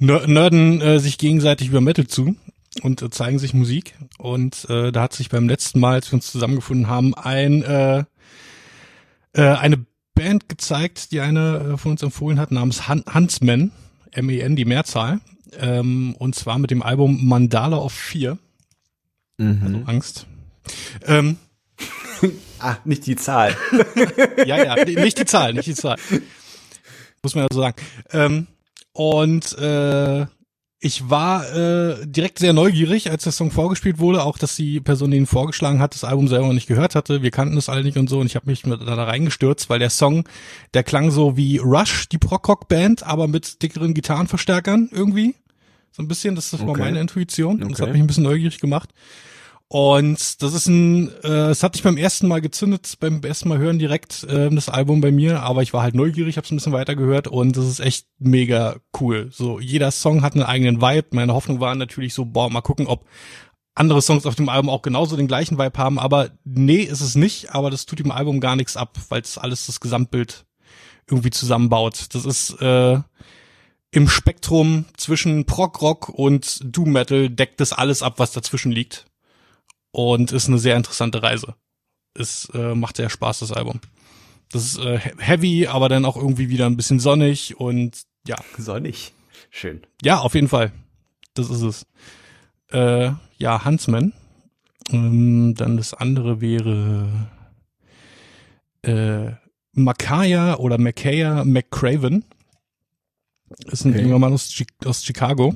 ner- 0.00 0.82
äh, 0.82 0.98
sich 0.98 1.18
gegenseitig 1.18 1.68
über 1.68 1.80
Metal 1.80 2.06
zu 2.06 2.36
und 2.82 3.00
äh, 3.02 3.10
zeigen 3.10 3.38
sich 3.38 3.54
Musik. 3.54 3.94
Und 4.18 4.66
äh, 4.68 4.90
da 4.90 5.02
hat 5.02 5.12
sich 5.12 5.28
beim 5.28 5.48
letzten 5.48 5.80
Mal, 5.80 5.94
als 5.94 6.10
wir 6.10 6.14
uns 6.14 6.30
zusammengefunden 6.32 6.88
haben, 6.88 7.14
ein 7.14 7.62
äh, 7.62 8.04
äh, 9.34 9.42
eine 9.42 9.84
Band 10.14 10.48
gezeigt, 10.48 11.12
die 11.12 11.20
eine 11.20 11.74
äh, 11.74 11.76
von 11.76 11.92
uns 11.92 12.02
empfohlen 12.02 12.40
hat, 12.40 12.50
namens 12.50 12.88
Han 12.88 13.04
Huntsman, 13.12 13.70
M-E-N, 14.10 14.56
die 14.56 14.64
Mehrzahl. 14.64 15.20
Ähm, 15.58 16.16
und 16.18 16.34
zwar 16.34 16.58
mit 16.58 16.70
dem 16.70 16.82
Album 16.82 17.26
Mandala 17.26 17.76
of 17.76 17.92
Fear, 17.92 18.38
Mhm. 19.38 19.84
Angst. 19.86 20.26
Ähm, 21.06 21.36
Ah, 22.58 22.76
nicht 22.84 23.06
die 23.06 23.16
Zahl. 23.16 23.54
ja, 24.46 24.64
ja, 24.64 24.84
nicht 24.84 25.18
die 25.18 25.24
Zahl, 25.26 25.52
nicht 25.52 25.66
die 25.66 25.74
Zahl. 25.74 25.96
Muss 27.22 27.34
man 27.34 27.44
ja 27.44 27.48
so 27.52 27.60
sagen. 27.60 27.76
Ähm, 28.12 28.46
und 28.92 29.56
äh, 29.58 30.26
ich 30.78 31.10
war 31.10 31.54
äh, 31.54 32.06
direkt 32.06 32.38
sehr 32.38 32.52
neugierig, 32.52 33.10
als 33.10 33.24
der 33.24 33.32
Song 33.32 33.50
vorgespielt 33.50 33.98
wurde, 33.98 34.22
auch 34.22 34.38
dass 34.38 34.56
die 34.56 34.80
Person, 34.80 35.10
die 35.10 35.16
ihn 35.18 35.26
vorgeschlagen 35.26 35.80
hat, 35.80 35.94
das 35.94 36.04
Album 36.04 36.28
selber 36.28 36.46
noch 36.46 36.54
nicht 36.54 36.66
gehört 36.66 36.94
hatte. 36.94 37.22
Wir 37.22 37.30
kannten 37.30 37.56
das 37.56 37.68
alle 37.68 37.82
nicht 37.82 37.98
und 37.98 38.08
so 38.08 38.20
und 38.20 38.26
ich 38.26 38.36
habe 38.36 38.48
mich 38.48 38.62
da, 38.62 38.76
da 38.76 39.04
reingestürzt, 39.04 39.68
weil 39.68 39.78
der 39.78 39.90
Song, 39.90 40.24
der 40.74 40.82
klang 40.82 41.10
so 41.10 41.36
wie 41.36 41.58
Rush, 41.58 42.08
die 42.08 42.18
Prog-Rock-Band, 42.18 43.02
aber 43.02 43.28
mit 43.28 43.62
dickeren 43.62 43.94
Gitarrenverstärkern 43.94 44.88
irgendwie. 44.92 45.34
So 45.96 46.02
ein 46.02 46.08
bisschen, 46.08 46.34
das, 46.34 46.52
war 46.52 46.68
Okay. 46.68 46.80
meine 46.80 47.00
Intuition. 47.00 47.62
Und 47.62 47.70
Das 47.72 47.80
Okay. 47.80 47.82
hat 47.88 47.92
mich 47.94 48.02
ein 48.02 48.06
bisschen 48.06 48.24
neugierig 48.24 48.60
gemacht. 48.60 48.90
Und 49.68 50.42
das 50.42 50.52
ist 50.52 50.68
ein, 50.68 51.10
äh, 51.24 51.48
es 51.50 51.62
hat 51.64 51.72
nicht 51.72 51.82
beim 51.82 51.96
ersten 51.96 52.28
Mal 52.28 52.40
gezündet, 52.40 52.94
beim 53.00 53.20
ersten 53.22 53.48
Mal 53.48 53.58
hören 53.58 53.80
direkt 53.80 54.22
äh, 54.24 54.48
das 54.50 54.68
Album 54.68 55.00
bei 55.00 55.10
mir, 55.10 55.42
aber 55.42 55.62
ich 55.62 55.72
war 55.72 55.82
halt 55.82 55.96
neugierig, 55.96 56.36
habe 56.36 56.44
es 56.44 56.52
ein 56.52 56.56
bisschen 56.56 56.72
weiter 56.72 56.94
gehört 56.94 57.26
und 57.26 57.56
das 57.56 57.64
ist 57.66 57.80
echt 57.80 58.06
mega 58.18 58.76
cool. 59.00 59.28
So 59.32 59.58
jeder 59.58 59.90
Song 59.90 60.22
hat 60.22 60.34
einen 60.34 60.44
eigenen 60.44 60.80
Vibe. 60.80 61.08
Meine 61.12 61.34
Hoffnung 61.34 61.58
war 61.58 61.74
natürlich 61.74 62.14
so, 62.14 62.26
boah, 62.26 62.48
mal 62.48 62.60
gucken, 62.60 62.86
ob 62.86 63.06
andere 63.74 64.02
Songs 64.02 64.24
auf 64.24 64.36
dem 64.36 64.48
Album 64.48 64.70
auch 64.70 64.82
genauso 64.82 65.16
den 65.16 65.26
gleichen 65.26 65.58
Vibe 65.58 65.78
haben, 65.78 65.98
aber 65.98 66.30
nee, 66.44 66.82
ist 66.82 67.00
es 67.00 67.16
nicht, 67.16 67.52
aber 67.52 67.70
das 67.70 67.86
tut 67.86 67.98
dem 67.98 68.12
Album 68.12 68.38
gar 68.40 68.54
nichts 68.54 68.76
ab, 68.76 68.96
weil 69.08 69.22
es 69.22 69.36
alles 69.36 69.66
das 69.66 69.80
Gesamtbild 69.80 70.44
irgendwie 71.10 71.30
zusammenbaut. 71.30 72.06
Das 72.14 72.24
ist 72.24 72.50
äh, 72.62 73.00
im 73.96 74.08
Spektrum 74.08 74.84
zwischen 74.98 75.46
Prog-Rock 75.46 76.10
und 76.10 76.60
Doom 76.62 76.92
Metal 76.92 77.30
deckt 77.30 77.60
das 77.60 77.72
alles 77.72 78.02
ab, 78.02 78.18
was 78.18 78.32
dazwischen 78.32 78.70
liegt 78.70 79.06
und 79.90 80.32
ist 80.32 80.48
eine 80.48 80.58
sehr 80.58 80.76
interessante 80.76 81.22
Reise. 81.22 81.54
Es 82.12 82.50
äh, 82.54 82.74
macht 82.74 82.98
sehr 82.98 83.08
Spaß, 83.08 83.38
das 83.38 83.52
Album. 83.52 83.80
Das 84.52 84.64
ist 84.64 84.78
äh, 84.78 84.98
he- 84.98 85.12
heavy, 85.18 85.66
aber 85.66 85.88
dann 85.88 86.04
auch 86.04 86.16
irgendwie 86.16 86.50
wieder 86.50 86.66
ein 86.66 86.76
bisschen 86.76 87.00
sonnig 87.00 87.58
und 87.58 88.02
ja, 88.26 88.36
Sonnig. 88.58 89.12
Schön. 89.50 89.80
ja, 90.02 90.18
auf 90.18 90.34
jeden 90.34 90.48
Fall. 90.48 90.72
Das 91.34 91.48
ist 91.48 91.62
es. 91.62 91.86
Äh, 92.70 93.12
ja, 93.38 93.64
Huntsman. 93.64 94.12
Ähm, 94.90 95.54
dann 95.56 95.76
das 95.78 95.94
andere 95.94 96.40
wäre 96.42 97.30
äh, 98.82 99.32
Makaya 99.72 100.56
oder 100.56 100.76
Makaya 100.78 101.44
McCraven. 101.44 102.24
Ist 103.70 103.84
ein 103.84 103.92
Okay. 103.92 104.02
junger 104.02 104.18
Mann 104.18 104.32
aus, 104.32 104.50
aus 104.84 105.04
Chicago. 105.04 105.54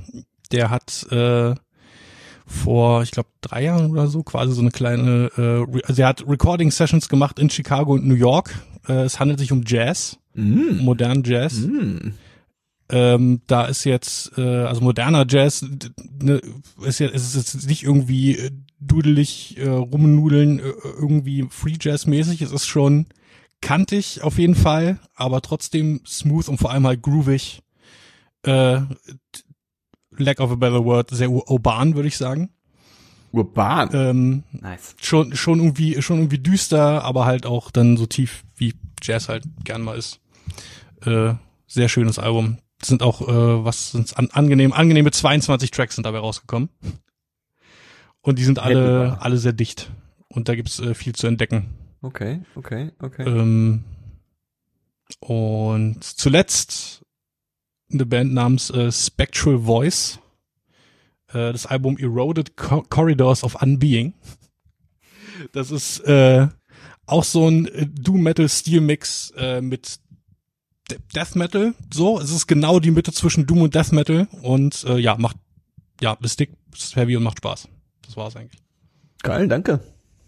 Der 0.53 0.71
hat 0.71 1.07
äh, 1.11 1.55
vor, 2.47 3.03
ich 3.03 3.11
glaube, 3.13 3.29
drei 3.41 3.65
Jahren 3.65 3.91
oder 3.91 4.09
so 4.09 4.23
quasi 4.23 4.53
so 4.53 4.61
eine 4.61 4.71
kleine, 4.71 5.31
äh, 5.37 5.83
also 5.87 6.03
er 6.03 6.09
hat 6.09 6.25
Recording 6.29 6.71
Sessions 6.71 7.09
gemacht 7.09 7.39
in 7.39 7.51
Chicago 7.51 7.93
und 7.95 8.07
New 8.07 8.15
York. 8.15 8.55
Äh, 8.89 9.03
es 9.05 9.21
handelt 9.21 9.39
sich 9.39 9.53
um 9.53 9.63
Jazz, 9.67 10.19
Mhm. 10.35 10.79
modernen 10.83 11.23
Jazz. 11.25 11.55
Mhm. 11.55 12.15
Ähm, 12.93 13.41
da 13.47 13.67
ist 13.67 13.85
jetzt, 13.85 14.33
äh, 14.37 14.41
also 14.65 14.81
moderner 14.81 15.25
Jazz, 15.29 15.65
ne, 16.21 16.41
ist 16.85 16.99
ja, 16.99 17.09
ist 17.09 17.37
jetzt 17.37 17.69
nicht 17.69 17.85
irgendwie 17.85 18.37
äh, 18.37 18.51
dudelig 18.81 19.57
äh, 19.59 19.69
rumnudeln, 19.69 20.59
äh, 20.59 20.63
irgendwie 20.99 21.47
Free 21.51 21.77
Jazz 21.81 22.07
mäßig. 22.07 22.43
Es 22.43 22.51
ist 22.51 22.67
schon 22.67 23.07
kantig 23.61 24.23
auf 24.23 24.39
jeden 24.39 24.57
Fall, 24.57 24.99
aber 25.15 25.41
trotzdem 25.41 26.01
smooth 26.05 26.49
und 26.49 26.59
vor 26.59 26.73
allem 26.73 26.87
halt 26.87 27.03
groovig. 27.03 27.61
Äh, 28.45 28.81
lack 30.17 30.41
of 30.41 30.51
a 30.51 30.55
better 30.55 30.85
word, 30.85 31.11
sehr 31.11 31.31
ur- 31.31 31.49
urban, 31.51 31.95
würde 31.95 32.09
ich 32.09 32.17
sagen. 32.17 32.51
Urban. 33.33 33.91
Ähm, 33.93 34.45
Nice. 34.53 34.97
schon, 35.01 35.35
schon 35.37 35.61
irgendwie, 35.61 36.03
schon 36.03 36.19
irgendwie 36.19 36.39
düster, 36.39 37.05
aber 37.05 37.27
halt 37.27 37.47
auch 37.47 37.71
dann 37.71 37.97
so 37.97 38.07
tief, 38.07 38.45
wie 38.57 38.75
Jazz 39.03 39.29
halt 39.29 39.45
gern 39.65 39.83
mal 39.83 39.97
ist. 39.97 40.21
Äh, 41.05 41.35
Sehr 41.67 41.89
schönes 41.89 42.19
Album. 42.19 42.59
Das 42.79 42.89
sind 42.89 43.03
auch, 43.03 43.21
äh, 43.23 43.65
was 43.65 43.93
sind's 43.93 44.15
an, 44.15 44.29
angenehm, 44.33 44.73
angenehme 44.73 45.11
22 45.13 45.71
Tracks 45.71 45.95
sind 45.95 46.05
dabei 46.07 46.19
rausgekommen. 46.19 46.71
Und 48.23 48.39
die 48.39 48.45
sind 48.45 48.59
alle, 48.59 49.19
alle 49.21 49.37
sehr 49.39 49.53
dicht. 49.53 49.91
Und 50.29 50.49
da 50.49 50.55
gibt's 50.57 50.81
äh, 50.81 50.95
viel 50.95 51.15
zu 51.15 51.27
entdecken. 51.27 51.71
Okay, 52.03 52.41
okay, 52.57 52.91
okay. 53.01 53.23
Ähm, 53.27 53.85
und 55.21 56.03
zuletzt 56.03 57.05
eine 57.93 58.07
Band 58.07 58.33
namens 58.33 58.71
äh, 58.71 58.91
Spectral 58.91 59.61
Voice. 59.61 60.19
Äh, 61.29 61.53
das 61.53 61.67
Album 61.67 61.97
Eroded 61.99 62.57
Co 62.57 62.83
Corridors 62.83 63.45
of 63.45 63.61
Unbeing. 63.63 64.15
Das 65.53 65.71
ist 65.71 66.01
äh, 66.01 66.49
auch 67.07 67.25
so 67.25 67.49
ein 67.49 67.67
äh, 67.67 67.87
Doom 67.87 68.23
Metal 68.23 68.49
Steel 68.49 68.81
Mix 68.81 69.33
äh, 69.37 69.61
mit 69.61 69.99
De 70.91 70.99
Death 71.15 71.37
Metal. 71.37 71.75
So, 71.93 72.21
es 72.21 72.31
ist 72.31 72.47
genau 72.47 72.81
die 72.81 72.91
Mitte 72.91 73.13
zwischen 73.13 73.47
Doom 73.47 73.63
und 73.63 73.75
Death 73.75 73.93
Metal 73.93 74.29
und 74.43 74.85
äh, 74.85 74.99
ja, 74.99 75.17
macht 75.17 75.37
ja, 76.01 76.17
ist 76.23 76.41
dick, 76.41 76.51
ist 76.73 76.97
heavy 76.97 77.17
und 77.17 77.23
macht 77.23 77.39
Spaß. 77.39 77.69
Das 78.03 78.17
war's 78.17 78.37
eigentlich. 78.37 78.61
Geil, 79.23 79.49
danke. 79.49 79.81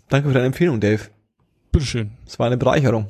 Danke 0.08 0.28
für 0.28 0.34
deine 0.34 0.46
Empfehlung, 0.46 0.80
Dave. 0.80 1.08
Bitteschön. 1.72 2.12
Es 2.26 2.38
war 2.38 2.46
eine 2.46 2.58
Bereicherung. 2.58 3.08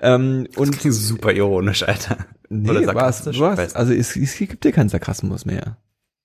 Ähm, 0.00 0.48
und 0.56 0.80
super 0.80 1.32
ironisch, 1.32 1.82
Alter. 1.82 2.16
Nee, 2.62 2.70
Oder? 2.70 2.94
Weiß 2.94 3.26
was? 3.26 3.74
Also 3.74 3.92
es, 3.92 4.16
es 4.16 4.36
gibt 4.36 4.64
dir 4.64 4.72
keinen 4.72 4.88
Sarkasmus 4.88 5.44
mehr. 5.44 5.76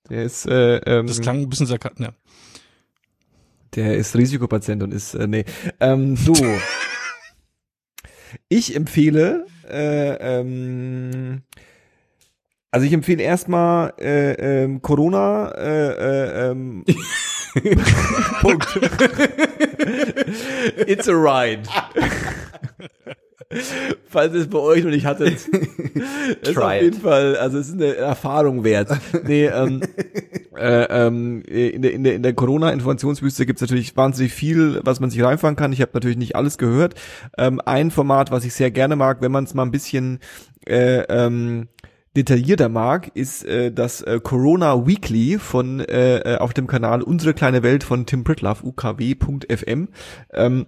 Der 0.09 0.23
ist, 0.23 0.47
äh, 0.47 0.77
ähm, 0.77 1.07
Das 1.07 1.21
klang 1.21 1.39
ein 1.39 1.49
bisschen 1.49 1.67
sarkastisch. 1.67 2.07
Ja. 2.07 2.13
Der 3.75 3.95
ist 3.95 4.15
Risikopatient 4.15 4.81
und 4.81 4.93
ist, 4.93 5.13
äh, 5.13 5.27
nee. 5.27 5.45
Ähm, 5.79 6.15
so. 6.15 6.33
ich 8.49 8.75
empfehle, 8.75 9.45
äh, 9.69 10.39
ähm, 10.39 11.43
also 12.71 12.85
ich 12.85 12.93
empfehle 12.93 13.23
erstmal 13.23 13.93
äh, 13.99 14.63
ähm, 14.63 14.81
Corona, 14.81 15.51
äh, 15.51 15.89
äh, 15.89 16.51
ähm, 16.51 16.85
Punkt. 18.41 18.75
It's 20.87 21.07
a 21.07 21.13
ride. 21.13 21.63
Falls 24.05 24.35
es 24.35 24.47
bei 24.47 24.59
euch 24.59 24.83
noch 24.83 24.91
nicht 24.91 25.07
hattet. 25.07 25.47
Ist 26.41 26.57
auf 26.57 26.73
jeden 26.73 26.97
it. 26.97 27.01
Fall, 27.01 27.35
also 27.37 27.57
es 27.57 27.69
ist 27.69 27.73
eine 27.73 27.95
Erfahrung 27.95 28.63
wert. 28.63 28.89
Nee, 29.23 29.45
ähm, 29.47 29.81
äh, 30.55 30.83
ähm, 30.83 31.41
in 31.41 31.81
der, 31.81 31.93
in 31.93 32.03
der, 32.03 32.13
in 32.15 32.21
der 32.23 32.33
Corona-Informationswüste 32.33 33.47
gibt 33.47 33.57
es 33.57 33.61
natürlich 33.61 33.97
wahnsinnig 33.97 34.33
viel, 34.33 34.81
was 34.83 34.99
man 34.99 35.09
sich 35.09 35.23
reinfahren 35.23 35.55
kann. 35.55 35.73
Ich 35.73 35.81
habe 35.81 35.91
natürlich 35.95 36.17
nicht 36.17 36.35
alles 36.35 36.59
gehört. 36.59 36.93
Ähm, 37.39 37.59
ein 37.65 37.89
Format, 37.89 38.29
was 38.29 38.45
ich 38.45 38.53
sehr 38.53 38.69
gerne 38.69 38.95
mag, 38.95 39.21
wenn 39.21 39.31
man 39.31 39.45
es 39.45 39.55
mal 39.55 39.63
ein 39.63 39.71
bisschen 39.71 40.19
äh, 40.67 41.01
ähm, 41.09 41.69
detaillierter 42.15 42.69
mag, 42.69 43.09
ist 43.15 43.45
äh, 43.45 43.71
das 43.71 44.01
äh, 44.01 44.19
Corona 44.21 44.85
Weekly 44.85 45.39
von 45.39 45.79
äh, 45.79 46.17
äh, 46.17 46.37
auf 46.37 46.53
dem 46.53 46.67
Kanal 46.67 47.01
Unsere 47.01 47.33
kleine 47.33 47.63
Welt 47.63 47.83
von 47.83 48.05
Tim 48.05 48.23
Pritloff, 48.23 48.63
ukw.fm. 48.63 49.87
Ähm, 50.33 50.67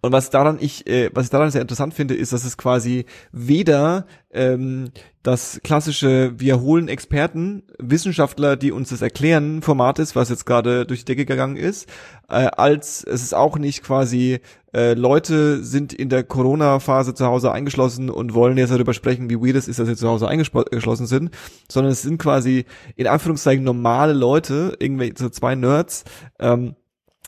und 0.00 0.12
was 0.12 0.30
daran 0.30 0.58
ich, 0.60 0.86
äh, 0.86 1.10
was 1.14 1.26
ich 1.26 1.30
daran 1.30 1.50
sehr 1.50 1.62
interessant 1.62 1.94
finde, 1.94 2.14
ist, 2.14 2.32
dass 2.32 2.44
es 2.44 2.56
quasi 2.56 3.06
weder 3.32 4.06
ähm, 4.32 4.90
das 5.22 5.60
klassische 5.62 6.32
Wir 6.38 6.60
holen 6.60 6.88
Experten, 6.88 7.62
Wissenschaftler, 7.78 8.56
die 8.56 8.72
uns 8.72 8.90
das 8.90 9.02
erklären, 9.02 9.60
Format 9.60 9.98
ist, 9.98 10.16
was 10.16 10.30
jetzt 10.30 10.46
gerade 10.46 10.86
durch 10.86 11.00
die 11.00 11.12
Decke 11.12 11.26
gegangen 11.26 11.56
ist, 11.56 11.88
äh, 12.28 12.46
als 12.56 13.04
es 13.04 13.22
ist 13.22 13.34
auch 13.34 13.58
nicht 13.58 13.82
quasi 13.82 14.40
äh, 14.72 14.94
Leute 14.94 15.62
sind 15.64 15.92
in 15.92 16.08
der 16.08 16.22
Corona-Phase 16.22 17.14
zu 17.14 17.26
Hause 17.26 17.52
eingeschlossen 17.52 18.08
und 18.08 18.34
wollen 18.34 18.56
jetzt 18.56 18.70
darüber 18.70 18.94
sprechen, 18.94 19.28
wie 19.28 19.40
weird 19.40 19.56
es 19.56 19.68
ist, 19.68 19.78
dass 19.78 19.88
sie 19.88 19.96
zu 19.96 20.08
Hause 20.08 20.28
eingeschlossen 20.28 21.06
sind, 21.06 21.30
sondern 21.68 21.92
es 21.92 22.02
sind 22.02 22.18
quasi 22.18 22.64
in 22.96 23.06
Anführungszeichen 23.06 23.64
normale 23.64 24.12
Leute, 24.12 24.76
irgendwelche 24.78 25.14
so 25.18 25.28
zwei 25.28 25.54
Nerds, 25.54 26.04
ähm, 26.38 26.76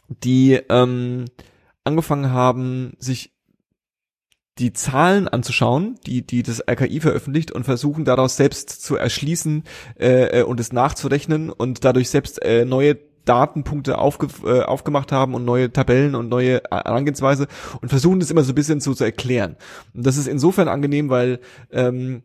die 0.09 0.61
ähm, 0.69 1.25
angefangen 1.85 2.31
haben, 2.31 2.95
sich 2.99 3.33
die 4.59 4.73
Zahlen 4.73 5.29
anzuschauen, 5.29 5.99
die, 6.07 6.27
die 6.27 6.43
das 6.43 6.61
RKI 6.69 7.01
veröffentlicht 7.01 7.53
und 7.53 7.65
versuchen 7.65 8.05
daraus 8.05 8.37
selbst 8.37 8.71
zu 8.71 8.97
erschließen 8.97 9.65
äh, 9.99 10.41
äh, 10.41 10.43
und 10.43 10.61
es 10.61 10.73
nachzurechnen 10.73 11.51
und 11.51 11.85
dadurch 11.85 12.11
selbst 12.11 12.43
äh, 12.43 12.65
neue 12.65 12.99
Datenpunkte 13.25 13.99
aufge, 13.99 14.29
äh, 14.45 14.63
aufgemacht 14.63 15.13
haben 15.13 15.35
und 15.35 15.45
neue 15.45 15.73
Tabellen 15.73 16.15
und 16.15 16.29
neue 16.29 16.63
Herangehensweise 16.71 17.47
und 17.81 17.89
versuchen 17.89 18.21
das 18.21 18.31
immer 18.31 18.43
so 18.43 18.53
ein 18.53 18.57
bisschen 18.57 18.81
so 18.81 18.95
zu 18.95 19.05
erklären. 19.05 19.57
Und 19.95 20.05
das 20.05 20.17
ist 20.17 20.27
insofern 20.27 20.69
angenehm, 20.69 21.09
weil 21.09 21.41
ähm, 21.71 22.23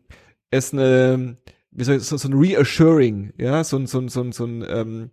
es 0.50 0.72
eine, 0.72 1.36
wie 1.70 1.84
soll 1.84 1.96
ich, 1.96 2.02
so, 2.02 2.16
so 2.16 2.28
ein 2.28 2.34
Reassuring, 2.34 3.32
ja, 3.38 3.64
so 3.64 3.76
ein, 3.76 3.86
so 3.86 4.00
ein, 4.00 4.08
so 4.08 4.22
ein, 4.22 4.32
so 4.32 4.44
ein 4.44 4.64
ähm, 4.68 5.10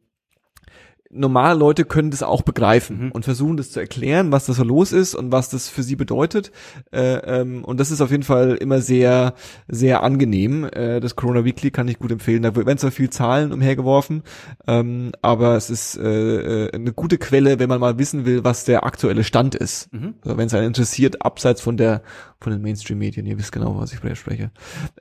normale 1.15 1.57
Leute 1.57 1.85
können 1.85 2.11
das 2.11 2.23
auch 2.23 2.41
begreifen 2.41 3.05
Mhm. 3.05 3.11
und 3.11 3.25
versuchen 3.25 3.57
das 3.57 3.71
zu 3.71 3.79
erklären, 3.79 4.31
was 4.31 4.45
das 4.45 4.57
so 4.57 4.63
los 4.63 4.91
ist 4.91 5.15
und 5.15 5.31
was 5.31 5.49
das 5.49 5.69
für 5.69 5.83
sie 5.83 5.95
bedeutet. 5.95 6.51
Äh, 6.91 7.15
ähm, 7.41 7.63
und 7.63 7.79
das 7.79 7.91
ist 7.91 8.01
auf 8.01 8.11
jeden 8.11 8.23
Fall 8.23 8.55
immer 8.55 8.81
sehr, 8.81 9.33
sehr 9.67 10.03
angenehm. 10.03 10.65
Äh, 10.65 10.99
das 10.99 11.15
Corona 11.15 11.45
Weekly 11.45 11.71
kann 11.71 11.87
ich 11.87 11.99
gut 11.99 12.11
empfehlen. 12.11 12.43
Da 12.43 12.55
werden 12.55 12.77
zwar 12.77 12.91
viel 12.91 13.09
Zahlen 13.09 13.51
umhergeworfen, 13.51 14.23
ähm, 14.67 15.11
aber 15.21 15.55
es 15.55 15.69
ist 15.69 15.97
äh, 15.97 16.65
äh, 16.65 16.71
eine 16.73 16.93
gute 16.93 17.17
Quelle, 17.17 17.59
wenn 17.59 17.69
man 17.69 17.79
mal 17.79 17.97
wissen 17.97 18.25
will, 18.25 18.43
was 18.43 18.65
der 18.65 18.83
aktuelle 18.85 19.23
Stand 19.23 19.55
ist. 19.55 19.91
Mhm. 19.93 20.15
Also 20.21 20.37
wenn 20.37 20.47
es 20.47 20.53
einen 20.53 20.67
interessiert, 20.67 21.21
abseits 21.21 21.61
von 21.61 21.77
der 21.77 22.01
von 22.39 22.51
den 22.51 22.61
Mainstream-Medien. 22.61 23.25
Ihr 23.25 23.39
wisst 23.39 23.51
genau, 23.51 23.77
was 23.79 23.91
ich 23.91 23.99
spreche. 24.19 24.51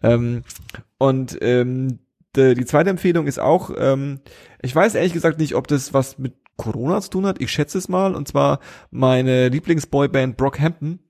Ähm, 0.02 0.44
und 0.98 1.36
ähm, 1.42 1.98
die, 2.36 2.54
die 2.54 2.64
zweite 2.64 2.90
Empfehlung 2.90 3.26
ist 3.26 3.40
auch, 3.40 3.70
ähm, 3.76 4.20
ich 4.62 4.74
weiß 4.74 4.94
ehrlich 4.94 5.12
gesagt 5.12 5.38
nicht, 5.38 5.54
ob 5.54 5.68
das 5.68 5.92
was 5.92 6.18
mit 6.18 6.34
Corona 6.56 7.00
zu 7.00 7.10
tun 7.10 7.26
hat. 7.26 7.40
Ich 7.40 7.50
schätze 7.50 7.78
es 7.78 7.88
mal. 7.88 8.14
Und 8.14 8.28
zwar 8.28 8.60
meine 8.90 9.48
Lieblingsboyband 9.48 10.36
Brockhampton. 10.36 11.00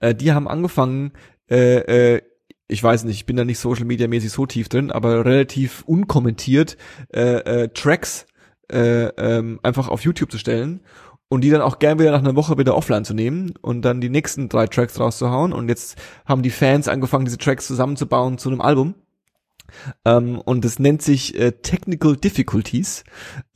Äh, 0.00 0.14
die 0.14 0.32
haben 0.32 0.48
angefangen, 0.48 1.12
äh, 1.50 2.16
äh, 2.16 2.22
ich 2.68 2.82
weiß 2.82 3.04
nicht, 3.04 3.16
ich 3.16 3.26
bin 3.26 3.36
da 3.36 3.44
nicht 3.44 3.58
Social 3.58 3.84
Media 3.84 4.08
mäßig 4.08 4.30
so 4.30 4.46
tief 4.46 4.68
drin, 4.68 4.90
aber 4.90 5.24
relativ 5.24 5.82
unkommentiert 5.86 6.76
äh, 7.14 7.62
äh, 7.62 7.68
Tracks 7.68 8.26
äh, 8.70 9.06
ähm, 9.06 9.58
einfach 9.62 9.88
auf 9.88 10.02
YouTube 10.02 10.30
zu 10.30 10.38
stellen 10.38 10.80
und 11.28 11.42
die 11.42 11.50
dann 11.50 11.62
auch 11.62 11.78
gern 11.78 11.98
wieder 11.98 12.10
nach 12.10 12.18
einer 12.18 12.36
Woche 12.36 12.58
wieder 12.58 12.76
offline 12.76 13.04
zu 13.04 13.14
nehmen 13.14 13.54
und 13.62 13.82
dann 13.82 14.02
die 14.02 14.10
nächsten 14.10 14.50
drei 14.50 14.66
Tracks 14.66 15.00
rauszuhauen. 15.00 15.52
Und 15.52 15.68
jetzt 15.68 15.96
haben 16.26 16.42
die 16.42 16.50
Fans 16.50 16.88
angefangen, 16.88 17.24
diese 17.24 17.38
Tracks 17.38 17.66
zusammenzubauen 17.66 18.36
zu 18.36 18.50
einem 18.50 18.60
Album. 18.60 18.94
Ähm, 20.04 20.38
und 20.38 20.64
es 20.64 20.78
nennt 20.78 21.02
sich 21.02 21.38
äh, 21.38 21.52
Technical 21.52 22.16
Difficulties. 22.16 23.04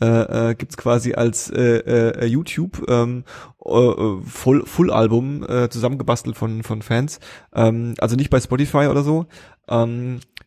Äh, 0.00 0.50
äh, 0.50 0.54
gibt's 0.54 0.76
quasi 0.76 1.14
als 1.14 1.50
äh, 1.50 1.78
äh, 1.78 2.26
YouTube 2.26 2.84
ähm, 2.88 3.24
äh, 3.64 4.20
Full, 4.24 4.66
Full 4.66 4.90
Album 4.90 5.44
äh, 5.48 5.68
zusammengebastelt 5.68 6.36
von 6.36 6.62
von 6.62 6.82
Fans. 6.82 7.20
Ähm, 7.54 7.94
also 7.98 8.16
nicht 8.16 8.30
bei 8.30 8.40
Spotify 8.40 8.88
oder 8.88 9.02
so. 9.02 9.26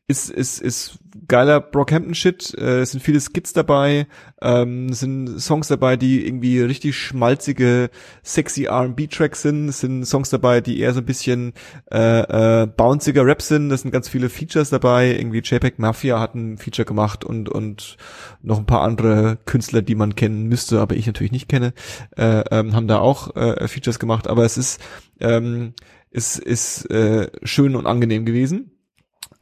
Ist 0.08 0.30
ist 0.30 0.62
ist 0.62 1.00
geiler 1.28 1.60
Brockhampton 1.60 2.14
Shit. 2.14 2.54
Äh, 2.60 2.82
es 2.82 2.92
sind 2.92 3.02
viele 3.02 3.20
Skits 3.20 3.54
dabei. 3.54 4.06
Ähm, 4.40 4.90
es 4.90 5.00
sind 5.00 5.40
Songs 5.42 5.68
dabei, 5.68 5.98
die 5.98 6.28
irgendwie 6.28 6.62
richtig 6.62 6.96
schmalzige, 6.96 7.90
sexy 8.22 8.66
R&B 8.66 9.08
Tracks 9.08 9.42
sind. 9.42 9.68
Es 9.68 9.80
sind 9.80 10.06
Songs 10.06 10.30
dabei, 10.30 10.62
die 10.62 10.80
eher 10.80 10.94
so 10.94 11.00
ein 11.00 11.08
bisschen 11.08 11.54
äh, 11.92 12.20
äh, 12.64 12.68
bounciger 12.68 13.26
Rap 13.26 13.42
sind. 13.42 13.72
Es 13.72 13.82
sind 13.82 13.90
ganz 13.90 14.08
viele 14.08 14.30
Features 14.30 14.70
dabei. 14.70 15.16
Irgendwie 15.18 15.40
JPEG 15.40 15.80
Mafia 15.80 16.20
hat 16.20 16.36
ein 16.36 16.60
Feature 16.60 16.86
gemacht 16.86 17.26
und 17.26 17.50
und 17.50 17.98
noch 18.44 18.60
ein 18.60 18.68
paar 18.68 18.82
andere 18.82 19.40
Künstler, 19.46 19.82
die 19.82 19.96
man 19.96 20.14
kennen 20.14 20.48
müsste, 20.48 20.82
aber 20.82 20.96
ich 20.96 21.08
natürlich 21.08 21.32
nicht 21.32 21.50
kenne, 21.50 21.74
äh, 22.16 22.44
ähm, 22.52 22.76
haben 22.76 22.88
da 22.88 23.00
auch 23.00 23.36
äh, 23.36 23.68
Features 23.68 23.98
gemacht. 23.98 24.28
Aber 24.28 24.46
es 24.46 24.58
ist 24.58 24.80
ähm, 25.20 25.74
es 26.12 26.38
ist 26.38 26.92
äh, 26.92 27.32
schön 27.44 27.76
und 27.76 27.88
angenehm 27.88 28.24
gewesen 28.26 28.70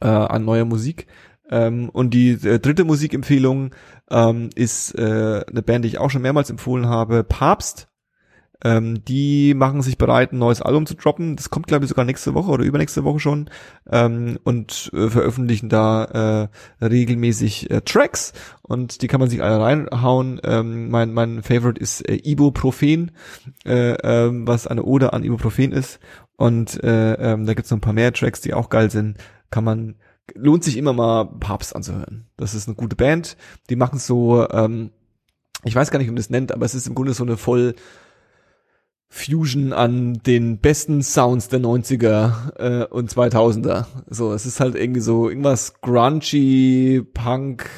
äh, 0.04 0.08
an 0.08 0.44
neuer 0.44 0.64
Musik. 0.64 1.06
Ähm, 1.50 1.88
und 1.90 2.14
die 2.14 2.30
äh, 2.30 2.58
dritte 2.58 2.84
Musikempfehlung 2.84 3.74
ähm, 4.10 4.50
ist 4.54 4.94
äh, 4.96 5.44
eine 5.48 5.62
Band, 5.62 5.84
die 5.84 5.88
ich 5.88 5.98
auch 5.98 6.10
schon 6.10 6.22
mehrmals 6.22 6.50
empfohlen 6.50 6.86
habe, 6.86 7.24
Papst. 7.24 7.88
Ähm, 8.62 9.04
die 9.04 9.52
machen 9.52 9.82
sich 9.82 9.98
bereit, 9.98 10.32
ein 10.32 10.38
neues 10.38 10.62
Album 10.62 10.86
zu 10.86 10.94
droppen. 10.94 11.36
Das 11.36 11.50
kommt, 11.50 11.66
glaube 11.66 11.84
ich, 11.84 11.90
sogar 11.90 12.06
nächste 12.06 12.32
Woche 12.32 12.50
oder 12.50 12.64
übernächste 12.64 13.04
Woche 13.04 13.20
schon. 13.20 13.50
Ähm, 13.90 14.38
und 14.44 14.90
äh, 14.94 15.10
veröffentlichen 15.10 15.68
da 15.68 16.48
äh, 16.80 16.84
regelmäßig 16.84 17.70
äh, 17.70 17.82
Tracks. 17.82 18.32
Und 18.62 19.02
die 19.02 19.06
kann 19.06 19.20
man 19.20 19.28
sich 19.28 19.42
alle 19.42 19.60
reinhauen. 19.60 20.40
Ähm, 20.44 20.88
mein, 20.88 21.12
mein 21.12 21.42
Favorite 21.42 21.80
ist 21.80 22.08
äh, 22.08 22.20
Ibuprofen, 22.24 23.10
äh, 23.66 23.96
ähm, 24.02 24.46
was 24.46 24.66
eine 24.66 24.84
Ode 24.84 25.12
an 25.12 25.24
Ibuprofen 25.24 25.72
ist. 25.72 26.00
Und 26.36 26.82
äh, 26.82 27.14
ähm, 27.14 27.44
da 27.44 27.52
gibt's 27.54 27.70
noch 27.70 27.78
ein 27.78 27.82
paar 27.82 27.92
mehr 27.92 28.14
Tracks, 28.14 28.40
die 28.40 28.54
auch 28.54 28.70
geil 28.70 28.90
sind. 28.90 29.18
Kann 29.54 29.62
man 29.62 29.94
lohnt 30.34 30.64
sich 30.64 30.76
immer 30.76 30.92
mal 30.92 31.26
Papst 31.38 31.76
anzuhören. 31.76 32.26
Das 32.36 32.54
ist 32.54 32.66
eine 32.66 32.74
gute 32.74 32.96
Band. 32.96 33.36
Die 33.70 33.76
machen 33.76 34.00
so, 34.00 34.48
ähm, 34.50 34.90
ich 35.62 35.76
weiß 35.76 35.92
gar 35.92 36.00
nicht, 36.00 36.08
wie 36.08 36.10
man 36.10 36.16
das 36.16 36.28
nennt, 36.28 36.50
aber 36.50 36.66
es 36.66 36.74
ist 36.74 36.88
im 36.88 36.96
Grunde 36.96 37.14
so 37.14 37.22
eine 37.22 37.36
voll 37.36 37.76
Fusion 39.08 39.72
an 39.72 40.14
den 40.26 40.58
besten 40.58 41.04
Sounds 41.04 41.50
der 41.50 41.60
90er 41.60 42.56
äh, 42.56 42.86
und 42.86 43.12
2000er. 43.12 43.86
So, 44.10 44.32
es 44.32 44.44
ist 44.44 44.58
halt 44.58 44.74
irgendwie 44.74 45.02
so 45.02 45.28
irgendwas 45.28 45.80
grungy, 45.80 47.00
Punk, 47.14 47.70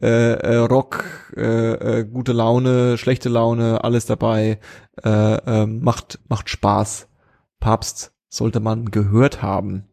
äh, 0.00 0.34
äh, 0.34 0.56
Rock, 0.58 1.04
äh, 1.36 1.72
äh, 1.72 2.04
gute 2.04 2.32
Laune, 2.32 2.96
schlechte 2.96 3.28
Laune, 3.28 3.82
alles 3.82 4.06
dabei. 4.06 4.60
Äh, 5.02 5.62
äh, 5.62 5.66
macht 5.66 6.20
macht 6.28 6.48
Spaß. 6.48 7.08
Papst 7.58 8.12
sollte 8.28 8.60
man 8.60 8.92
gehört 8.92 9.42
haben. 9.42 9.88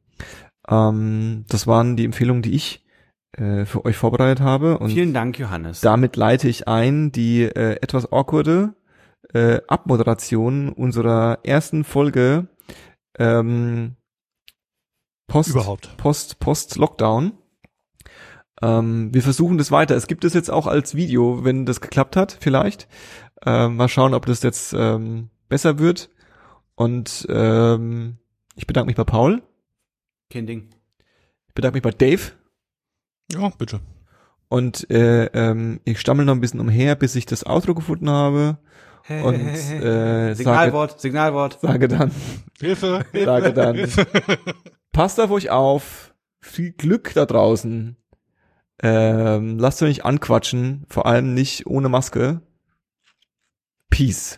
Ähm, 0.68 1.46
das 1.48 1.68
waren 1.68 1.96
die 1.96 2.06
Empfehlungen, 2.06 2.42
die 2.42 2.54
ich 2.54 2.86
äh, 3.34 3.66
für 3.66 3.86
euch 3.86 3.98
vorbereitet 3.98 4.42
habe. 4.42 4.78
Und 4.78 4.92
Vielen 4.92 5.14
Dank, 5.14 5.38
Johannes. 5.40 5.82
damit 5.82 6.16
leite 6.16 6.48
ich 6.48 6.68
ein 6.68 7.12
die 7.12 7.44
äh, 7.44 7.78
etwas 7.82 8.12
awkwarde 8.12 8.74
äh, 9.34 9.60
Abmoderation 9.68 10.70
unserer 10.70 11.40
ersten 11.44 11.84
Folge 11.84 12.48
ähm, 13.18 13.96
Post, 15.28 15.50
Überhaupt. 15.50 15.98
Post, 15.98 16.40
Post 16.40 16.78
Lockdown. 16.78 17.34
Ähm, 18.62 19.14
wir 19.14 19.22
versuchen 19.22 19.58
das 19.58 19.72
weiter. 19.72 19.96
Es 19.96 20.08
gibt 20.08 20.24
es 20.24 20.34
jetzt 20.34 20.50
auch 20.52 20.68
als 20.68 20.96
Video, 20.96 21.44
wenn 21.44 21.66
das 21.66 21.82
geklappt 21.82 22.16
hat, 22.16 22.38
vielleicht. 22.40 22.88
Ähm, 23.46 23.76
mal 23.76 23.90
schauen, 23.90 24.14
ob 24.14 24.26
das 24.28 24.44
jetzt 24.44 24.74
ähm, 24.78 25.30
besser 25.50 25.80
wird. 25.80 26.10
Und 26.76 27.26
ähm, 27.30 28.18
ich 28.56 28.68
bedanke 28.68 28.88
mich 28.88 28.96
bei 28.96 29.04
Paul. 29.04 29.42
Kein 30.30 30.48
Ding. 30.48 30.70
Ich 31.48 31.54
bedanke 31.54 31.76
mich 31.76 31.84
bei 31.84 31.92
Dave. 31.92 32.32
Ja, 33.32 33.50
bitte. 33.50 33.80
Und 34.50 34.90
äh, 34.90 35.26
ähm, 35.26 35.80
ich 35.86 36.00
stammel 36.00 36.26
noch 36.26 36.34
ein 36.34 36.42
bisschen 36.42 36.60
umher, 36.60 36.96
bis 36.96 37.16
ich 37.16 37.26
das 37.26 37.46
Outro 37.46 37.74
gefunden 37.74 38.10
habe. 38.10 38.58
Und 39.08 39.40
äh, 39.40 40.34
sage, 40.34 40.36
Signalwort, 40.36 41.00
Signalwort. 41.00 41.60
sage 41.62 41.88
dann, 41.88 42.12
Hilfe. 42.60 43.06
sage 43.14 43.54
dann, 43.54 43.88
passt 44.92 45.20
auf 45.20 45.30
euch 45.30 45.52
auf, 45.52 46.16
viel 46.42 46.72
Glück 46.72 47.14
da 47.14 47.26
draußen. 47.26 47.98
Ähm, 48.82 49.60
lasst 49.60 49.82
euch 49.84 49.90
nicht 49.90 50.06
anquatschen, 50.06 50.86
vor 50.90 51.06
allem 51.06 51.34
nicht 51.34 51.68
ohne 51.68 51.88
Maske. 51.88 52.42
Peace. 53.90 54.38